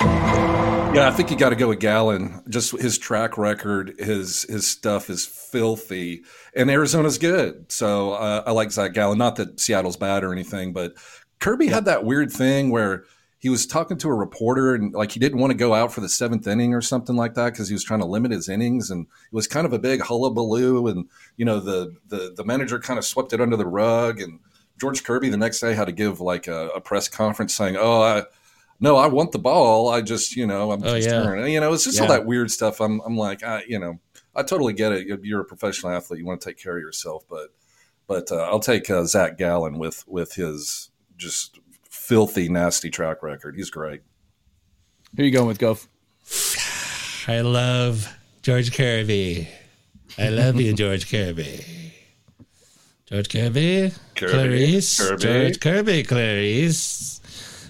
[0.00, 2.42] Yeah, I think you got to go with Gallen.
[2.48, 6.22] Just his track record, his his stuff is filthy,
[6.54, 7.70] and Arizona's good.
[7.70, 9.18] So uh, I like Zach Gallen.
[9.18, 10.94] Not that Seattle's bad or anything, but
[11.38, 13.04] Kirby had that weird thing where
[13.38, 16.00] he was talking to a reporter and like he didn't want to go out for
[16.00, 18.90] the seventh inning or something like that because he was trying to limit his innings
[18.90, 22.78] and it was kind of a big hullabaloo and you know the the the manager
[22.78, 24.40] kind of swept it under the rug and
[24.80, 28.00] George Kirby the next day had to give like a, a press conference saying, "Oh,
[28.00, 28.24] I."
[28.80, 29.88] No, I want the ball.
[29.90, 31.22] I just, you know, I'm Oh, just yeah.
[31.22, 31.52] turning.
[31.52, 32.80] You know, it's just all that weird stuff.
[32.80, 33.98] I'm, I'm like, I, you know,
[34.34, 35.06] I totally get it.
[35.06, 36.20] You're- You're a professional athlete.
[36.20, 37.48] You want to take care of yourself, but,
[38.06, 41.58] but uh, I'll take uh, Zach Gallen with with his just
[41.90, 43.54] filthy, nasty track record.
[43.56, 44.00] He's great.
[45.16, 45.86] Who are you going with, Gof?
[47.28, 48.08] I love
[48.42, 49.46] George Kirby.
[50.18, 51.64] I love you, George Kirby.
[53.06, 55.22] George Kirby, Kirby, Clarice, Kirby.
[55.22, 57.19] George Kirby, Clarice.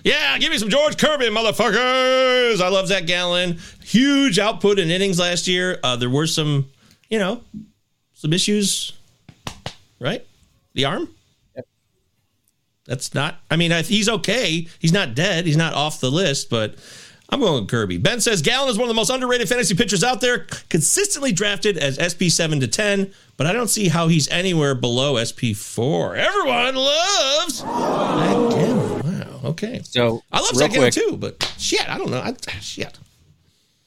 [0.03, 2.61] Yeah, give me some George Kirby, motherfuckers.
[2.61, 3.59] I love Zach Gallen.
[3.83, 5.79] Huge output in innings last year.
[5.83, 6.71] Uh, there were some,
[7.09, 7.43] you know,
[8.15, 8.93] some issues,
[9.99, 10.27] right?
[10.75, 11.09] The arm.
[12.87, 13.41] That's not.
[13.51, 14.67] I mean, I, he's okay.
[14.79, 15.47] He's not dead.
[15.47, 16.75] He's not off the list, but
[17.29, 17.99] I'm going with Kirby.
[17.99, 21.79] Ben says Gallen is one of the most underrated fantasy pitchers out there, consistently drafted
[21.79, 26.17] as SP seven to ten, but I don't see how he's anywhere below SP four.
[26.17, 29.03] Everyone loves Zach Gallen.
[29.03, 29.20] Wow.
[29.45, 29.81] Okay.
[29.85, 32.21] So I love real Zach Gallen too, but shit, I don't know.
[32.21, 32.99] I, shit.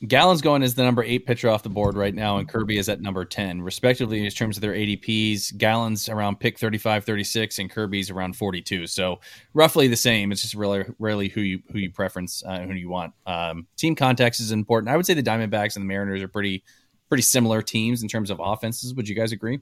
[0.08, 2.90] Gallen's going as the number eight pitcher off the board right now, and Kirby is
[2.90, 5.58] at number 10, respectively, in terms of their ADPs.
[5.58, 8.88] Gallen's around pick 35, 36, and Kirby's around 42.
[8.88, 9.22] So
[9.54, 10.34] roughly the same.
[10.34, 13.14] It's just really, really who you who you preference, uh, who you want.
[13.26, 14.90] Um, team context is important.
[14.90, 16.64] I would say the Diamondbacks and the Mariners are pretty
[17.08, 18.94] pretty similar teams in terms of offenses.
[18.94, 19.62] Would you guys agree?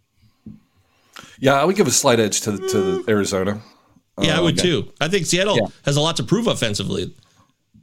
[1.37, 3.61] Yeah, I would give a slight edge to to Arizona.
[4.21, 4.91] Yeah, I Uh, would too.
[5.01, 5.67] I think Seattle Yeah.
[5.85, 7.15] has a lot to prove offensively.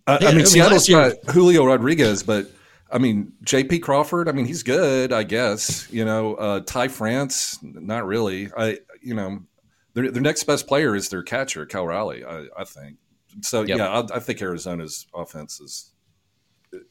[0.06, 2.50] I, Yeah, I mean, last Seattle's year- got Julio Rodriguez, but
[2.90, 3.80] I mean, J.P.
[3.80, 4.28] Crawford.
[4.28, 5.86] I mean, he's good, I guess.
[5.92, 8.48] You know, uh, Ty France, not really.
[8.56, 9.40] I, you know,
[9.94, 12.24] their, their next best player is their catcher, Cal Raleigh.
[12.24, 12.96] I, I think.
[13.42, 13.76] So Yep.
[13.78, 15.92] yeah, I, I think Arizona's offense is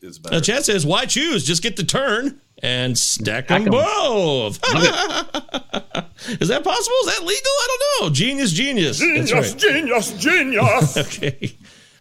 [0.02, 0.36] is better.
[0.36, 1.44] Uh, Chad says, "Why choose?
[1.44, 3.80] Just get the turn and stack them them 'em.
[3.80, 4.60] both."
[6.42, 6.96] Is that possible?
[7.04, 7.52] Is that legal?
[7.52, 7.68] I
[8.00, 8.14] don't know.
[8.14, 9.00] Genius, genius.
[9.00, 9.58] That's right.
[9.58, 10.98] genius, genius.
[11.16, 11.56] okay.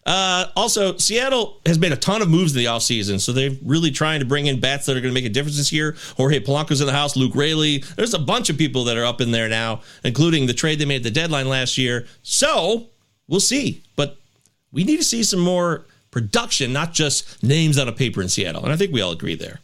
[0.05, 3.91] Uh, also, Seattle has made a ton of moves in the offseason, so they're really
[3.91, 5.95] trying to bring in bats that are going to make a difference this year.
[6.15, 7.83] Jorge Polanco's in the house, Luke Raley.
[7.95, 10.85] There's a bunch of people that are up in there now, including the trade they
[10.85, 12.07] made at the deadline last year.
[12.23, 12.87] So
[13.27, 13.83] we'll see.
[13.95, 14.17] But
[14.71, 15.85] we need to see some more
[16.17, 18.63] production, not just names on a paper in Seattle.
[18.63, 19.59] And I think we all agree there.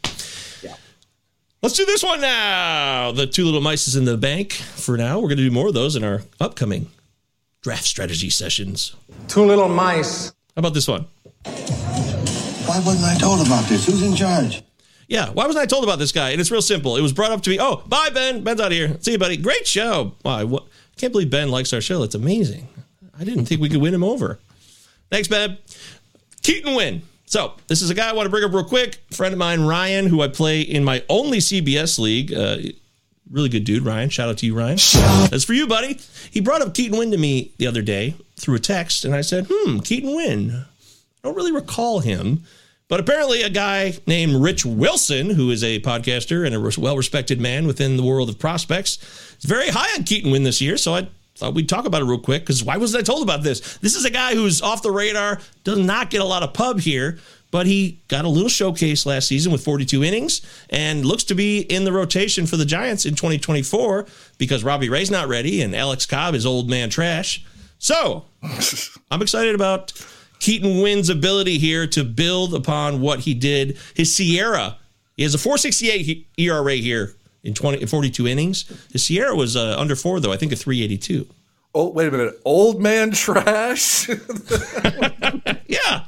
[1.62, 3.10] Let's do this one now.
[3.10, 5.18] The two little mice is in the bank for now.
[5.18, 6.92] We're going to do more of those in our upcoming
[7.60, 8.94] draft strategy sessions.
[9.26, 10.28] Two little mice.
[10.54, 11.06] How about this one?
[11.42, 13.86] Why wasn't I told about this?
[13.86, 14.62] Who's in charge?
[15.08, 16.30] Yeah, why wasn't I told about this guy?
[16.30, 16.96] And it's real simple.
[16.96, 17.58] It was brought up to me.
[17.58, 18.44] Oh, bye, Ben.
[18.44, 18.96] Ben's out of here.
[19.00, 19.38] See you, buddy.
[19.38, 20.12] Great show.
[20.24, 20.58] Wow, I
[20.98, 22.04] can't believe Ben likes our show.
[22.04, 22.68] It's amazing.
[23.18, 24.38] I didn't think we could win him over.
[25.10, 25.58] Thanks, Ben.
[26.44, 27.02] Keaton Winn.
[27.26, 29.02] So this is a guy I want to bring up real quick.
[29.10, 32.32] friend of mine, Ryan, who I play in my only CBS league.
[32.32, 32.58] Uh,
[33.30, 34.10] really good dude, Ryan.
[34.10, 34.76] Shout out to you, Ryan.
[35.30, 35.98] That's for you, buddy.
[36.30, 39.22] He brought up Keaton Winn to me the other day through a text, and I
[39.22, 40.52] said, "Hmm, Keaton Winn.
[40.54, 42.44] I don't really recall him."
[42.86, 47.40] But apparently, a guy named Rich Wilson, who is a podcaster and a well respected
[47.40, 48.98] man within the world of prospects,
[49.38, 50.76] is very high on Keaton Winn this year.
[50.76, 53.42] So I thought we'd talk about it real quick because why wasn't I told about
[53.42, 53.78] this?
[53.78, 56.80] This is a guy who's off the radar, does not get a lot of pub
[56.80, 57.18] here,
[57.50, 61.60] but he got a little showcase last season with 42 innings and looks to be
[61.60, 64.06] in the rotation for the Giants in 2024
[64.38, 67.44] because Robbie Ray's not ready and Alex Cobb is old man trash.
[67.78, 68.26] So
[69.10, 69.92] I'm excited about
[70.38, 73.78] Keaton Winn's ability here to build upon what he did.
[73.94, 74.76] His SIERA,
[75.16, 78.64] he has a 468 ERA here in 20 42 innings.
[78.90, 80.32] The SIERA was uh, under four though.
[80.32, 81.28] I think a 382.
[81.76, 82.40] Oh, wait a minute.
[82.44, 84.08] Old man trash?
[85.66, 86.04] Yeah,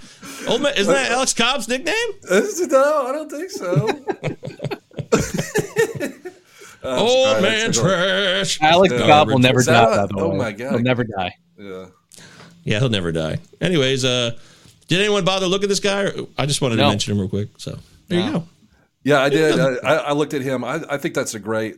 [0.48, 0.74] old man.
[0.76, 1.94] Isn't that Alex Cobb's nickname?
[2.30, 3.88] no, I don't think so.
[6.84, 8.60] Old right, man trash.
[8.62, 9.06] Alex Yeah.
[9.06, 9.96] Cobb will never die.
[9.96, 10.36] By the oh way.
[10.36, 10.70] my God.
[10.72, 11.34] he'll never die.
[11.58, 11.86] Yeah.
[12.64, 13.38] Yeah, he'll never die.
[13.60, 14.36] Anyways, uh,
[14.88, 16.10] did anyone bother look at this guy?
[16.38, 17.48] I just wanted to mention him real quick.
[17.58, 18.44] So there you go.
[19.06, 19.60] Yeah, I did.
[19.60, 20.64] I, I I looked at him.
[20.64, 21.76] I, I think that's a great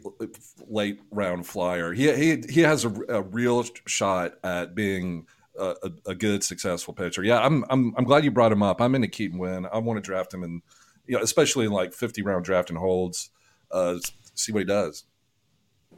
[0.66, 1.92] late round flyer.
[1.92, 5.26] He he he has a, a real shot at being
[5.58, 7.22] a, a, a good, successful pitcher.
[7.22, 8.80] Yeah, I'm I'm I'm glad you brought him up.
[8.80, 9.66] I'm into Keaton Winn.
[9.70, 10.62] I want to draft him, and
[11.06, 13.28] you know, especially in like 50 round draft and holds.
[13.70, 13.98] Uh,
[14.34, 15.04] see what he does.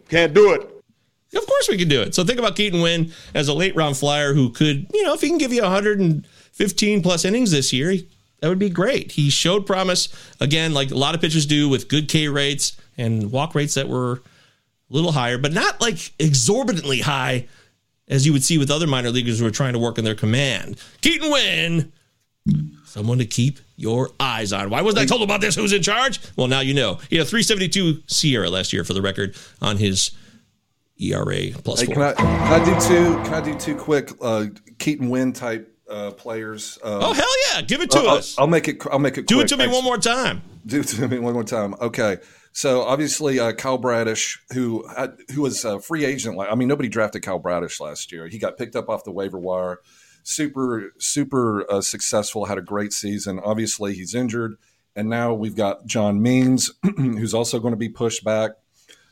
[0.08, 0.62] Can't do it.
[0.62, 2.12] Of course we can do it.
[2.12, 5.20] So think about Keaton Winn as a late round flyer who could, you know, if
[5.20, 7.94] he can give you 115 plus innings this year,
[8.40, 9.12] that would be great.
[9.12, 10.08] He showed promise
[10.40, 13.88] again, like a lot of pitchers do, with good K rates and walk rates that
[13.88, 14.20] were a
[14.90, 17.46] little higher, but not like exorbitantly high
[18.08, 20.14] as you would see with other minor leaguers who are trying to work on their
[20.16, 20.76] command.
[21.00, 21.92] Keaton Winn,
[22.84, 24.68] someone to keep your eyes on.
[24.68, 25.54] Why wasn't I told about this?
[25.54, 26.20] Who's in charge?
[26.36, 26.98] Well, now you know.
[27.08, 30.10] He had 372 SIERA last year for the record on his
[31.00, 31.94] ERA plus Hey, four.
[31.94, 33.14] can I can I do two?
[33.24, 34.46] Can I do two quick uh,
[34.78, 36.78] Keaton Winn type uh, players?
[36.82, 37.62] Uh, Oh hell yeah!
[37.62, 38.38] Give it to I'll, us.
[38.38, 38.82] I'll make it.
[38.90, 39.26] I'll make it.
[39.26, 39.46] Do quick.
[39.46, 40.42] it to me one more time.
[40.66, 41.74] Do it to me one more time.
[41.80, 42.18] Okay.
[42.52, 44.86] So obviously, uh, Kyle Bradish, who
[45.32, 48.26] who was a free agent, like I mean, nobody drafted Kyle Bradish last year.
[48.26, 49.80] He got picked up off the waiver wire.
[50.22, 52.44] Super, super uh, successful.
[52.44, 53.40] Had a great season.
[53.42, 54.56] Obviously, he's injured,
[54.94, 58.52] and now we've got John Means, who's also going to be pushed back.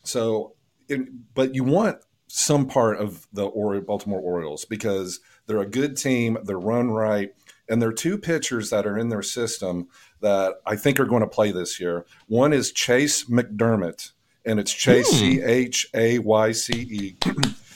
[0.03, 0.55] So,
[0.89, 3.49] in, but you want some part of the
[3.87, 6.39] Baltimore Orioles because they're a good team.
[6.45, 7.35] They're run right,
[7.69, 9.89] and there are two pitchers that are in their system
[10.21, 12.07] that I think are going to play this year.
[12.29, 14.13] One is Chayce McDermott,
[14.45, 15.17] and it's Chayce hmm.
[15.17, 17.17] C H A Y C E.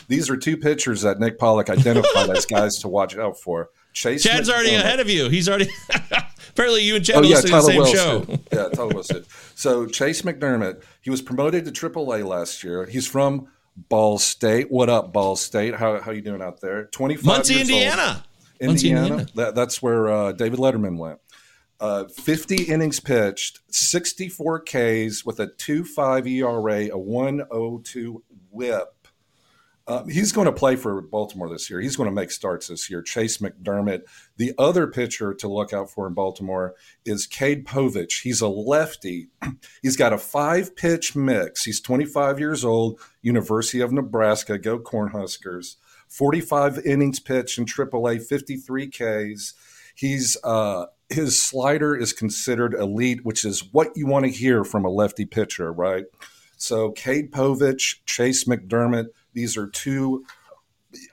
[0.08, 3.70] These are two pitchers that Nick Pollack identified as guys to watch out for.
[3.94, 5.28] Chayce Chad's already ahead of you.
[5.28, 5.68] He's already.
[6.50, 7.90] Apparently, you and Chad Oh are yeah, the same Wells.
[7.90, 8.26] show.
[8.52, 9.26] Yeah, Tyler did.
[9.54, 12.84] So Chayce McDermott, he was promoted to AAA last year.
[12.86, 14.70] He's from Ball State.
[14.70, 15.74] What up, Ball State?
[15.74, 16.86] How how you doing out there?
[16.86, 17.26] Twenty five.
[17.26, 18.24] Muncie, Indiana.
[18.60, 19.00] Indiana.
[19.00, 19.26] Indiana.
[19.34, 21.18] That, that's where uh, David Letterman went.
[21.80, 29.02] Uh, 50 innings pitched, 64 Ks with a 2.5 ERA, a 102 WHIP.
[29.88, 31.80] Um, he's going to play for Baltimore this year.
[31.80, 33.02] He's going to make starts this year.
[33.02, 34.02] Chayce McDermott.
[34.36, 36.74] The other pitcher to look out for in Baltimore
[37.04, 38.22] is Cade Povich.
[38.22, 39.28] He's a lefty.
[39.82, 41.64] He's got a five pitch mix.
[41.64, 44.58] He's 25 years old, University of Nebraska.
[44.58, 45.76] Go Cornhuskers.
[46.08, 49.54] 45 innings pitched in AAA, 53 Ks.
[49.94, 54.84] He's uh, his slider is considered elite, which is what you want to hear from
[54.84, 56.04] a lefty pitcher, right?
[56.56, 60.24] So Cade Povich, Chayce McDermott, these are two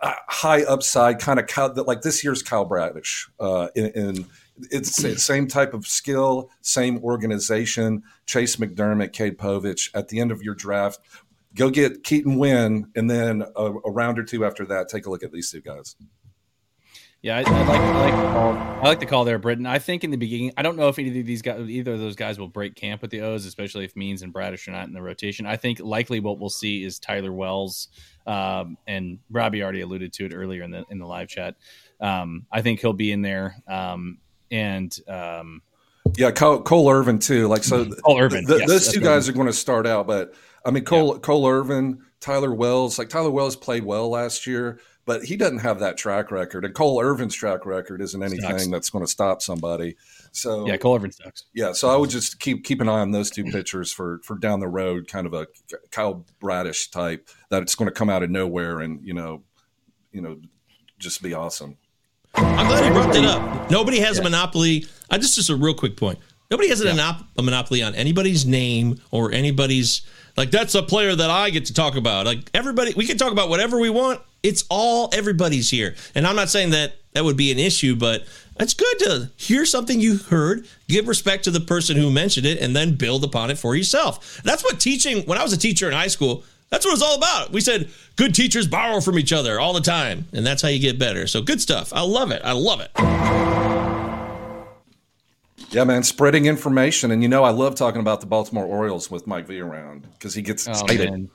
[0.01, 3.29] uh, high upside kind of Kyle, like this year's Kyle Bradish.
[3.39, 4.25] Uh, in, in
[4.71, 8.03] it's the same type of skill, same organization.
[8.27, 9.89] Chayce McDermott, Cade Povich.
[9.93, 10.99] At the end of your draft,
[11.59, 15.09] go get Keaton Winn, and then a, a round or two after that, take a
[15.09, 15.95] look at these two guys.
[17.21, 18.53] Yeah, I, I like I like the call.
[18.53, 19.65] I like the call there, Britton.
[19.65, 21.99] I think in the beginning, I don't know if either of these guys, either of
[21.99, 24.87] those guys, will break camp with the O's, especially if Means and Bradish are not
[24.87, 25.45] in the rotation.
[25.45, 27.89] I think likely what we'll see is Tyler Wells,
[28.25, 31.55] um, and Robbie already alluded to it earlier in the in the live chat.
[31.99, 34.19] Um, I think he'll be in there, um,
[34.49, 35.61] and um,
[36.15, 37.49] Yeah, Cole, Cole Irvin too.
[37.49, 40.07] Like so, Cole Irvin, yes, those two guys I are going to start out.
[40.07, 42.99] But I mean, Cole Cole Irvin, Tyler Wells.
[42.99, 46.65] Like Tyler Wells played well last year, but he doesn't have that track record.
[46.65, 48.67] And Cole Irvin's track record isn't anything Sucks.
[48.67, 49.95] that's going to stop somebody.
[50.31, 51.45] So yeah, Cole Irvin sucks.
[51.53, 54.37] yeah, so I would just keep keep an eye on those two pitchers for for
[54.37, 55.47] down the road, kind of a
[55.91, 59.43] Kyle Bradish type that it's going to come out of nowhere and you know,
[60.11, 60.39] you know,
[60.99, 61.77] just be awesome.
[62.35, 63.71] I'm glad you brought that up.
[63.71, 64.85] Nobody has a monopoly.
[65.09, 66.19] I just just a real quick point.
[66.51, 70.01] Nobody has a, monop- a monopoly on anybody's name or anybody's
[70.35, 72.25] like that's a player that I get to talk about.
[72.25, 74.21] Like everybody, we can talk about whatever we want.
[74.41, 78.25] It's all everybody's here, and I'm not saying that that would be an issue, but
[78.59, 82.59] it's good to hear something you heard, give respect to the person who mentioned it,
[82.59, 84.41] and then build upon it for yourself.
[84.43, 85.23] That's what teaching.
[85.27, 87.51] When I was a teacher in high school, that's what it was all about.
[87.51, 90.79] We said good teachers borrow from each other all the time, and that's how you
[90.79, 91.27] get better.
[91.27, 91.93] So good stuff.
[91.93, 92.41] I love it.
[92.43, 93.88] I love it.
[95.71, 99.27] Yeah, man, spreading information, and you know I love talking about the Baltimore Orioles with
[99.27, 101.11] Mike V around because he gets Oh, excited.
[101.11, 101.29] man.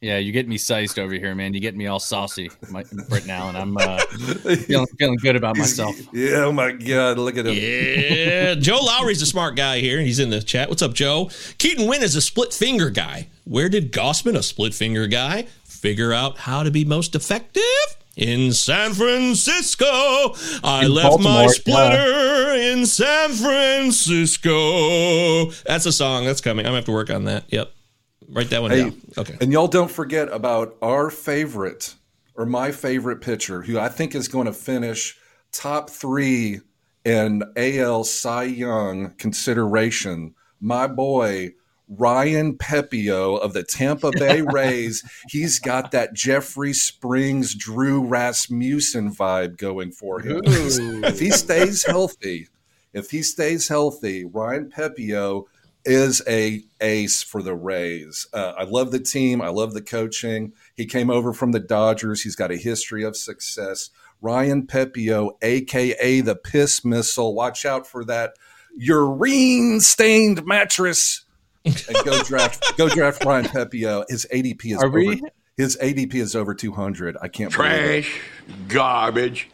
[0.00, 1.54] Yeah, you get me sized over here, man.
[1.54, 2.82] You get me all saucy, my,
[3.24, 3.98] now, and I'm uh,
[4.56, 5.94] feeling, feeling good about myself.
[6.12, 7.54] Yeah, oh my God, look at him.
[7.54, 10.00] Yeah, Joe Lowry's a smart guy here.
[10.00, 10.68] He's in the chat.
[10.68, 11.30] What's up, Joe?
[11.58, 13.28] Keaton Winn is a split finger guy.
[13.44, 17.62] Where did Gausman, a split finger guy, figure out how to be most effective?
[18.16, 19.86] In San Francisco.
[20.62, 24.52] I In left my Baltimore, splitter in San Francisco.
[25.66, 26.66] That's a song that's coming.
[26.66, 27.44] I'm gonna have to work on that.
[27.48, 27.72] Yep.
[28.28, 29.00] Write that one Hey, down.
[29.18, 29.36] Okay.
[29.40, 31.94] And y'all don't forget about our favorite
[32.34, 35.18] or my favorite pitcher, who I think is going to finish
[35.52, 36.60] top three
[37.04, 40.34] in AL Cy Young consideration.
[40.60, 41.52] My boy
[41.88, 45.02] Ryan Pepiot of the Tampa Bay Rays.
[45.28, 50.38] He's got that Jeffrey Springs, Drew Rasmussen vibe going for him.
[50.48, 51.04] Ooh.
[51.04, 52.48] if he stays healthy,
[52.92, 55.44] if he stays healthy, Ryan Pepiot
[55.84, 58.26] is a ace for the Rays.
[58.32, 59.42] Uh, I love the team.
[59.42, 60.52] I love the coaching.
[60.74, 62.22] He came over from the Dodgers.
[62.22, 63.90] He's got a history of success.
[64.20, 67.34] Ryan Pepiot, aka the piss missile.
[67.34, 68.34] Watch out for that
[68.76, 71.24] urine stained mattress.
[71.64, 72.76] And go draft.
[72.76, 74.04] go draft Ryan Pepiot.
[74.10, 74.98] His ADP is Are over.
[74.98, 75.22] we-
[75.56, 77.16] His ADP is over two hundred.
[77.20, 78.04] I can't believe.
[78.04, 78.20] Trash,
[78.68, 79.48] garbage.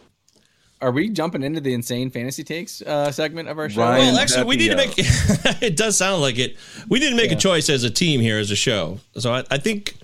[0.81, 3.81] Are we jumping into the insane fantasy takes uh, segment of our show?
[3.81, 4.95] Ryan Well, actually, we need to make.
[5.63, 6.57] It does sound like it.
[6.89, 9.01] We need to make a choice as a team here as a show.
[9.19, 9.95] So I, I think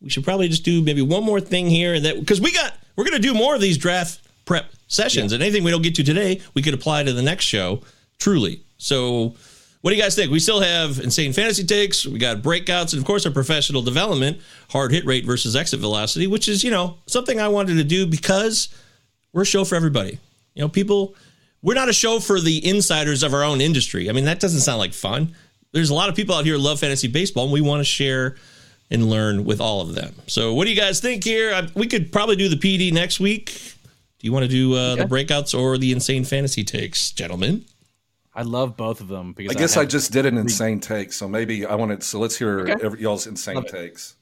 [0.00, 2.74] we should probably just do maybe one more thing here, and that because we got
[2.94, 5.96] we're going to do more of these draft prep sessions, and anything we don't get
[5.96, 7.82] to today, we could apply to the next show.
[8.18, 8.62] Truly.
[8.78, 9.34] So,
[9.80, 10.30] what do you guys think?
[10.30, 12.06] We still have insane fantasy takes.
[12.06, 16.26] We got breakouts, and of course, our professional development, hard hit rate versus exit velocity,
[16.26, 18.68] which is you know something I wanted to do because
[19.32, 20.18] we're a show for everybody.
[20.54, 21.14] You know, people,
[21.62, 24.10] we're not a show for the insiders of our own industry.
[24.10, 25.34] I mean, that doesn't sound like fun.
[25.72, 27.84] There's a lot of people out here who love fantasy baseball, and we want to
[27.84, 28.36] share
[28.90, 30.14] and learn with all of them.
[30.26, 31.54] So, what do you guys think here?
[31.54, 33.76] I, we could probably do the PD next week.
[34.18, 37.64] Do you want to do uh, the breakouts or the insane fantasy takes, gentlemen?
[38.34, 41.12] I love both of them because I guess I have- just did an insane take,
[41.12, 42.02] so maybe I wanted.
[42.02, 42.76] So let's hear Okay.
[42.84, 43.70] every, y'all's insane Love it.
[43.72, 44.14] takes.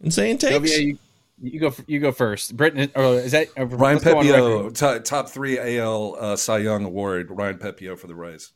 [0.00, 0.52] Insane takes.
[0.52, 0.98] Sylvia, you,
[1.42, 1.74] you go.
[1.86, 2.56] You go first.
[2.56, 5.04] Britton, or is that uh, Ryan let's go on Pepiot, record.
[5.04, 7.28] top three AL uh, Cy Young award.
[7.30, 8.52] Ryan Pepiot for the Rays.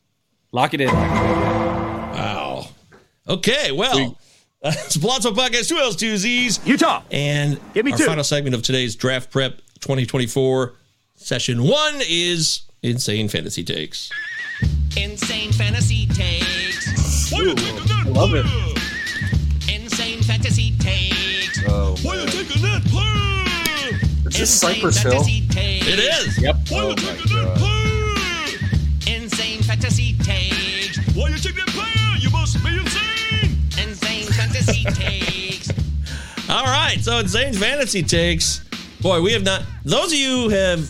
[0.53, 0.87] Lock it in.
[0.91, 2.67] Wow.
[3.27, 4.17] Okay, well,
[4.61, 6.65] it's Palazzo Podcast, two L's, two Z's.
[6.65, 7.03] Utah.
[7.11, 8.05] And Give me our two.
[8.05, 10.75] final segment of today's Draft Prep 2024
[11.15, 14.09] session one is Insane Fantasy Takes.
[14.95, 17.31] Insane fantasy takes.
[17.31, 18.45] Why you taking that love it.
[19.73, 21.59] Insane fantasy takes.
[21.67, 23.99] Oh, Why you taking that player?
[24.27, 25.23] is this Cypress Hill?
[25.23, 25.87] takes.
[25.87, 26.41] It is.
[26.41, 26.55] Yep.
[26.69, 29.15] Why Oh you my taking that player?
[29.15, 30.97] Insane fantasy takes.
[31.15, 32.17] Why you taking that player?
[32.19, 33.57] You must be insane.
[33.87, 35.69] Insane fantasy takes.
[36.49, 38.61] All right, so Insane Fantasy Takes.
[39.01, 40.89] Boy, we have not, those of you who have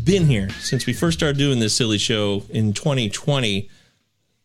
[0.00, 3.68] been here since we first started doing this silly show in 2020.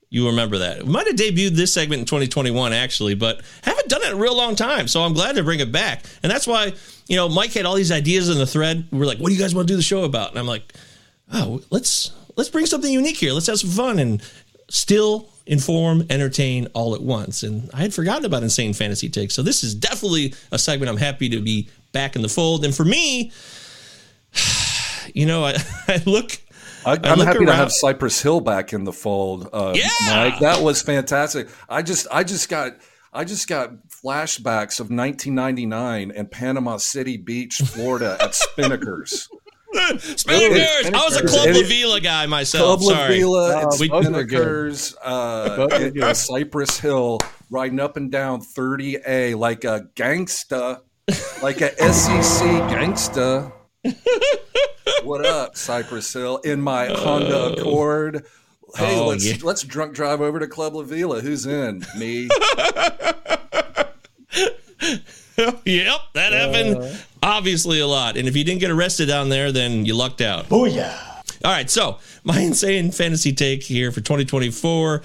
[0.10, 0.84] You remember that.
[0.84, 4.18] We might have debuted this segment in 2021, actually, but haven't done it in a
[4.18, 4.88] real long time.
[4.88, 6.06] So I'm glad to bring it back.
[6.23, 6.73] And that's why,
[7.07, 8.88] you know, Mike had all these ideas in the thread.
[8.91, 10.30] We were like, what do you guys want to do the show about?
[10.30, 10.73] And I'm like,
[11.34, 13.34] oh, let's let's bring something unique here.
[13.34, 14.22] Let's have some fun and
[14.69, 17.44] still inform, entertain all at once.
[17.44, 19.34] And I had forgotten about Insane Fantasy Takes.
[19.34, 22.65] So this is definitely a segment I'm happy to be back in the fold.
[22.65, 23.32] And for me,
[25.16, 25.56] you know, I,
[25.88, 26.38] I look
[26.86, 29.50] I, I I'm look happy to have Cypress Hill back in the fold.
[29.52, 29.90] Uh, Yeah!
[30.08, 31.48] Mike, that was fantastic.
[31.68, 32.74] I just, I just got,
[33.12, 39.28] I just got flashbacks of 1999 and Panama City Beach, Florida, at Spinnakers.
[39.74, 40.94] Spinnakers.
[40.94, 42.80] I was a Club La it- Vela guy myself.
[42.80, 43.20] Club La Sorry.
[43.20, 44.74] Vela and We- both are good.
[44.74, 46.04] Spinnakers, uh, Both are and- good.
[46.04, 47.20] and Cypress Hill,
[47.50, 50.82] riding up and down 30A like a gangsta,
[51.42, 53.52] like a SEC gangsta.
[55.03, 56.38] What up, Cypress Hill?
[56.38, 57.53] In my Honda oh.
[57.53, 58.26] Accord.
[58.76, 59.36] Hey, Oh, let's yeah.
[59.44, 61.22] let's drunk drive over to Club La Vela.
[61.22, 61.86] Who's in?
[61.98, 62.24] Me.
[65.66, 68.18] yep, that happened obviously a lot.
[68.18, 70.45] And if you didn't get arrested down there, then you lucked out.
[70.45, 71.16] Booyah.
[71.44, 75.02] All right, so my insane fantasy take here for 2024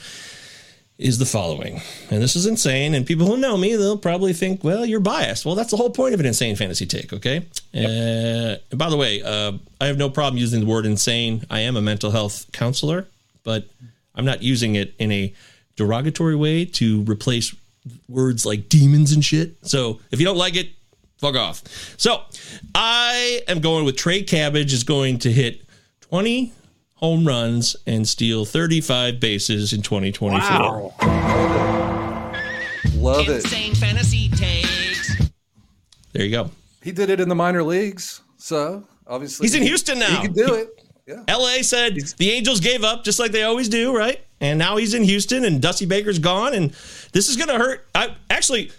[1.01, 1.81] is the following.
[2.11, 2.95] And this is insane.
[2.95, 5.47] And people who know me, they'll probably think, well, you're biased.
[5.47, 7.39] Well, that's the whole point of an insane fantasy take, okay?
[7.75, 11.45] Uh, by the way, uh, I have no problem using the word insane.
[11.51, 13.09] I am a mental health counselor,
[13.45, 13.67] but
[14.15, 15.33] I'm not using it in a
[15.77, 17.55] derogatory way to replace
[18.09, 19.57] words like demons and shit.
[19.63, 20.69] So if you don't like it,
[21.17, 21.63] fuck off.
[21.97, 22.23] So
[22.75, 25.63] I am going with Trey Cabbage is going to hit
[26.03, 26.53] 20
[27.01, 30.93] home runs and steal 35 bases in 2024.
[32.95, 33.37] Love it.
[33.37, 35.17] Insane fantasy takes.
[36.13, 36.51] There you go.
[36.83, 40.21] He did it in the minor leagues, so obviously He's in Houston now.
[40.21, 40.69] He can do it.
[41.07, 41.25] Yeah.
[41.37, 44.21] LA said the Angels gave up just like they always do, right?
[44.41, 46.71] And now he's in Houston and Dusty Baker's gone and
[47.13, 47.87] this is going to hurt.
[47.95, 48.71] I actually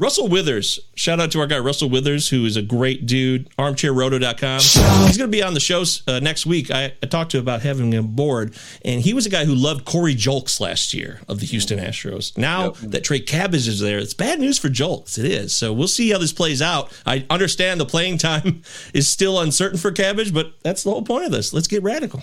[0.00, 3.50] Russell Withers, shout out to our guy Russell Withers, who is a great dude.
[3.58, 4.60] ArmchairRoto.com.
[5.06, 6.70] He's going to be on the show uh, next week.
[6.70, 9.54] I, I talked to him about having him aboard, and he was a guy who
[9.54, 12.38] loved Corey Julks last year of the Houston Astros.
[12.38, 15.18] Now that Trey Cabbage is there, it's bad news for Julks.
[15.18, 15.52] It is.
[15.52, 16.90] So we'll see how this plays out.
[17.04, 18.62] I understand the playing time
[18.94, 21.52] is still uncertain for Cabbage, but that's the whole point of this.
[21.52, 22.22] Let's get radical.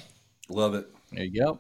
[0.50, 0.90] Love it.
[1.12, 1.60] There you go.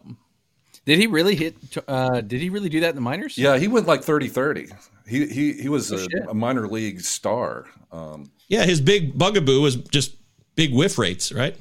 [0.83, 1.57] Did he really hit?
[1.87, 3.37] Uh, did he really do that in the minors?
[3.37, 4.73] Yeah, he went like 30-30.
[5.07, 7.65] He he he was Oh, a, a minor league star.
[7.91, 10.15] Um, Yeah, his big bugaboo was just
[10.55, 11.55] big whiff rates, right?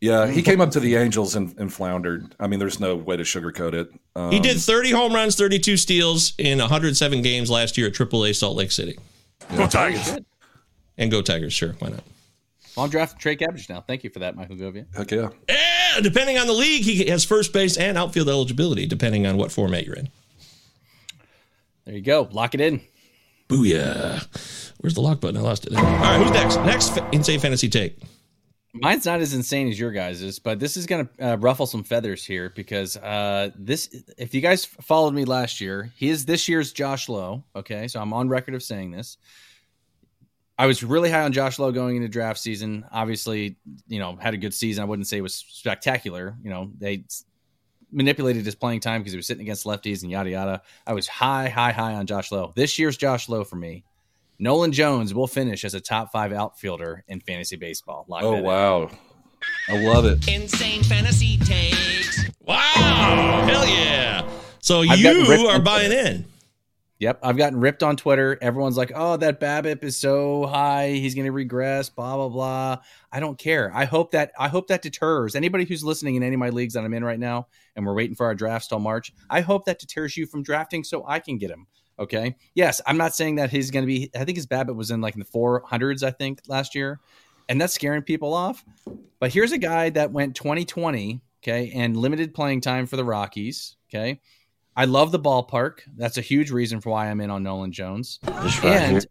[0.00, 2.34] yeah, he came up to the Angels and, and floundered.
[2.40, 3.92] I mean, there's no way to sugarcoat it.
[4.16, 8.34] Um, He did 30 home runs, 32 steals in 107 games last year at AAA
[8.34, 8.98] Salt Lake City.
[9.56, 10.18] Go Tigers.
[10.98, 11.74] And go Tigers, sure.
[11.78, 12.02] Why not?
[12.76, 13.80] Well, I'm drafting Trey Cabbage now.
[13.80, 14.86] Thank you for that, Michael Govier.
[14.96, 15.28] Heck yeah.
[15.48, 19.52] Yeah, depending on the league, he has first base and outfield eligibility, depending on what
[19.52, 20.08] format you're in.
[21.84, 22.28] There you go.
[22.30, 22.80] Lock it in.
[23.48, 24.72] Booyah.
[24.78, 25.36] Where's the lock button?
[25.36, 25.74] I lost it.
[25.74, 26.56] All right, who's next?
[26.58, 27.98] Next fa- insane fantasy take.
[28.74, 31.84] Mine's not as insane as your guys's, but this is going to uh, ruffle some
[31.84, 36.48] feathers here because uh, this, if you guys followed me last year, he is this
[36.48, 37.44] year's Josh Lowe.
[37.54, 39.18] Okay, so I'm on record of saying this.
[40.58, 42.86] I was really high on Josh Lowe going into draft season.
[42.90, 43.56] Obviously,
[43.88, 44.82] you know, had a good season.
[44.82, 46.36] I wouldn't say it was spectacular.
[46.42, 47.04] You know, they
[47.92, 50.62] manipulated his playing time because he was sitting against lefties and yada yada.
[50.86, 52.52] I was high, high, high on Josh Lowe.
[52.56, 53.84] This year's Josh Lowe for me.
[54.38, 58.06] Nolan Jones will finish as a top five outfielder in fantasy baseball.
[58.08, 58.44] Lock Oh that in.
[58.44, 58.90] wow,
[59.68, 60.26] I love it.
[60.26, 62.28] Insane fantasy takes.
[62.40, 63.44] Wow.
[63.46, 64.28] Hell yeah.
[64.60, 66.24] So I've ripped you are buying in.
[66.98, 68.38] Yep, I've gotten ripped on Twitter.
[68.40, 72.76] Everyone's like, "Oh, that BABIP is so high, he's going to regress." Blah blah blah.
[73.10, 73.72] I don't care.
[73.74, 76.74] I hope that I hope that deters anybody who's listening in any of my leagues
[76.74, 79.12] that I'm in right now, and we're waiting for our drafts till March.
[79.30, 81.66] I hope that deters you from drafting so I can get him.
[81.98, 82.36] Okay.
[82.54, 84.10] Yes, I'm not saying that he's going to be.
[84.14, 86.02] I think his BABIP was in like in the 400s.
[86.02, 87.00] I think last year,
[87.48, 88.64] and that's scaring people off.
[89.20, 91.20] But here's a guy that went 2020.
[91.42, 93.76] Okay, and limited playing time for the Rockies.
[93.92, 94.20] Okay.
[94.74, 95.80] I love the ballpark.
[95.96, 98.18] That's a huge reason for why I'm in on Nolan Jones.
[98.24, 99.06] right and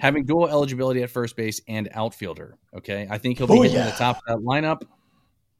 [0.00, 2.58] having dual eligibility at first base and outfielder.
[2.76, 3.08] Okay.
[3.10, 3.90] I think he'll oh, be Oh, hitting yeah.
[3.90, 4.82] the top of that lineup.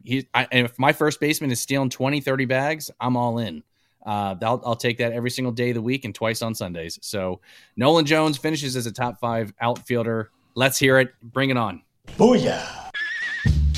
[0.04, 3.62] He, I, if my first baseman is stealing 20, 30 bags, I'm all in.
[4.06, 6.98] Uh, I'll, I'll take that every single day of the week and twice on Sundays.
[7.02, 7.40] So
[7.76, 10.30] Nolan Jones finishes as a top five outfielder.
[10.54, 11.12] Let's hear it.
[11.22, 11.82] Bring it on.
[12.16, 12.90] Booyah.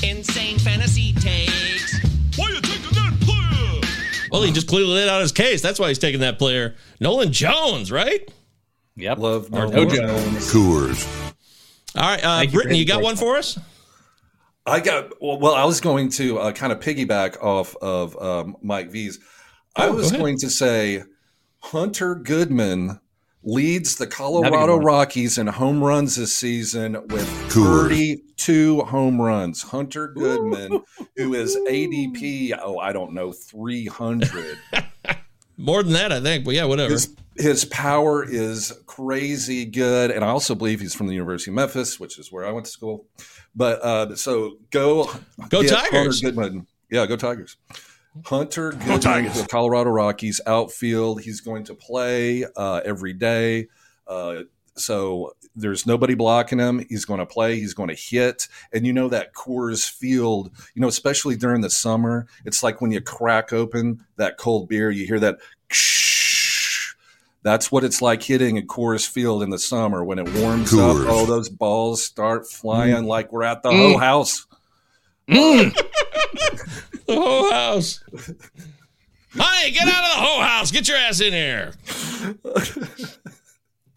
[0.03, 1.99] Insane fantasy takes.
[2.37, 4.27] Why you taking that player?
[4.31, 5.61] Well, he just clearly laid out his case.
[5.61, 6.75] That's why he's taking that player.
[6.99, 8.31] Nolan Jones, right?
[8.95, 9.17] Yep.
[9.17, 10.53] Love Or Nolan no Jones.
[10.53, 11.33] Coors.
[11.95, 13.59] All right, uh, Thank you Brittany, you got the one for us?
[14.65, 15.39] I got well.
[15.39, 19.19] well I was going to uh, kind of piggyback off of um, Mike V's.
[19.75, 20.19] I Oh, go was ahead.
[20.19, 21.03] going to say
[21.59, 22.99] Hunter Goodman
[23.43, 24.77] leads the Colorado.
[24.77, 27.89] Rockies in home runs this season with Coors.
[27.89, 29.63] 32 home runs.
[29.63, 30.83] Hunter Goodman,
[31.15, 34.57] who is ADP, oh, I don't know, 300.
[35.57, 36.45] More than that, I think.
[36.45, 36.91] But yeah, whatever.
[36.91, 41.55] His, his power is crazy good, and I also believe he's from the University of
[41.55, 43.05] Memphis, which is where I went to school.
[43.55, 45.11] But uh, so go,
[45.49, 46.21] Go get Tigers.
[46.21, 47.57] Goodman, yeah, go Tigers.
[48.25, 49.41] Hunter Go Tigers.
[49.41, 51.21] the Colorado Rockies outfield.
[51.21, 53.67] He's going to play uh, every day.
[54.05, 54.43] Uh,
[54.75, 56.85] so there's nobody blocking him.
[56.89, 57.55] He's going to play.
[57.55, 58.47] He's going to hit.
[58.73, 62.91] And you know that Coors Field, you know, especially during the summer, it's like when
[62.91, 65.37] you crack open that cold beer, you hear that.
[67.43, 71.01] That's what it's like hitting at Coors Field in the summer when it warms Coors.
[71.01, 71.07] up.
[71.09, 73.07] Oh, those balls start flying Mm.
[73.07, 74.45] like we're at the whole house.
[77.07, 77.99] The whole house.
[79.35, 80.71] Hi, get out of the whole house.
[80.71, 81.73] Get your ass in here.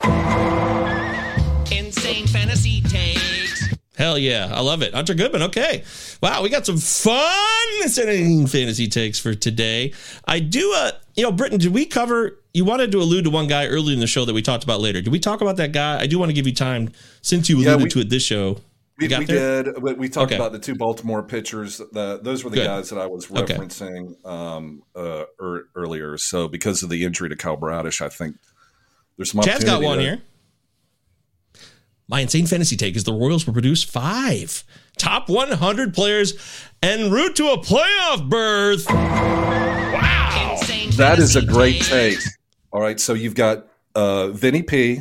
[1.70, 3.53] Insane fantasy takes.
[3.96, 4.50] Hell yeah.
[4.52, 4.92] I love it.
[4.92, 5.42] Hunter Goodman.
[5.42, 5.84] Okay.
[6.20, 6.42] Wow.
[6.42, 9.92] We got some fun fantasy takes for today.
[10.26, 13.46] I do, uh, you know, Britton, did we cover, you wanted to allude to one
[13.46, 15.00] guy earlier in the show that we talked about later.
[15.00, 16.00] Did we talk about that guy?
[16.00, 16.90] I do want to give you time
[17.22, 18.58] since you Yeah, alluded we- to it this show.
[18.96, 19.82] We, got we did.
[19.82, 20.36] We, we talked Okay.
[20.36, 21.78] about the two Baltimore pitchers.
[21.78, 22.66] The, those were the Good.
[22.66, 23.54] guys that I was Okay.
[23.54, 26.16] referencing um, uh, er, earlier.
[26.16, 28.36] So because of the injury to Kyle Bradish, I think
[29.16, 29.42] there's some.
[29.42, 30.06] Chad's got one there.
[30.06, 30.22] here.
[32.06, 34.62] My insane fantasy take is the Royals will produce five
[34.98, 36.34] top 100 players
[36.82, 38.86] en route to a playoff berth.
[38.90, 40.60] Wow.
[40.96, 42.18] That is a great take.
[42.72, 45.00] All right, so you've got uh, Vinny P.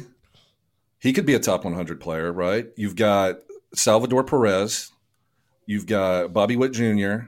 [1.00, 2.68] He could be a top 100 player, right?
[2.78, 3.40] You've got
[3.76, 4.92] Salvador Perez.
[5.66, 7.28] You've got Bobby Witt Jr.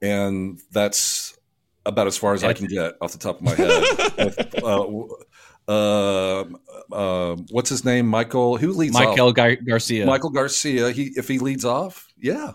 [0.00, 1.38] And that's
[1.84, 3.84] about as far as I can get off the top of my head.
[4.18, 4.86] With, uh,
[5.68, 6.44] uh,
[6.92, 8.06] uh, what's his name?
[8.06, 8.56] Michael.
[8.56, 9.34] Who leads Michael off?
[9.34, 10.06] Gar- Garcia.
[10.06, 10.90] Maikel Garcia.
[10.90, 12.52] He if he leads off, yeah.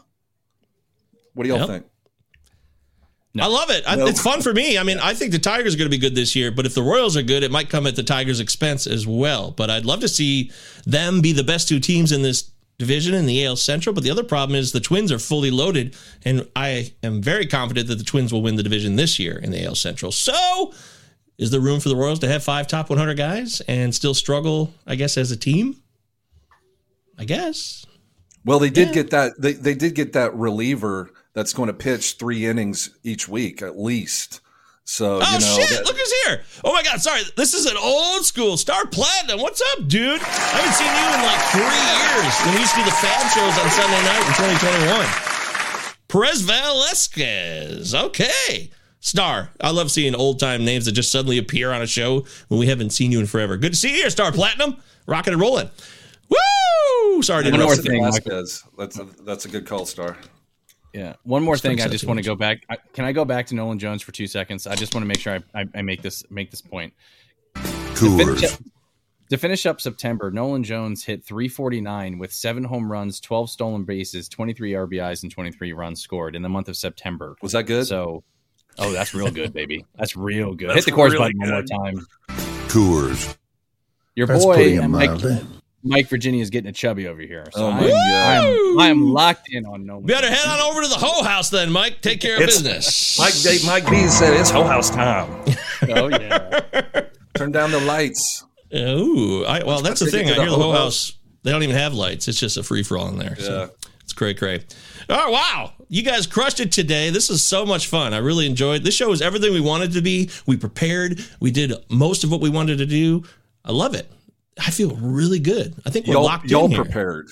[1.34, 1.68] What do y'all Yep.
[1.68, 1.86] think?
[3.40, 3.84] I love it.
[3.88, 4.77] I, It's fun for me.
[4.77, 6.73] I mean, I think the Tigers are going to be good this year, but if
[6.73, 9.52] the Royals are good, it might come at the Tigers' expense as well.
[9.52, 10.52] But I'd love to see
[10.86, 13.94] them be the best two teams in this division in the AL Central.
[13.94, 15.95] But the other problem is the Twins are fully loaded,
[16.26, 19.52] and I am very confident that the Twins will win the division this year in
[19.52, 20.11] the AL Central.
[20.11, 20.73] So,
[21.40, 24.72] is there room for the Royals to have five top 100 guys and still struggle,
[24.86, 25.78] I guess, as a team?
[27.18, 27.86] I guess.
[28.45, 28.94] Well, they did Yeah.
[28.94, 29.41] get that.
[29.41, 33.80] They, they did get that reliever that's going to pitch three innings each week at
[33.80, 34.41] least.
[34.86, 35.70] So Oh you know, shit!
[35.70, 36.41] that- Look who's here!
[36.64, 36.99] Oh my god!
[36.99, 39.40] Sorry, this is an old school Star Platinum.
[39.40, 40.20] What's up, dude?
[40.20, 42.34] I haven't seen you in like three years.
[42.41, 45.06] When we used to do the Fab shows on Sunday night in 2021.
[46.07, 47.94] Perez Velasquez.
[47.94, 49.49] Okay, Star.
[49.61, 52.67] I love seeing old time names that just suddenly appear on a show when we
[52.67, 53.57] haven't seen you in forever.
[53.57, 54.77] Good to see you here, Star Platinum.
[55.07, 55.69] Rocking and rolling.
[56.30, 57.23] Woo!
[57.23, 58.30] Sorry to One more thing, Michael.
[58.30, 58.63] Velasquez.
[58.77, 60.17] That's a, that's a good call, Star.
[60.93, 61.13] Yeah.
[61.23, 61.81] One more thing.
[61.81, 62.63] I just want to go back.
[62.69, 64.67] I, can I go back to Nolan Jones for two seconds?
[64.67, 66.93] I just want to make sure I, I, I make this make this point.
[67.55, 68.59] To finish, up,
[69.30, 74.30] to finish up September, Nolan Jones hit 349 with seven home runs, 12 stolen bases,
[74.30, 77.35] 23 RBIs, and 23 runs scored in the month of September.
[77.41, 77.85] Was that good?
[77.85, 78.23] So,
[78.80, 79.85] oh, that's real good, baby.
[79.97, 80.69] That's real good.
[80.69, 82.06] That's Hit the course really button one more time.
[82.68, 83.35] Coors.
[84.15, 85.41] Your That's boy Mike, mildly.
[85.84, 87.45] Mike Virginia is getting a chubby over here.
[87.53, 87.95] So Oh, I, my am, God.
[87.95, 90.01] I, am, I am locked in on no.
[90.01, 92.01] Better head on over to the Hoe House then, Mike.
[92.01, 93.18] Take care of It's- business.
[93.19, 95.45] Mike Mike B said it's whole house time.
[95.91, 96.60] Oh yeah.
[97.35, 98.43] Turn down the lights.
[98.76, 100.27] Ooh, I, well, that's the thing.
[100.30, 101.11] I hear the whole whole house.
[101.11, 101.18] house.
[101.43, 102.27] They don't even have lights.
[102.27, 103.38] It's just a free for all in there.
[103.38, 104.65] So it's cray cray.
[105.07, 107.10] Oh wow, you guys crushed it today.
[107.10, 108.14] This is so much fun.
[108.14, 108.84] I really enjoyed.
[108.84, 110.30] This show was everything we wanted to be.
[110.45, 111.20] We prepared.
[111.40, 113.24] We did most of what we wanted to do.
[113.66, 114.10] I love it.
[114.60, 115.74] I feel really good.
[115.86, 116.84] I think we're Y'all, locked y'all in here.
[116.84, 117.28] prepared.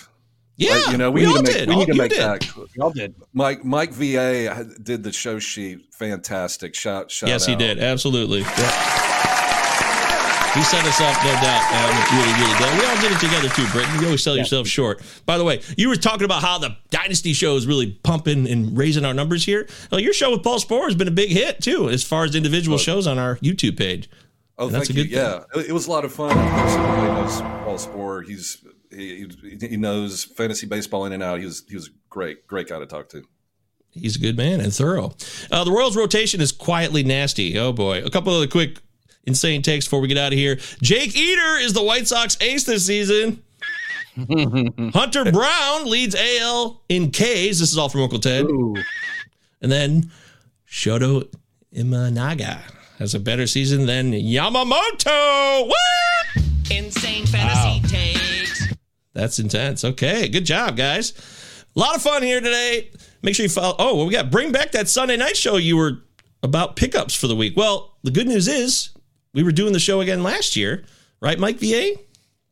[0.59, 1.67] Yeah, Right, you know, we, we need all to make, did.
[1.69, 2.19] we All- need to you make did.
[2.19, 2.67] that.
[2.75, 3.13] Y'all did.
[3.33, 5.93] Mike Mike VA did the show sheet.
[5.93, 6.73] Fantastic.
[6.73, 7.77] Shout shout Yes, he did.
[7.79, 8.43] Absolutely.
[10.57, 11.63] He set us up, no doubt.
[11.71, 12.79] Um, really, really good.
[12.79, 13.99] We all did it together too, Britton.
[13.99, 15.01] You always sell yourself short.
[15.25, 18.75] By the way, you were talking about how the Dynasty show is really pumping and
[18.77, 19.67] raising our numbers here.
[19.91, 22.33] Well, your show with Paul Sporer has been a big hit too, as far as
[22.35, 24.09] individual shows on our YouTube page.
[24.57, 25.07] Oh, And that's thank a you.
[25.09, 25.15] good
[25.53, 25.61] thing.
[25.61, 26.31] Yeah, it, was a lot of fun.
[26.35, 28.25] Everybody knows Paul Sporer.
[28.25, 28.57] He's
[28.89, 29.27] he,
[29.61, 31.39] he knows fantasy baseball in and out.
[31.39, 33.21] He was he was a great great guy to talk to.
[33.91, 35.13] He's a good man and thorough.
[35.51, 37.57] Uh, the Royals rotation is quietly nasty.
[37.59, 38.03] Oh boy.
[38.03, 38.79] A couple of the quick
[39.27, 40.55] insane takes before we get out of here.
[40.81, 43.43] Jake Eder is the White Sox ace this season.
[44.93, 47.59] Hunter Brown leads AL in Ks.
[47.59, 48.47] This is all from Uncle Ted.
[49.61, 50.11] And then
[50.67, 51.27] Shota
[51.75, 52.59] Imanaga
[52.97, 55.67] has a better season than Yamamoto.
[55.67, 56.43] What?
[56.71, 58.73] Insane fantasy takes.
[59.13, 59.83] That's intense.
[59.83, 61.13] Okay, good job, guys.
[61.75, 62.89] A lot of fun here today.
[63.21, 63.75] Make sure you follow.
[63.77, 65.99] Oh, well, we got bring back that Sunday night show you were
[66.41, 67.55] about pickups for the week.
[67.55, 68.89] Well, the good news is
[69.37, 70.83] we were doing the show again last year,
[71.21, 71.91] right, Mike VA?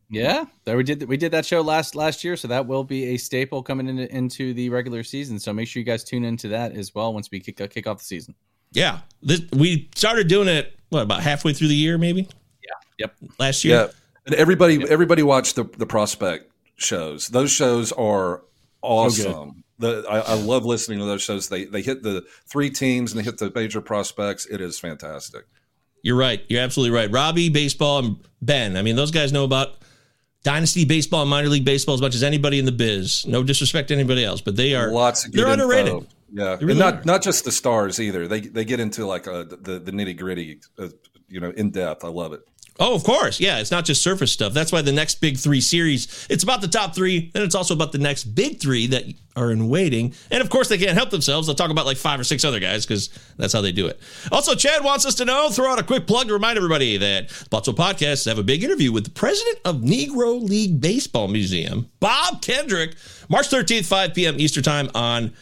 [0.08, 1.04] Yeah, there we did.
[1.10, 4.16] We did that show last last year, so that will be a staple coming into
[4.16, 5.40] into the regular season.
[5.40, 7.88] So make sure you guys tune into that as well once we kick uh, kick
[7.88, 8.36] off the season.
[8.72, 12.28] Yeah, this, we started doing it what about halfway through the year, maybe?
[12.64, 12.76] Yeah.
[13.00, 13.16] Yep.
[13.40, 13.76] Last year.
[13.76, 13.88] Yeah,
[14.28, 17.28] and everybody everybody watched the the prospect shows.
[17.30, 18.44] Those shows are
[18.84, 19.64] awesome.
[19.80, 21.50] the, I, I love listening to those shows.
[21.50, 24.46] They they hit the three teams and they hit the major prospects.
[24.46, 25.46] It is fantastic.
[26.06, 26.46] You're right.
[26.50, 27.10] You're absolutely right.
[27.12, 28.78] Robbie, baseball, and Ben.
[28.78, 29.70] I mean, those guys know about
[30.44, 33.26] dynasty baseball and minor league baseball as much as anybody in the biz.
[33.26, 35.64] No disrespect to anybody else, but they are Lots of good they're info.
[35.64, 36.08] underrated.
[36.32, 37.04] Yeah, They really and not are.
[37.06, 38.28] not just the stars either.
[38.28, 40.90] They they get into like uh the the nitty gritty, uh,
[41.28, 42.04] you know, in depth.
[42.04, 42.42] I love it.
[42.78, 43.40] Oh, of course.
[43.40, 44.54] Yeah, it's not just surface stuff.
[44.54, 47.74] That's why the next big three series, it's about the top three, and it's also
[47.74, 49.06] about the next big three that
[49.38, 50.14] are in waiting.
[50.30, 51.48] And of course, they can't help themselves.
[51.48, 53.98] They'll talk about like five or six other guys because that's how they do it.
[54.30, 57.30] Also, Chad wants us to know, throw out a quick plug to remind everybody that
[57.30, 62.42] Botso Podcasts have a big interview with the president of Negro League Baseball Museum, Bob
[62.42, 62.96] Kendrick,
[63.30, 64.38] March 13th, 5 p.m.
[64.38, 65.34] Eastern Time on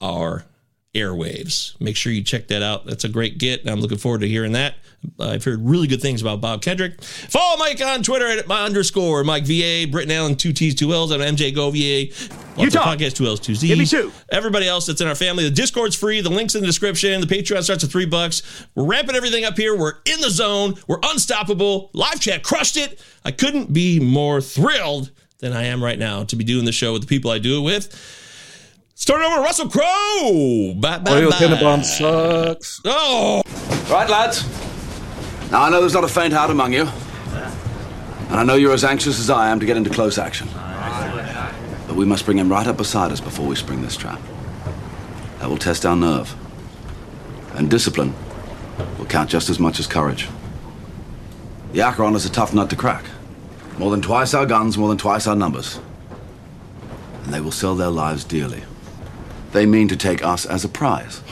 [0.00, 0.46] our
[0.94, 1.78] airwaves.
[1.80, 2.86] Make sure you check that out.
[2.86, 3.60] That's a great get.
[3.60, 4.74] and I'm looking forward to hearing that.
[5.18, 7.02] I've heard really good things about Bob Kendrick.
[7.02, 11.10] Follow Mike on Twitter at my underscore Mike VA, Britton Allan, two T's, two L's.
[11.10, 12.10] I'm MJ Govier.
[12.58, 13.68] Utah podcast, two L's, two Z's.
[13.68, 14.12] Give me two.
[14.30, 15.44] Everybody else that's in our family.
[15.44, 16.20] The Discord's free.
[16.20, 17.20] The link's in the description.
[17.20, 18.42] The Patreon starts at three bucks.
[18.74, 19.76] We're ramping everything up here.
[19.76, 20.74] We're in the zone.
[20.86, 21.90] We're unstoppable.
[21.94, 23.02] Live chat crushed it.
[23.24, 26.92] I couldn't be more thrilled than I am right now to be doing the show
[26.92, 27.94] with the people I do it with.
[28.94, 30.74] Start over Russell Crowe.
[30.78, 31.20] Bye bye.
[31.20, 31.36] Royal bye.
[31.36, 32.82] Tenenbaum sucks.
[32.84, 33.40] Oh.
[33.90, 34.44] Right, lads.
[35.50, 36.86] Now, I know there's not a faint heart among you,
[38.28, 40.48] And I know you're as anxious as I am to get into close action.
[41.88, 44.20] But we must bring him right up beside us before we spring this trap.
[45.40, 46.32] That will test our nerve.
[47.56, 48.14] And discipline
[48.96, 50.28] will count just as much as courage.
[51.72, 53.04] The Acheron is a tough nut to crack.
[53.76, 55.80] More than twice our guns, more than twice our numbers.
[57.24, 58.62] And they will sell their lives dearly.
[59.50, 61.22] They mean to take us as a prize.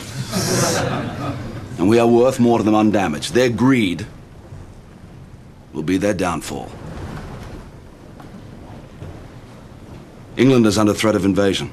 [1.78, 3.32] and we are worth more to them undamaged.
[3.32, 4.04] Their greed
[5.72, 6.70] will be their downfall.
[10.36, 11.70] England is under threat of invasion.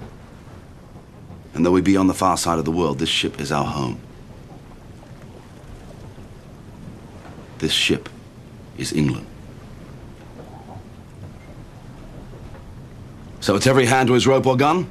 [1.54, 3.66] And though we be on the far side of the world, this ship is our
[3.66, 4.00] home.
[7.58, 8.10] This ship
[8.78, 9.26] is England.
[13.40, 14.90] So it's every hand to his rope or gun,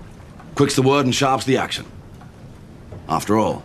[0.54, 1.84] quick's the word and sharp's the action.
[3.08, 3.64] After all,